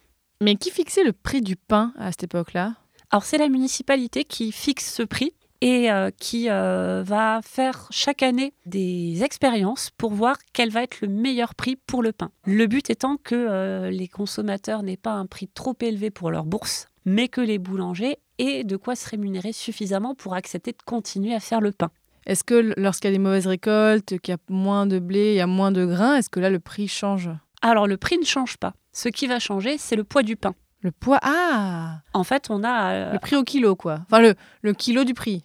Mais 0.40 0.56
qui 0.56 0.70
fixait 0.70 1.04
le 1.04 1.12
prix 1.12 1.42
du 1.42 1.56
pain 1.56 1.92
à 1.98 2.10
cette 2.12 2.24
époque-là? 2.24 2.76
Alors 3.10 3.24
c'est 3.24 3.38
la 3.38 3.48
municipalité 3.48 4.24
qui 4.24 4.52
fixe 4.52 4.92
ce 4.94 5.02
prix 5.02 5.34
et 5.60 5.90
euh, 5.90 6.10
qui 6.18 6.48
euh, 6.48 7.02
va 7.04 7.40
faire 7.42 7.86
chaque 7.90 8.22
année 8.22 8.54
des 8.66 9.22
expériences 9.22 9.90
pour 9.96 10.12
voir 10.12 10.36
quel 10.52 10.70
va 10.70 10.82
être 10.82 11.00
le 11.00 11.08
meilleur 11.08 11.54
prix 11.54 11.76
pour 11.76 12.02
le 12.02 12.12
pain. 12.12 12.30
Le 12.44 12.66
but 12.66 12.90
étant 12.90 13.16
que 13.16 13.34
euh, 13.34 13.90
les 13.90 14.08
consommateurs 14.08 14.82
n'aient 14.82 14.96
pas 14.96 15.12
un 15.12 15.26
prix 15.26 15.48
trop 15.48 15.76
élevé 15.80 16.10
pour 16.10 16.30
leur 16.30 16.44
bourse, 16.44 16.88
mais 17.04 17.28
que 17.28 17.40
les 17.40 17.58
boulangers 17.58 18.18
aient 18.38 18.64
de 18.64 18.76
quoi 18.76 18.96
se 18.96 19.08
rémunérer 19.08 19.52
suffisamment 19.52 20.14
pour 20.14 20.34
accepter 20.34 20.72
de 20.72 20.82
continuer 20.84 21.34
à 21.34 21.40
faire 21.40 21.60
le 21.60 21.72
pain. 21.72 21.90
Est-ce 22.26 22.44
que 22.44 22.74
lorsqu'il 22.76 23.08
y 23.08 23.12
a 23.12 23.16
des 23.16 23.22
mauvaises 23.22 23.46
récoltes, 23.46 24.18
qu'il 24.18 24.32
y 24.32 24.34
a 24.34 24.38
moins 24.48 24.86
de 24.86 24.98
blé, 24.98 25.32
il 25.32 25.36
y 25.36 25.40
a 25.40 25.46
moins 25.46 25.72
de 25.72 25.84
grains, 25.84 26.16
est-ce 26.16 26.30
que 26.30 26.40
là 26.40 26.50
le 26.50 26.60
prix 26.60 26.88
change? 26.88 27.30
Alors 27.62 27.86
le 27.86 27.96
prix 27.96 28.18
ne 28.18 28.24
change 28.24 28.56
pas. 28.56 28.74
Ce 28.92 29.08
qui 29.08 29.26
va 29.26 29.38
changer, 29.38 29.78
c'est 29.78 29.96
le 29.96 30.04
poids 30.04 30.22
du 30.22 30.36
pain. 30.36 30.54
Le 30.82 30.90
poids 30.90 31.18
Ah 31.22 32.00
En 32.14 32.24
fait, 32.24 32.48
on 32.48 32.64
a... 32.64 33.12
Le 33.12 33.18
prix 33.18 33.36
au 33.36 33.44
kilo, 33.44 33.76
quoi. 33.76 34.00
Enfin, 34.06 34.20
le, 34.20 34.34
le 34.62 34.72
kilo 34.72 35.04
du 35.04 35.12
prix. 35.12 35.44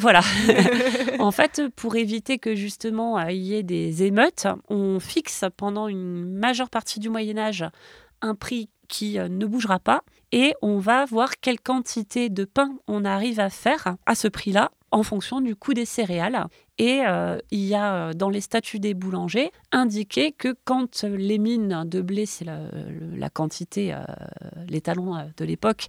Voilà. 0.00 0.22
en 1.20 1.30
fait, 1.30 1.62
pour 1.76 1.96
éviter 1.96 2.38
que 2.38 2.54
justement 2.54 3.18
euh, 3.18 3.30
il 3.30 3.42
y 3.42 3.54
ait 3.54 3.62
des 3.62 4.02
émeutes, 4.02 4.48
on 4.68 4.98
fixe 4.98 5.44
pendant 5.56 5.88
une 5.88 6.24
majeure 6.36 6.68
partie 6.68 6.98
du 6.98 7.08
Moyen 7.08 7.38
Âge 7.38 7.64
un 8.20 8.34
prix 8.34 8.70
qui 8.88 9.18
euh, 9.18 9.28
ne 9.28 9.46
bougera 9.46 9.78
pas 9.78 10.02
et 10.32 10.54
on 10.62 10.78
va 10.78 11.04
voir 11.04 11.38
quelle 11.40 11.60
quantité 11.60 12.28
de 12.28 12.44
pain 12.44 12.76
on 12.88 13.04
arrive 13.04 13.38
à 13.38 13.50
faire 13.50 13.96
à 14.06 14.14
ce 14.14 14.28
prix-là 14.28 14.72
en 14.90 15.02
fonction 15.02 15.40
du 15.40 15.56
coût 15.56 15.74
des 15.74 15.84
céréales. 15.84 16.46
Et 16.78 17.02
euh, 17.06 17.38
il 17.52 17.60
y 17.60 17.74
a 17.74 17.94
euh, 17.94 18.12
dans 18.14 18.28
les 18.28 18.40
statuts 18.40 18.80
des 18.80 18.94
boulangers 18.94 19.52
indiqué 19.70 20.32
que 20.32 20.56
quand 20.64 21.04
les 21.04 21.38
mines 21.38 21.84
de 21.86 22.00
blé, 22.00 22.26
c'est 22.26 22.44
la, 22.44 23.30
quantité, 23.30 23.94
euh, 23.94 24.02
les 24.68 24.80
talons 24.80 25.14
de 25.36 25.44
l'époque, 25.44 25.86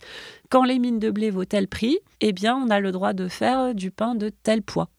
quand 0.49 0.63
les 0.63 0.77
mines 0.77 0.99
de 0.99 1.09
blé 1.09 1.31
vaut 1.31 1.45
tel 1.45 1.67
prix, 1.67 1.97
eh 2.21 2.33
bien 2.33 2.55
on 2.55 2.69
a 2.69 2.79
le 2.79 2.91
droit 2.91 3.13
de 3.13 3.27
faire 3.27 3.73
du 3.73 3.89
pain 3.89 4.13
de 4.13 4.29
tel 4.29 4.61
poids. 4.61 4.89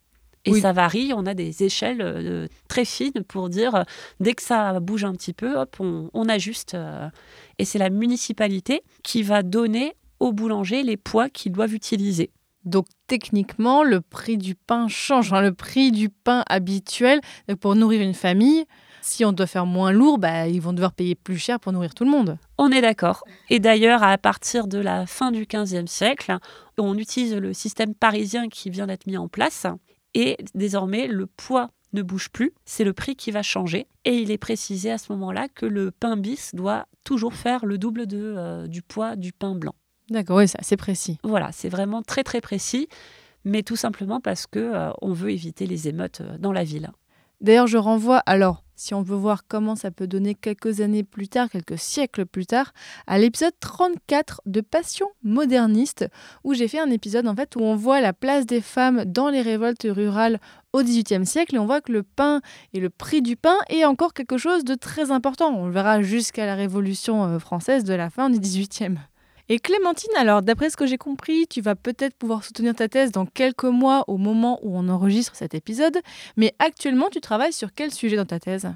Et 0.48 0.60
ça 0.60 0.72
varie, 0.72 1.12
on 1.12 1.26
a 1.26 1.34
des 1.34 1.64
échelles 1.64 2.48
très 2.68 2.84
fines 2.84 3.24
pour 3.26 3.48
dire, 3.48 3.84
dès 4.20 4.32
que 4.32 4.42
ça 4.42 4.78
bouge 4.78 5.02
un 5.02 5.12
petit 5.12 5.32
peu, 5.32 5.58
hop, 5.58 5.74
on, 5.80 6.08
on 6.14 6.28
ajuste. 6.28 6.76
et 7.58 7.64
c'est 7.64 7.80
la 7.80 7.90
municipalité 7.90 8.84
qui 9.02 9.24
va 9.24 9.42
donner 9.42 9.96
aux 10.20 10.32
boulangers 10.32 10.84
les 10.84 10.96
poids 10.96 11.28
qu'ils 11.28 11.50
doivent 11.50 11.74
utiliser. 11.74 12.30
Donc 12.66 12.86
techniquement, 13.06 13.82
le 13.82 14.00
prix 14.00 14.36
du 14.36 14.54
pain 14.54 14.88
change. 14.88 15.32
Enfin, 15.32 15.40
le 15.40 15.54
prix 15.54 15.92
du 15.92 16.08
pain 16.08 16.44
habituel 16.48 17.20
pour 17.60 17.76
nourrir 17.76 18.02
une 18.02 18.14
famille, 18.14 18.64
si 19.02 19.24
on 19.24 19.32
doit 19.32 19.46
faire 19.46 19.66
moins 19.66 19.92
lourd, 19.92 20.18
bah, 20.18 20.48
ils 20.48 20.60
vont 20.60 20.72
devoir 20.72 20.92
payer 20.92 21.14
plus 21.14 21.38
cher 21.38 21.60
pour 21.60 21.72
nourrir 21.72 21.94
tout 21.94 22.04
le 22.04 22.10
monde. 22.10 22.38
On 22.58 22.70
est 22.72 22.80
d'accord. 22.80 23.22
Et 23.48 23.60
d'ailleurs, 23.60 24.02
à 24.02 24.18
partir 24.18 24.66
de 24.66 24.78
la 24.78 25.06
fin 25.06 25.30
du 25.30 25.46
XVe 25.46 25.86
siècle, 25.86 26.36
on 26.76 26.98
utilise 26.98 27.34
le 27.34 27.52
système 27.54 27.94
parisien 27.94 28.48
qui 28.48 28.68
vient 28.68 28.88
d'être 28.88 29.06
mis 29.06 29.16
en 29.16 29.28
place. 29.28 29.66
Et 30.14 30.36
désormais, 30.54 31.06
le 31.06 31.26
poids 31.26 31.70
ne 31.92 32.02
bouge 32.02 32.30
plus, 32.30 32.52
c'est 32.64 32.84
le 32.84 32.92
prix 32.92 33.14
qui 33.14 33.30
va 33.30 33.42
changer. 33.42 33.86
Et 34.04 34.18
il 34.18 34.30
est 34.30 34.38
précisé 34.38 34.90
à 34.90 34.98
ce 34.98 35.12
moment-là 35.12 35.46
que 35.54 35.66
le 35.66 35.92
pain 35.92 36.16
bis 36.16 36.54
doit 36.54 36.86
toujours 37.04 37.34
faire 37.34 37.64
le 37.64 37.78
double 37.78 38.06
de, 38.06 38.34
euh, 38.36 38.66
du 38.66 38.82
poids 38.82 39.14
du 39.14 39.32
pain 39.32 39.54
blanc. 39.54 39.74
D'accord, 40.10 40.38
oui, 40.38 40.48
c'est 40.48 40.60
assez 40.60 40.76
précis. 40.76 41.18
Voilà, 41.24 41.50
c'est 41.52 41.68
vraiment 41.68 42.02
très 42.02 42.22
très 42.22 42.40
précis, 42.40 42.88
mais 43.44 43.62
tout 43.62 43.76
simplement 43.76 44.20
parce 44.20 44.46
que 44.46 44.58
euh, 44.58 44.90
on 45.02 45.12
veut 45.12 45.30
éviter 45.30 45.66
les 45.66 45.88
émeutes 45.88 46.20
euh, 46.20 46.38
dans 46.38 46.52
la 46.52 46.64
ville. 46.64 46.90
D'ailleurs, 47.40 47.66
je 47.66 47.76
renvoie, 47.76 48.18
alors, 48.18 48.62
si 48.76 48.94
on 48.94 49.02
veut 49.02 49.16
voir 49.16 49.46
comment 49.46 49.74
ça 49.74 49.90
peut 49.90 50.06
donner 50.06 50.34
quelques 50.34 50.80
années 50.80 51.02
plus 51.02 51.28
tard, 51.28 51.50
quelques 51.50 51.78
siècles 51.78 52.24
plus 52.24 52.46
tard, 52.46 52.72
à 53.06 53.18
l'épisode 53.18 53.52
34 53.60 54.42
de 54.46 54.60
Passion 54.60 55.08
moderniste, 55.22 56.06
où 56.44 56.54
j'ai 56.54 56.68
fait 56.68 56.78
un 56.78 56.90
épisode 56.90 57.26
en 57.26 57.34
fait 57.34 57.56
où 57.56 57.60
on 57.60 57.74
voit 57.74 58.00
la 58.00 58.12
place 58.12 58.46
des 58.46 58.60
femmes 58.60 59.04
dans 59.04 59.28
les 59.28 59.42
révoltes 59.42 59.86
rurales 59.88 60.40
au 60.72 60.82
XVIIIe 60.82 61.26
siècle 61.26 61.56
et 61.56 61.58
on 61.58 61.66
voit 61.66 61.80
que 61.80 61.92
le 61.92 62.02
pain 62.02 62.40
et 62.74 62.80
le 62.80 62.90
prix 62.90 63.22
du 63.22 63.36
pain 63.36 63.56
est 63.68 63.84
encore 63.84 64.14
quelque 64.14 64.38
chose 64.38 64.64
de 64.64 64.74
très 64.74 65.10
important. 65.10 65.54
On 65.54 65.66
le 65.66 65.72
verra 65.72 66.02
jusqu'à 66.02 66.46
la 66.46 66.54
Révolution 66.54 67.24
euh, 67.24 67.38
française 67.38 67.84
de 67.84 67.94
la 67.94 68.10
fin 68.10 68.30
du 68.30 68.38
XVIIIe. 68.38 68.98
Et 69.48 69.60
Clémentine, 69.60 70.10
alors 70.16 70.42
d'après 70.42 70.70
ce 70.70 70.76
que 70.76 70.86
j'ai 70.86 70.98
compris, 70.98 71.46
tu 71.46 71.60
vas 71.60 71.76
peut-être 71.76 72.16
pouvoir 72.16 72.42
soutenir 72.42 72.74
ta 72.74 72.88
thèse 72.88 73.12
dans 73.12 73.26
quelques 73.26 73.64
mois 73.64 74.04
au 74.08 74.16
moment 74.16 74.58
où 74.62 74.76
on 74.76 74.88
enregistre 74.88 75.36
cet 75.36 75.54
épisode, 75.54 75.98
mais 76.36 76.52
actuellement 76.58 77.08
tu 77.10 77.20
travailles 77.20 77.52
sur 77.52 77.72
quel 77.72 77.92
sujet 77.92 78.16
dans 78.16 78.26
ta 78.26 78.40
thèse? 78.40 78.68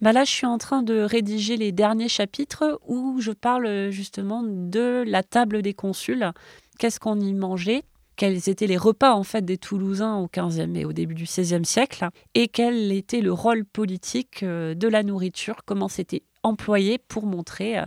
Bah 0.00 0.12
là, 0.12 0.24
je 0.24 0.30
suis 0.30 0.46
en 0.46 0.58
train 0.58 0.82
de 0.82 0.98
rédiger 1.00 1.56
les 1.56 1.72
derniers 1.72 2.08
chapitres 2.08 2.80
où 2.86 3.20
je 3.20 3.30
parle 3.30 3.90
justement 3.90 4.42
de 4.44 5.04
la 5.06 5.22
table 5.22 5.62
des 5.62 5.74
consuls. 5.74 6.32
Qu'est-ce 6.78 7.00
qu'on 7.00 7.18
y 7.20 7.32
mangeait? 7.32 7.84
Quels 8.16 8.48
étaient 8.48 8.66
les 8.66 8.76
repas 8.76 9.14
en 9.14 9.22
fait 9.22 9.44
des 9.44 9.58
Toulousains 9.58 10.16
au 10.16 10.28
XVe 10.28 10.76
et 10.76 10.84
au 10.84 10.92
début 10.92 11.14
du 11.14 11.24
XVIe 11.24 11.64
siècle, 11.64 12.08
et 12.34 12.48
quel 12.48 12.90
était 12.90 13.20
le 13.20 13.32
rôle 13.32 13.64
politique 13.64 14.42
euh, 14.42 14.74
de 14.74 14.88
la 14.88 15.02
nourriture, 15.02 15.56
comment 15.66 15.88
c'était 15.88 16.22
employé 16.42 16.98
pour 16.98 17.26
montrer 17.26 17.78
euh, 17.78 17.84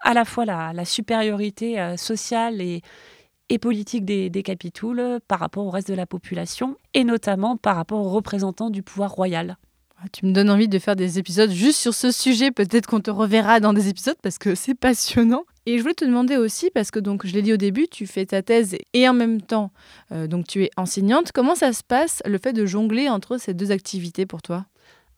à 0.00 0.14
la 0.14 0.24
fois 0.24 0.44
la, 0.44 0.84
supériorité 0.84 1.80
euh, 1.80 1.96
sociale 1.96 2.60
et, 2.60 2.82
politique 3.60 4.04
des, 4.04 4.30
des 4.30 4.42
capitouls 4.42 5.18
par 5.26 5.40
rapport 5.40 5.66
au 5.66 5.70
reste 5.70 5.88
de 5.88 5.94
la 5.94 6.06
population, 6.06 6.76
et 6.94 7.04
notamment 7.04 7.56
par 7.56 7.76
rapport 7.76 7.98
aux 8.00 8.10
représentants 8.10 8.70
du 8.70 8.82
pouvoir 8.82 9.10
royal. 9.10 9.56
Ah, 10.02 10.06
tu 10.12 10.24
me 10.24 10.32
donnes 10.32 10.48
envie 10.48 10.68
de 10.68 10.78
faire 10.78 10.96
des 10.96 11.18
épisodes 11.18 11.50
juste 11.50 11.78
sur 11.78 11.92
ce 11.92 12.10
sujet. 12.10 12.50
Peut-être 12.50 12.86
qu'on 12.86 13.00
te 13.00 13.10
reverra 13.10 13.60
dans 13.60 13.74
des 13.74 13.88
épisodes 13.88 14.16
parce 14.22 14.38
que 14.38 14.54
c'est 14.54 14.74
passionnant. 14.74 15.44
Et 15.66 15.76
je 15.76 15.82
voulais 15.82 15.94
te 15.94 16.06
demander 16.06 16.38
aussi, 16.38 16.70
parce 16.70 16.90
que 16.90 16.98
donc 16.98 17.26
je 17.26 17.34
l'ai 17.34 17.42
dit 17.42 17.52
au 17.52 17.58
début, 17.58 17.86
tu 17.86 18.06
fais 18.06 18.24
ta 18.24 18.42
thèse 18.42 18.76
et 18.94 19.06
en 19.06 19.12
même 19.12 19.42
temps, 19.42 19.72
euh, 20.10 20.26
donc 20.26 20.46
tu 20.46 20.64
es 20.64 20.70
enseignante. 20.78 21.32
Comment 21.32 21.54
ça 21.54 21.74
se 21.74 21.82
passe 21.84 22.22
le 22.24 22.38
fait 22.38 22.54
de 22.54 22.64
jongler 22.64 23.10
entre 23.10 23.36
ces 23.36 23.52
deux 23.52 23.72
activités 23.72 24.24
pour 24.24 24.40
toi? 24.40 24.64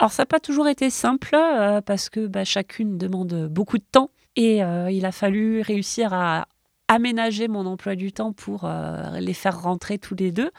Alors 0.00 0.10
ça 0.10 0.22
n'a 0.22 0.26
pas 0.26 0.40
toujours 0.40 0.66
été 0.66 0.90
simple 0.90 1.36
euh, 1.36 1.80
parce 1.80 2.10
que 2.10 2.26
bah, 2.26 2.42
chacune 2.42 2.98
demande 2.98 3.46
beaucoup 3.48 3.78
de 3.78 3.84
temps 3.92 4.10
et 4.36 4.62
euh, 4.62 4.90
il 4.90 5.04
a 5.06 5.12
fallu 5.12 5.60
réussir 5.60 6.12
à 6.12 6.46
aménager 6.88 7.48
mon 7.48 7.66
emploi 7.66 7.94
du 7.94 8.12
temps 8.12 8.32
pour 8.32 8.70
les 9.18 9.32
faire 9.32 9.62
rentrer 9.62 9.98
tous 9.98 10.14
les 10.14 10.30
deux. 10.30 10.50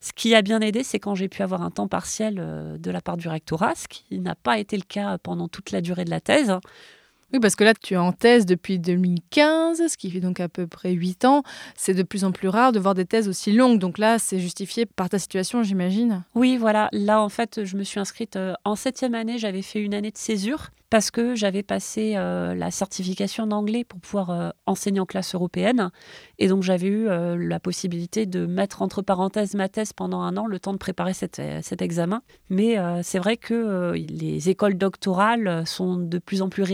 Ce 0.00 0.12
qui 0.12 0.34
a 0.34 0.42
bien 0.42 0.60
aidé, 0.60 0.84
c'est 0.84 1.00
quand 1.00 1.14
j'ai 1.14 1.28
pu 1.28 1.42
avoir 1.42 1.62
un 1.62 1.70
temps 1.70 1.88
partiel 1.88 2.36
euh, 2.38 2.78
de 2.78 2.90
la 2.90 3.00
part 3.00 3.16
du 3.16 3.28
rectorat, 3.28 3.74
ce 3.74 3.88
qui 3.88 4.20
n'a 4.20 4.36
pas 4.36 4.58
été 4.58 4.76
le 4.76 4.82
cas 4.82 5.18
pendant 5.18 5.48
toute 5.48 5.72
la 5.72 5.80
durée 5.80 6.04
de 6.04 6.10
la 6.10 6.20
thèse. 6.20 6.54
Oui, 7.32 7.40
parce 7.40 7.56
que 7.56 7.64
là, 7.64 7.74
tu 7.74 7.94
es 7.94 7.96
en 7.98 8.12
thèse 8.12 8.46
depuis 8.46 8.78
2015, 8.78 9.88
ce 9.88 9.96
qui 9.98 10.10
fait 10.10 10.20
donc 10.20 10.40
à 10.40 10.48
peu 10.48 10.66
près 10.66 10.92
8 10.92 11.24
ans. 11.26 11.42
C'est 11.74 11.92
de 11.92 12.02
plus 12.02 12.24
en 12.24 12.32
plus 12.32 12.48
rare 12.48 12.72
de 12.72 12.78
voir 12.78 12.94
des 12.94 13.04
thèses 13.04 13.28
aussi 13.28 13.52
longues. 13.52 13.78
Donc 13.78 13.98
là, 13.98 14.18
c'est 14.18 14.38
justifié 14.38 14.86
par 14.86 15.10
ta 15.10 15.18
situation, 15.18 15.62
j'imagine. 15.62 16.22
Oui, 16.34 16.56
voilà. 16.56 16.88
Là, 16.92 17.20
en 17.20 17.28
fait, 17.28 17.64
je 17.64 17.76
me 17.76 17.82
suis 17.82 18.00
inscrite 18.00 18.36
euh, 18.36 18.54
en 18.64 18.76
septième 18.76 19.14
année. 19.14 19.36
J'avais 19.36 19.62
fait 19.62 19.80
une 19.80 19.94
année 19.94 20.10
de 20.10 20.16
césure 20.16 20.70
parce 20.90 21.10
que 21.10 21.34
j'avais 21.34 21.62
passé 21.62 22.14
euh, 22.16 22.54
la 22.54 22.70
certification 22.70 23.46
d'anglais 23.46 23.84
pour 23.84 24.00
pouvoir 24.00 24.30
euh, 24.30 24.50
enseigner 24.66 25.00
en 25.00 25.06
classe 25.06 25.34
européenne. 25.34 25.90
Et 26.38 26.48
donc, 26.48 26.62
j'avais 26.62 26.86
eu 26.86 27.08
euh, 27.08 27.36
la 27.36 27.60
possibilité 27.60 28.24
de 28.24 28.46
mettre 28.46 28.80
entre 28.80 29.02
parenthèses 29.02 29.54
ma 29.54 29.68
thèse 29.68 29.92
pendant 29.92 30.20
un 30.20 30.36
an, 30.36 30.46
le 30.46 30.58
temps 30.58 30.72
de 30.72 30.78
préparer 30.78 31.12
cet, 31.12 31.38
examen. 31.80 32.22
Mais 32.48 32.76
c'est 33.02 33.18
vrai 33.18 33.36
que 33.36 33.92
les 33.94 34.48
écoles 34.48 34.76
doctorales 34.76 35.64
sont 35.66 35.96
de 35.96 36.18
plus 36.18 36.42
en 36.42 36.48
plus 36.48 36.64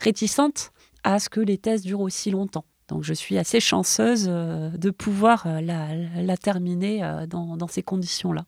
réticentes 0.00 0.72
à 1.04 1.18
ce 1.18 1.28
que 1.28 1.40
les 1.40 1.56
thèses 1.58 1.82
durent 1.82 2.00
aussi 2.00 2.30
longtemps. 2.30 2.64
Donc 2.88 3.02
je 3.02 3.14
suis 3.14 3.38
assez 3.38 3.60
chanceuse 3.60 4.26
de 4.26 4.90
pouvoir 4.90 5.46
la, 5.62 6.36
terminer 6.36 7.00
dans 7.28 7.68
ces 7.68 7.82
conditions-là. 7.82 8.44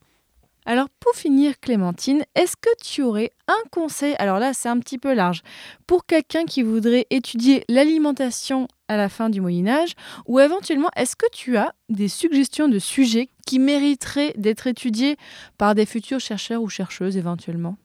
Alors 0.71 0.91
pour 1.01 1.15
finir, 1.15 1.59
Clémentine, 1.61 2.27
est-ce 2.35 2.55
que 2.55 2.69
tu 2.85 3.01
aurais 3.01 3.33
un 3.47 3.69
conseil, 3.71 4.15
alors 4.19 4.39
là 4.39 4.53
c'est 4.53 4.69
un 4.69 4.79
petit 4.79 4.99
peu 4.99 5.15
large, 5.15 5.41
pour 5.87 6.05
quelqu'un 6.05 6.45
qui 6.45 6.63
voudrait 6.63 7.07
étudier 7.09 7.65
l'alimentation 7.71 8.69
à 8.87 8.99
la 8.99 9.09
fin 9.09 9.31
du 9.31 9.41
Moyen 9.41 9.67
Âge, 9.67 9.95
ou 10.27 10.41
éventuellement 10.41 10.91
est-ce 10.95 11.17
que 11.17 11.25
tu 11.33 11.57
as 11.57 11.73
des 11.89 12.09
suggestions 12.09 12.69
de 12.69 12.79
sujets 12.79 13.31
qui 13.47 13.59
mériteraient 13.59 14.35
d'être 14.37 14.67
étudiés 14.67 15.17
par 15.57 15.75
des 15.75 15.87
futurs 15.87 16.21
chercheurs 16.21 16.61
ou 16.61 16.69
chercheuses 16.69 17.17
éventuellement? 17.17 17.79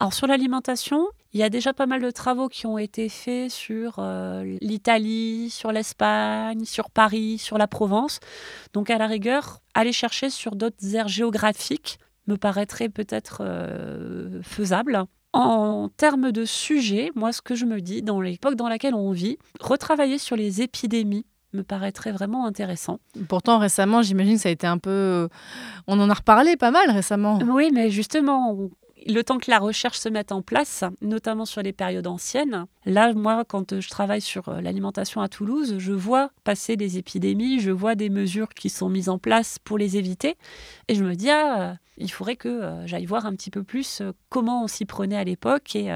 Alors 0.00 0.12
sur 0.12 0.26
l'alimentation, 0.26 1.06
il 1.32 1.38
y 1.38 1.44
a 1.44 1.50
déjà 1.50 1.72
pas 1.72 1.86
mal 1.86 2.02
de 2.02 2.10
travaux 2.10 2.48
qui 2.48 2.66
ont 2.66 2.78
été 2.78 3.08
faits 3.08 3.52
sur 3.52 3.96
euh, 4.00 4.58
l'Italie, 4.60 5.50
sur 5.50 5.70
l'Espagne, 5.70 6.64
sur 6.64 6.90
Paris, 6.90 7.38
sur 7.38 7.58
la 7.58 7.68
Provence. 7.68 8.18
Donc 8.72 8.90
à 8.90 8.98
la 8.98 9.06
rigueur, 9.06 9.60
aller 9.74 9.92
chercher 9.92 10.30
sur 10.30 10.56
d'autres 10.56 10.96
aires 10.96 11.06
géographiques 11.06 12.00
me 12.28 12.36
paraîtrait 12.36 12.88
peut-être 12.88 13.42
euh, 13.44 14.40
faisable. 14.42 15.04
En 15.32 15.88
termes 15.96 16.32
de 16.32 16.44
sujet, 16.44 17.10
moi, 17.14 17.32
ce 17.32 17.42
que 17.42 17.54
je 17.54 17.64
me 17.64 17.80
dis, 17.80 18.02
dans 18.02 18.20
l'époque 18.20 18.54
dans 18.54 18.68
laquelle 18.68 18.94
on 18.94 19.10
vit, 19.10 19.38
retravailler 19.60 20.18
sur 20.18 20.36
les 20.36 20.62
épidémies 20.62 21.26
me 21.54 21.62
paraîtrait 21.62 22.12
vraiment 22.12 22.46
intéressant. 22.46 22.98
Pourtant, 23.28 23.58
récemment, 23.58 24.02
j'imagine 24.02 24.34
que 24.34 24.42
ça 24.42 24.48
a 24.48 24.52
été 24.52 24.66
un 24.66 24.78
peu... 24.78 25.28
On 25.86 25.98
en 25.98 26.10
a 26.10 26.14
reparlé 26.14 26.56
pas 26.56 26.70
mal 26.70 26.90
récemment. 26.90 27.38
Oui, 27.46 27.70
mais 27.72 27.90
justement, 27.90 28.56
le 29.06 29.22
temps 29.22 29.38
que 29.38 29.50
la 29.50 29.58
recherche 29.58 29.98
se 29.98 30.08
mette 30.08 30.32
en 30.32 30.42
place, 30.42 30.84
notamment 31.00 31.44
sur 31.44 31.62
les 31.62 31.72
périodes 31.72 32.06
anciennes, 32.06 32.66
là, 32.84 33.12
moi, 33.12 33.44
quand 33.44 33.80
je 33.80 33.88
travaille 33.88 34.20
sur 34.20 34.48
euh, 34.48 34.60
l'alimentation 34.60 35.20
à 35.20 35.28
Toulouse, 35.28 35.76
je 35.78 35.92
vois 35.92 36.30
passer 36.44 36.76
des 36.76 36.98
épidémies, 36.98 37.60
je 37.60 37.70
vois 37.70 37.94
des 37.94 38.10
mesures 38.10 38.50
qui 38.50 38.70
sont 38.70 38.88
mises 38.88 39.08
en 39.08 39.18
place 39.18 39.58
pour 39.58 39.78
les 39.78 39.96
éviter, 39.96 40.36
et 40.88 40.94
je 40.94 41.04
me 41.04 41.14
dis, 41.14 41.30
ah, 41.30 41.76
il 41.96 42.10
faudrait 42.10 42.36
que 42.36 42.48
euh, 42.48 42.86
j'aille 42.86 43.06
voir 43.06 43.26
un 43.26 43.32
petit 43.34 43.50
peu 43.50 43.62
plus 43.62 44.00
euh, 44.00 44.12
comment 44.28 44.64
on 44.64 44.68
s'y 44.68 44.84
prenait 44.84 45.16
à 45.16 45.24
l'époque, 45.24 45.76
et 45.76 45.90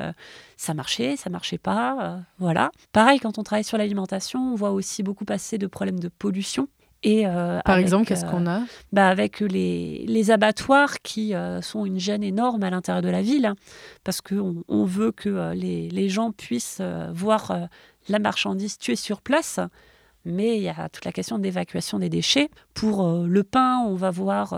ça 0.56 0.74
marchait, 0.74 1.16
ça 1.16 1.30
marchait 1.30 1.58
pas, 1.58 2.20
voilà. 2.38 2.70
Pareil, 2.92 3.20
quand 3.20 3.38
on 3.38 3.42
travaille 3.42 3.64
sur 3.64 3.78
l'alimentation, 3.78 4.52
on 4.52 4.54
voit 4.54 4.70
aussi 4.70 5.02
beaucoup 5.02 5.24
passer 5.24 5.58
de 5.58 5.66
problèmes 5.66 6.00
de 6.00 6.08
pollution. 6.08 6.68
Et, 7.02 7.26
euh, 7.26 7.60
Par 7.64 7.78
exemple, 7.78 8.06
qu'est-ce 8.06 8.24
qu'on 8.24 8.46
a 8.46 8.60
euh, 8.60 8.64
bah 8.92 9.08
Avec 9.08 9.40
les, 9.40 10.04
les, 10.06 10.30
abattoirs 10.30 11.00
qui 11.02 11.34
euh, 11.34 11.60
sont 11.60 11.84
une 11.84 11.98
gêne 11.98 12.22
énorme 12.22 12.62
à 12.62 12.70
l'intérieur 12.70 13.02
de 13.02 13.08
la 13.08 13.22
ville, 13.22 13.46
hein, 13.46 13.56
parce 14.04 14.20
qu'on 14.20 14.62
on 14.68 14.84
veut 14.84 15.10
que 15.10 15.52
les, 15.52 15.88
les, 15.88 16.08
gens 16.08 16.30
puissent 16.30 16.80
voir 17.12 17.68
la 18.08 18.18
marchandise 18.18 18.78
tuée 18.78 18.96
sur 18.96 19.20
place. 19.20 19.58
Mais 20.24 20.56
il 20.56 20.62
y 20.62 20.68
a 20.68 20.88
toute 20.88 21.04
la 21.04 21.12
question 21.12 21.38
d'évacuation 21.38 21.98
des 21.98 22.08
déchets. 22.08 22.48
Pour 22.74 23.04
le 23.26 23.42
pain, 23.42 23.78
on 23.86 23.96
va 23.96 24.10
voir 24.10 24.56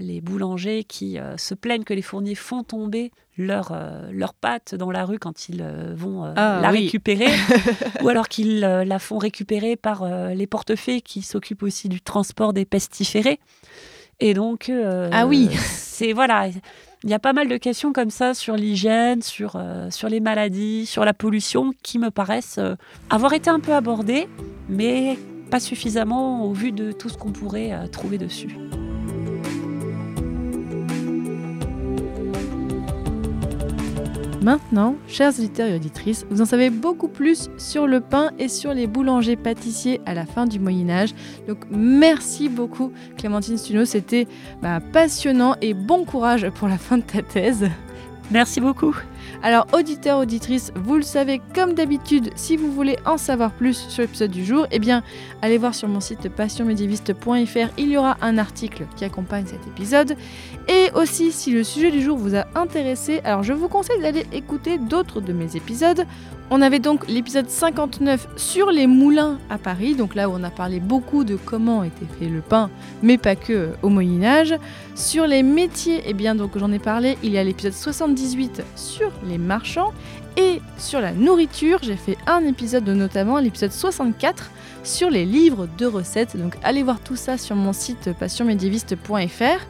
les 0.00 0.20
boulangers 0.20 0.82
qui 0.82 1.18
se 1.36 1.54
plaignent 1.54 1.84
que 1.84 1.94
les 1.94 2.02
fourniers 2.02 2.34
font 2.34 2.64
tomber 2.64 3.12
leur, 3.36 3.72
euh, 3.72 4.10
leur 4.12 4.34
pâte 4.34 4.74
dans 4.74 4.90
la 4.90 5.04
rue 5.04 5.18
quand 5.18 5.48
ils 5.48 5.62
euh, 5.62 5.92
vont 5.94 6.24
euh, 6.24 6.32
ah 6.36 6.60
la 6.62 6.70
récupérer, 6.70 7.28
ou 8.02 8.08
alors 8.08 8.28
qu'ils 8.28 8.60
la 8.60 8.98
font 8.98 9.18
récupérer 9.18 9.76
par 9.76 10.06
les 10.34 10.46
portefeuilles 10.46 11.02
qui 11.02 11.22
s'occupent 11.22 11.62
aussi 11.62 11.88
du 11.88 12.00
transport 12.00 12.52
des 12.52 12.64
pestiférés. 12.64 13.40
Et 14.20 14.34
donc, 14.34 14.70
ah 15.12 15.26
oui, 15.26 15.48
c'est 15.54 16.12
voilà, 16.12 16.48
il 17.02 17.10
y 17.10 17.14
a 17.14 17.18
pas 17.18 17.32
mal 17.32 17.48
de 17.48 17.56
questions 17.56 17.92
comme 17.92 18.10
ça 18.10 18.34
sur 18.34 18.56
l'hygiène, 18.56 19.22
sur, 19.22 19.60
sur 19.90 20.08
les 20.08 20.20
maladies, 20.20 20.86
sur 20.86 21.04
la 21.04 21.12
pollution, 21.14 21.72
qui 21.82 21.98
me 21.98 22.10
paraissent 22.10 22.60
avoir 23.10 23.32
été 23.32 23.50
un 23.50 23.60
peu 23.60 23.74
abordées, 23.74 24.28
mais 24.68 25.18
pas 25.50 25.60
suffisamment 25.60 26.44
au 26.44 26.52
vu 26.52 26.72
de 26.72 26.92
tout 26.92 27.08
ce 27.08 27.16
qu'on 27.16 27.32
pourrait 27.32 27.72
trouver 27.90 28.18
dessus. 28.18 28.56
Maintenant, 34.44 34.96
chers 35.08 35.30
auditeurs 35.38 35.68
et 35.68 35.76
auditrices, 35.76 36.26
vous 36.28 36.42
en 36.42 36.44
savez 36.44 36.68
beaucoup 36.68 37.08
plus 37.08 37.48
sur 37.56 37.86
le 37.86 38.00
pain 38.00 38.30
et 38.38 38.48
sur 38.48 38.74
les 38.74 38.86
boulangers 38.86 39.36
pâtissiers 39.36 40.02
à 40.04 40.12
la 40.12 40.26
fin 40.26 40.44
du 40.44 40.60
Moyen 40.60 40.90
Âge. 40.90 41.14
Donc 41.48 41.60
merci 41.70 42.50
beaucoup 42.50 42.92
Clémentine 43.16 43.56
Stuno, 43.56 43.86
c'était 43.86 44.28
bah, 44.60 44.80
passionnant 44.92 45.56
et 45.62 45.72
bon 45.72 46.04
courage 46.04 46.46
pour 46.50 46.68
la 46.68 46.76
fin 46.76 46.98
de 46.98 47.04
ta 47.04 47.22
thèse. 47.22 47.70
Merci 48.30 48.60
beaucoup. 48.60 48.94
Alors, 49.46 49.66
auditeurs, 49.74 50.20
auditrices, 50.20 50.72
vous 50.74 50.96
le 50.96 51.02
savez, 51.02 51.38
comme 51.54 51.74
d'habitude, 51.74 52.30
si 52.34 52.56
vous 52.56 52.72
voulez 52.72 52.96
en 53.04 53.18
savoir 53.18 53.52
plus 53.52 53.76
sur 53.90 54.00
l'épisode 54.00 54.30
du 54.30 54.42
jour, 54.42 54.66
eh 54.70 54.78
bien, 54.78 55.02
allez 55.42 55.58
voir 55.58 55.74
sur 55.74 55.86
mon 55.86 56.00
site 56.00 56.30
passionmédiéviste.fr, 56.30 57.68
il 57.76 57.90
y 57.90 57.98
aura 57.98 58.16
un 58.22 58.38
article 58.38 58.86
qui 58.96 59.04
accompagne 59.04 59.44
cet 59.44 59.60
épisode. 59.66 60.16
Et 60.66 60.90
aussi, 60.94 61.30
si 61.30 61.52
le 61.52 61.62
sujet 61.62 61.90
du 61.90 62.00
jour 62.00 62.16
vous 62.16 62.34
a 62.34 62.46
intéressé, 62.54 63.20
alors 63.22 63.42
je 63.42 63.52
vous 63.52 63.68
conseille 63.68 64.00
d'aller 64.00 64.24
écouter 64.32 64.78
d'autres 64.78 65.20
de 65.20 65.34
mes 65.34 65.56
épisodes. 65.56 66.06
On 66.50 66.60
avait 66.60 66.78
donc 66.78 67.08
l'épisode 67.08 67.48
59 67.48 68.28
sur 68.36 68.70
les 68.70 68.86
moulins 68.86 69.38
à 69.48 69.56
Paris, 69.56 69.94
donc 69.94 70.14
là 70.14 70.28
où 70.28 70.32
on 70.34 70.44
a 70.44 70.50
parlé 70.50 70.78
beaucoup 70.78 71.24
de 71.24 71.36
comment 71.36 71.82
était 71.84 72.06
fait 72.18 72.28
le 72.28 72.42
pain, 72.42 72.70
mais 73.02 73.16
pas 73.16 73.34
que 73.34 73.52
euh, 73.52 73.68
au 73.82 73.88
Moyen 73.88 74.22
Âge. 74.22 74.54
Sur 74.94 75.26
les 75.26 75.42
métiers, 75.42 76.02
eh 76.06 76.12
bien 76.12 76.34
donc 76.34 76.56
j'en 76.56 76.70
ai 76.70 76.78
parlé, 76.78 77.16
il 77.22 77.32
y 77.32 77.38
a 77.38 77.44
l'épisode 77.44 77.72
78 77.72 78.62
sur 78.76 79.10
les 79.26 79.33
marchands. 79.38 79.92
Et 80.36 80.60
sur 80.78 81.00
la 81.00 81.12
nourriture, 81.12 81.78
j'ai 81.82 81.96
fait 81.96 82.16
un 82.26 82.44
épisode 82.44 82.88
notamment, 82.88 83.38
l'épisode 83.38 83.72
64, 83.72 84.50
sur 84.82 85.10
les 85.10 85.24
livres 85.24 85.68
de 85.78 85.86
recettes. 85.86 86.36
Donc 86.36 86.56
allez 86.62 86.82
voir 86.82 87.00
tout 87.00 87.16
ça 87.16 87.38
sur 87.38 87.54
mon 87.56 87.72
site 87.72 88.12
passionmédiéviste.fr 88.18 89.66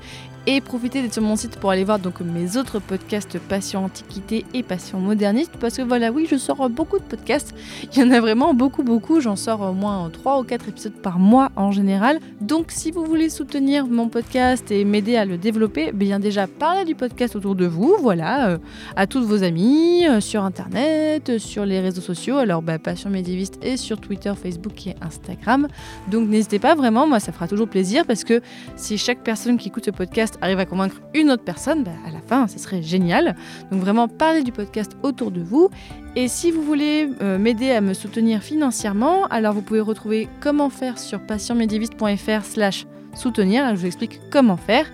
et 0.47 0.61
profitez 0.61 1.01
d'être 1.01 1.15
sur 1.15 1.23
mon 1.23 1.37
site 1.37 1.59
pour 1.59 1.71
aller 1.71 1.85
voir 1.85 1.99
donc 1.99 2.21
mes 2.21 2.59
autres 2.59 2.79
podcasts 2.79 3.39
Passion 3.39 3.87
Antiquité 3.87 4.45
et 4.53 4.63
Passion 4.63 4.99
Moderniste 4.99 5.53
parce 5.59 5.77
que 5.77 5.83
voilà 5.83 6.13
oui 6.13 6.27
je 6.31 6.37
sors 6.37 6.69
beaucoup 6.69 6.99
de 6.99 7.05
podcasts. 7.05 7.55
Il 7.93 7.99
y 7.99 8.03
en 8.03 8.11
a 8.11 8.21
vraiment 8.21 8.53
beaucoup 8.53 8.83
beaucoup. 8.83 9.21
J'en 9.21 9.37
sors 9.37 9.63
au 9.63 9.73
moins 9.73 10.11
3 10.11 10.41
ou 10.41 10.45
4 10.45 10.69
épisodes 10.69 10.93
par 10.93 11.19
mois 11.19 11.51
en 11.57 11.73
général. 11.73 12.21
Donc 12.43 12.73
si 12.73 12.91
vous 12.91 13.05
voulez 13.05 13.31
soutenir 13.31 13.87
mon 13.87 14.09
podcast 14.09 14.71
et 14.71 14.85
m'aider 14.85 15.17
à 15.17 15.25
le 15.25 15.39
développer 15.39 15.93
bien 15.93 16.21
déjà 16.21 16.47
parlez 16.47 16.85
du 16.85 16.95
podcast 16.95 17.37
autour 17.37 17.55
de 17.55 17.67
vous. 17.67 17.97
Voilà 18.01 18.51
euh, 18.51 18.59
à 18.97 19.07
tous 19.07 19.25
vos 19.25 19.45
amis 19.45 20.07
euh, 20.07 20.21
sur 20.21 20.45
internet 20.45 21.31
euh, 21.31 21.39
sur 21.39 21.65
les 21.65 21.81
réseaux 21.81 22.03
sociaux. 22.03 22.37
Alors 22.37 22.61
bah, 22.61 22.79
Passion 22.79 23.09
Médiéviste 23.09 23.59
et 23.63 23.79
sur 23.79 23.99
Twitter 23.99 24.33
Facebook 24.41 24.87
et 24.87 24.95
Instagram. 25.01 25.69
Donc 26.11 26.29
n'hésitez 26.29 26.59
pas 26.59 26.75
vraiment. 26.75 27.07
Moi 27.07 27.19
ça 27.19 27.33
fera 27.33 27.49
toujours 27.49 27.69
plaisir 27.69 28.05
parce 28.05 28.25
que 28.25 28.43
si 28.77 28.99
chaque 28.99 29.23
personne 29.25 29.57
qui 29.57 29.69
écoute 29.69 29.87
ce 29.87 29.91
podcast 29.91 30.34
arrive 30.41 30.59
à 30.59 30.67
convaincre 30.67 30.97
une 31.15 31.31
autre 31.31 31.45
personne, 31.45 31.85
bah, 31.85 31.93
à 32.07 32.11
la 32.11 32.21
fin, 32.21 32.49
ce 32.49 32.59
serait 32.59 32.83
génial. 32.83 33.37
Donc 33.71 33.81
vraiment, 33.81 34.09
parlez 34.09 34.43
du 34.43 34.53
podcast 34.53 34.97
autour 35.03 35.31
de 35.31 35.41
vous. 35.41 35.71
Et 36.17 36.29
si 36.29 36.51
vous 36.51 36.63
voulez 36.63 37.09
euh, 37.23 37.39
m'aider 37.39 37.71
à 37.71 37.81
me 37.81 37.95
soutenir 37.95 38.43
financièrement, 38.43 39.27
alors 39.27 39.53
vous 39.53 39.63
pouvez 39.63 39.81
retrouver 39.81 40.29
comment 40.41 40.71
faire 40.71 40.99
sur 40.99 41.21
patientmédiéviste.fr 41.21 42.45
slash 42.45 42.87
soutenir. 43.15 43.71
je 43.71 43.81
vous 43.81 43.87
explique 43.87 44.21
comment 44.31 44.57
faire 44.57 44.87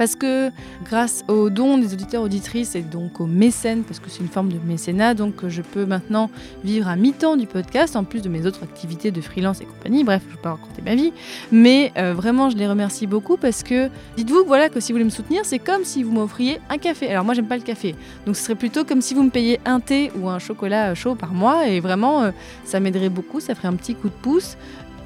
parce 0.00 0.16
que 0.16 0.50
grâce 0.82 1.26
aux 1.28 1.50
dons 1.50 1.76
des 1.76 1.92
auditeurs 1.92 2.22
auditrices 2.22 2.74
et 2.74 2.80
donc 2.80 3.20
aux 3.20 3.26
mécènes, 3.26 3.82
parce 3.82 4.00
que 4.00 4.08
c'est 4.08 4.20
une 4.20 4.30
forme 4.30 4.50
de 4.50 4.58
mécénat, 4.64 5.12
donc 5.12 5.46
je 5.46 5.60
peux 5.60 5.84
maintenant 5.84 6.30
vivre 6.64 6.88
à 6.88 6.96
mi-temps 6.96 7.36
du 7.36 7.46
podcast 7.46 7.96
en 7.96 8.04
plus 8.04 8.22
de 8.22 8.30
mes 8.30 8.46
autres 8.46 8.62
activités 8.62 9.10
de 9.10 9.20
freelance 9.20 9.60
et 9.60 9.66
compagnie. 9.66 10.02
Bref, 10.02 10.22
je 10.24 10.30
ne 10.30 10.36
vais 10.36 10.42
pas 10.42 10.52
raconter 10.52 10.80
ma 10.80 10.94
vie, 10.94 11.12
mais 11.52 11.92
euh, 11.98 12.14
vraiment 12.14 12.48
je 12.48 12.56
les 12.56 12.66
remercie 12.66 13.06
beaucoup 13.06 13.36
parce 13.36 13.62
que 13.62 13.90
dites-vous 14.16 14.42
voilà 14.46 14.70
que 14.70 14.80
si 14.80 14.90
vous 14.90 14.94
voulez 14.96 15.04
me 15.04 15.10
soutenir, 15.10 15.42
c'est 15.44 15.58
comme 15.58 15.84
si 15.84 16.02
vous 16.02 16.12
m'offriez 16.12 16.62
un 16.70 16.78
café. 16.78 17.10
Alors 17.10 17.26
moi 17.26 17.34
j'aime 17.34 17.48
pas 17.48 17.58
le 17.58 17.62
café, 17.62 17.94
donc 18.24 18.36
ce 18.36 18.42
serait 18.44 18.54
plutôt 18.54 18.86
comme 18.86 19.02
si 19.02 19.12
vous 19.12 19.22
me 19.22 19.30
payiez 19.30 19.60
un 19.66 19.80
thé 19.80 20.12
ou 20.18 20.30
un 20.30 20.38
chocolat 20.38 20.94
chaud 20.94 21.14
par 21.14 21.34
mois 21.34 21.68
et 21.68 21.80
vraiment 21.80 22.22
euh, 22.22 22.30
ça 22.64 22.80
m'aiderait 22.80 23.10
beaucoup, 23.10 23.38
ça 23.38 23.54
ferait 23.54 23.68
un 23.68 23.76
petit 23.76 23.94
coup 23.94 24.08
de 24.08 24.14
pouce. 24.22 24.56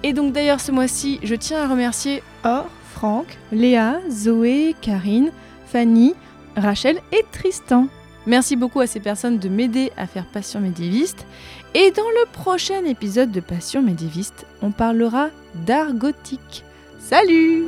Et 0.05 0.12
donc 0.12 0.32
d'ailleurs 0.32 0.61
ce 0.61 0.70
mois-ci, 0.70 1.18
je 1.24 1.34
tiens 1.34 1.64
à 1.64 1.66
remercier 1.66 2.22
Or 2.45 2.68
Franck, 2.95 3.26
Léa, 3.51 4.01
Zoé, 4.09 4.76
Karine, 4.80 5.32
Fanny, 5.66 6.14
Rachel 6.57 7.01
et 7.11 7.24
Tristan. 7.32 7.88
Merci 8.26 8.55
beaucoup 8.55 8.80
à 8.80 8.86
ces 8.86 9.01
personnes 9.01 9.38
de 9.38 9.49
m'aider 9.49 9.90
à 9.97 10.07
faire 10.07 10.24
Passion 10.26 10.61
médiéviste. 10.61 11.26
Et 11.74 11.90
dans 11.90 12.09
le 12.09 12.30
prochain 12.30 12.84
épisode 12.84 13.32
de 13.32 13.40
Passion 13.40 13.82
médiéviste, 13.82 14.47
on 14.62 14.70
parlera 14.70 15.28
d'art 15.66 15.92
gothique. 15.92 16.64
Salut 17.01 17.64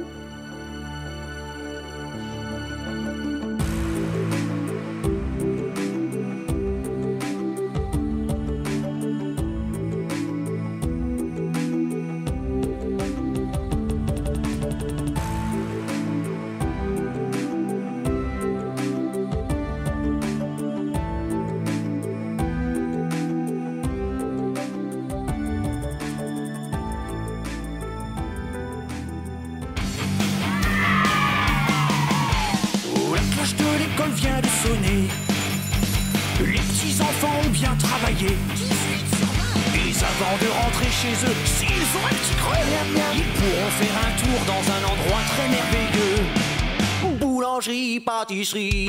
Schrie 48.46 48.85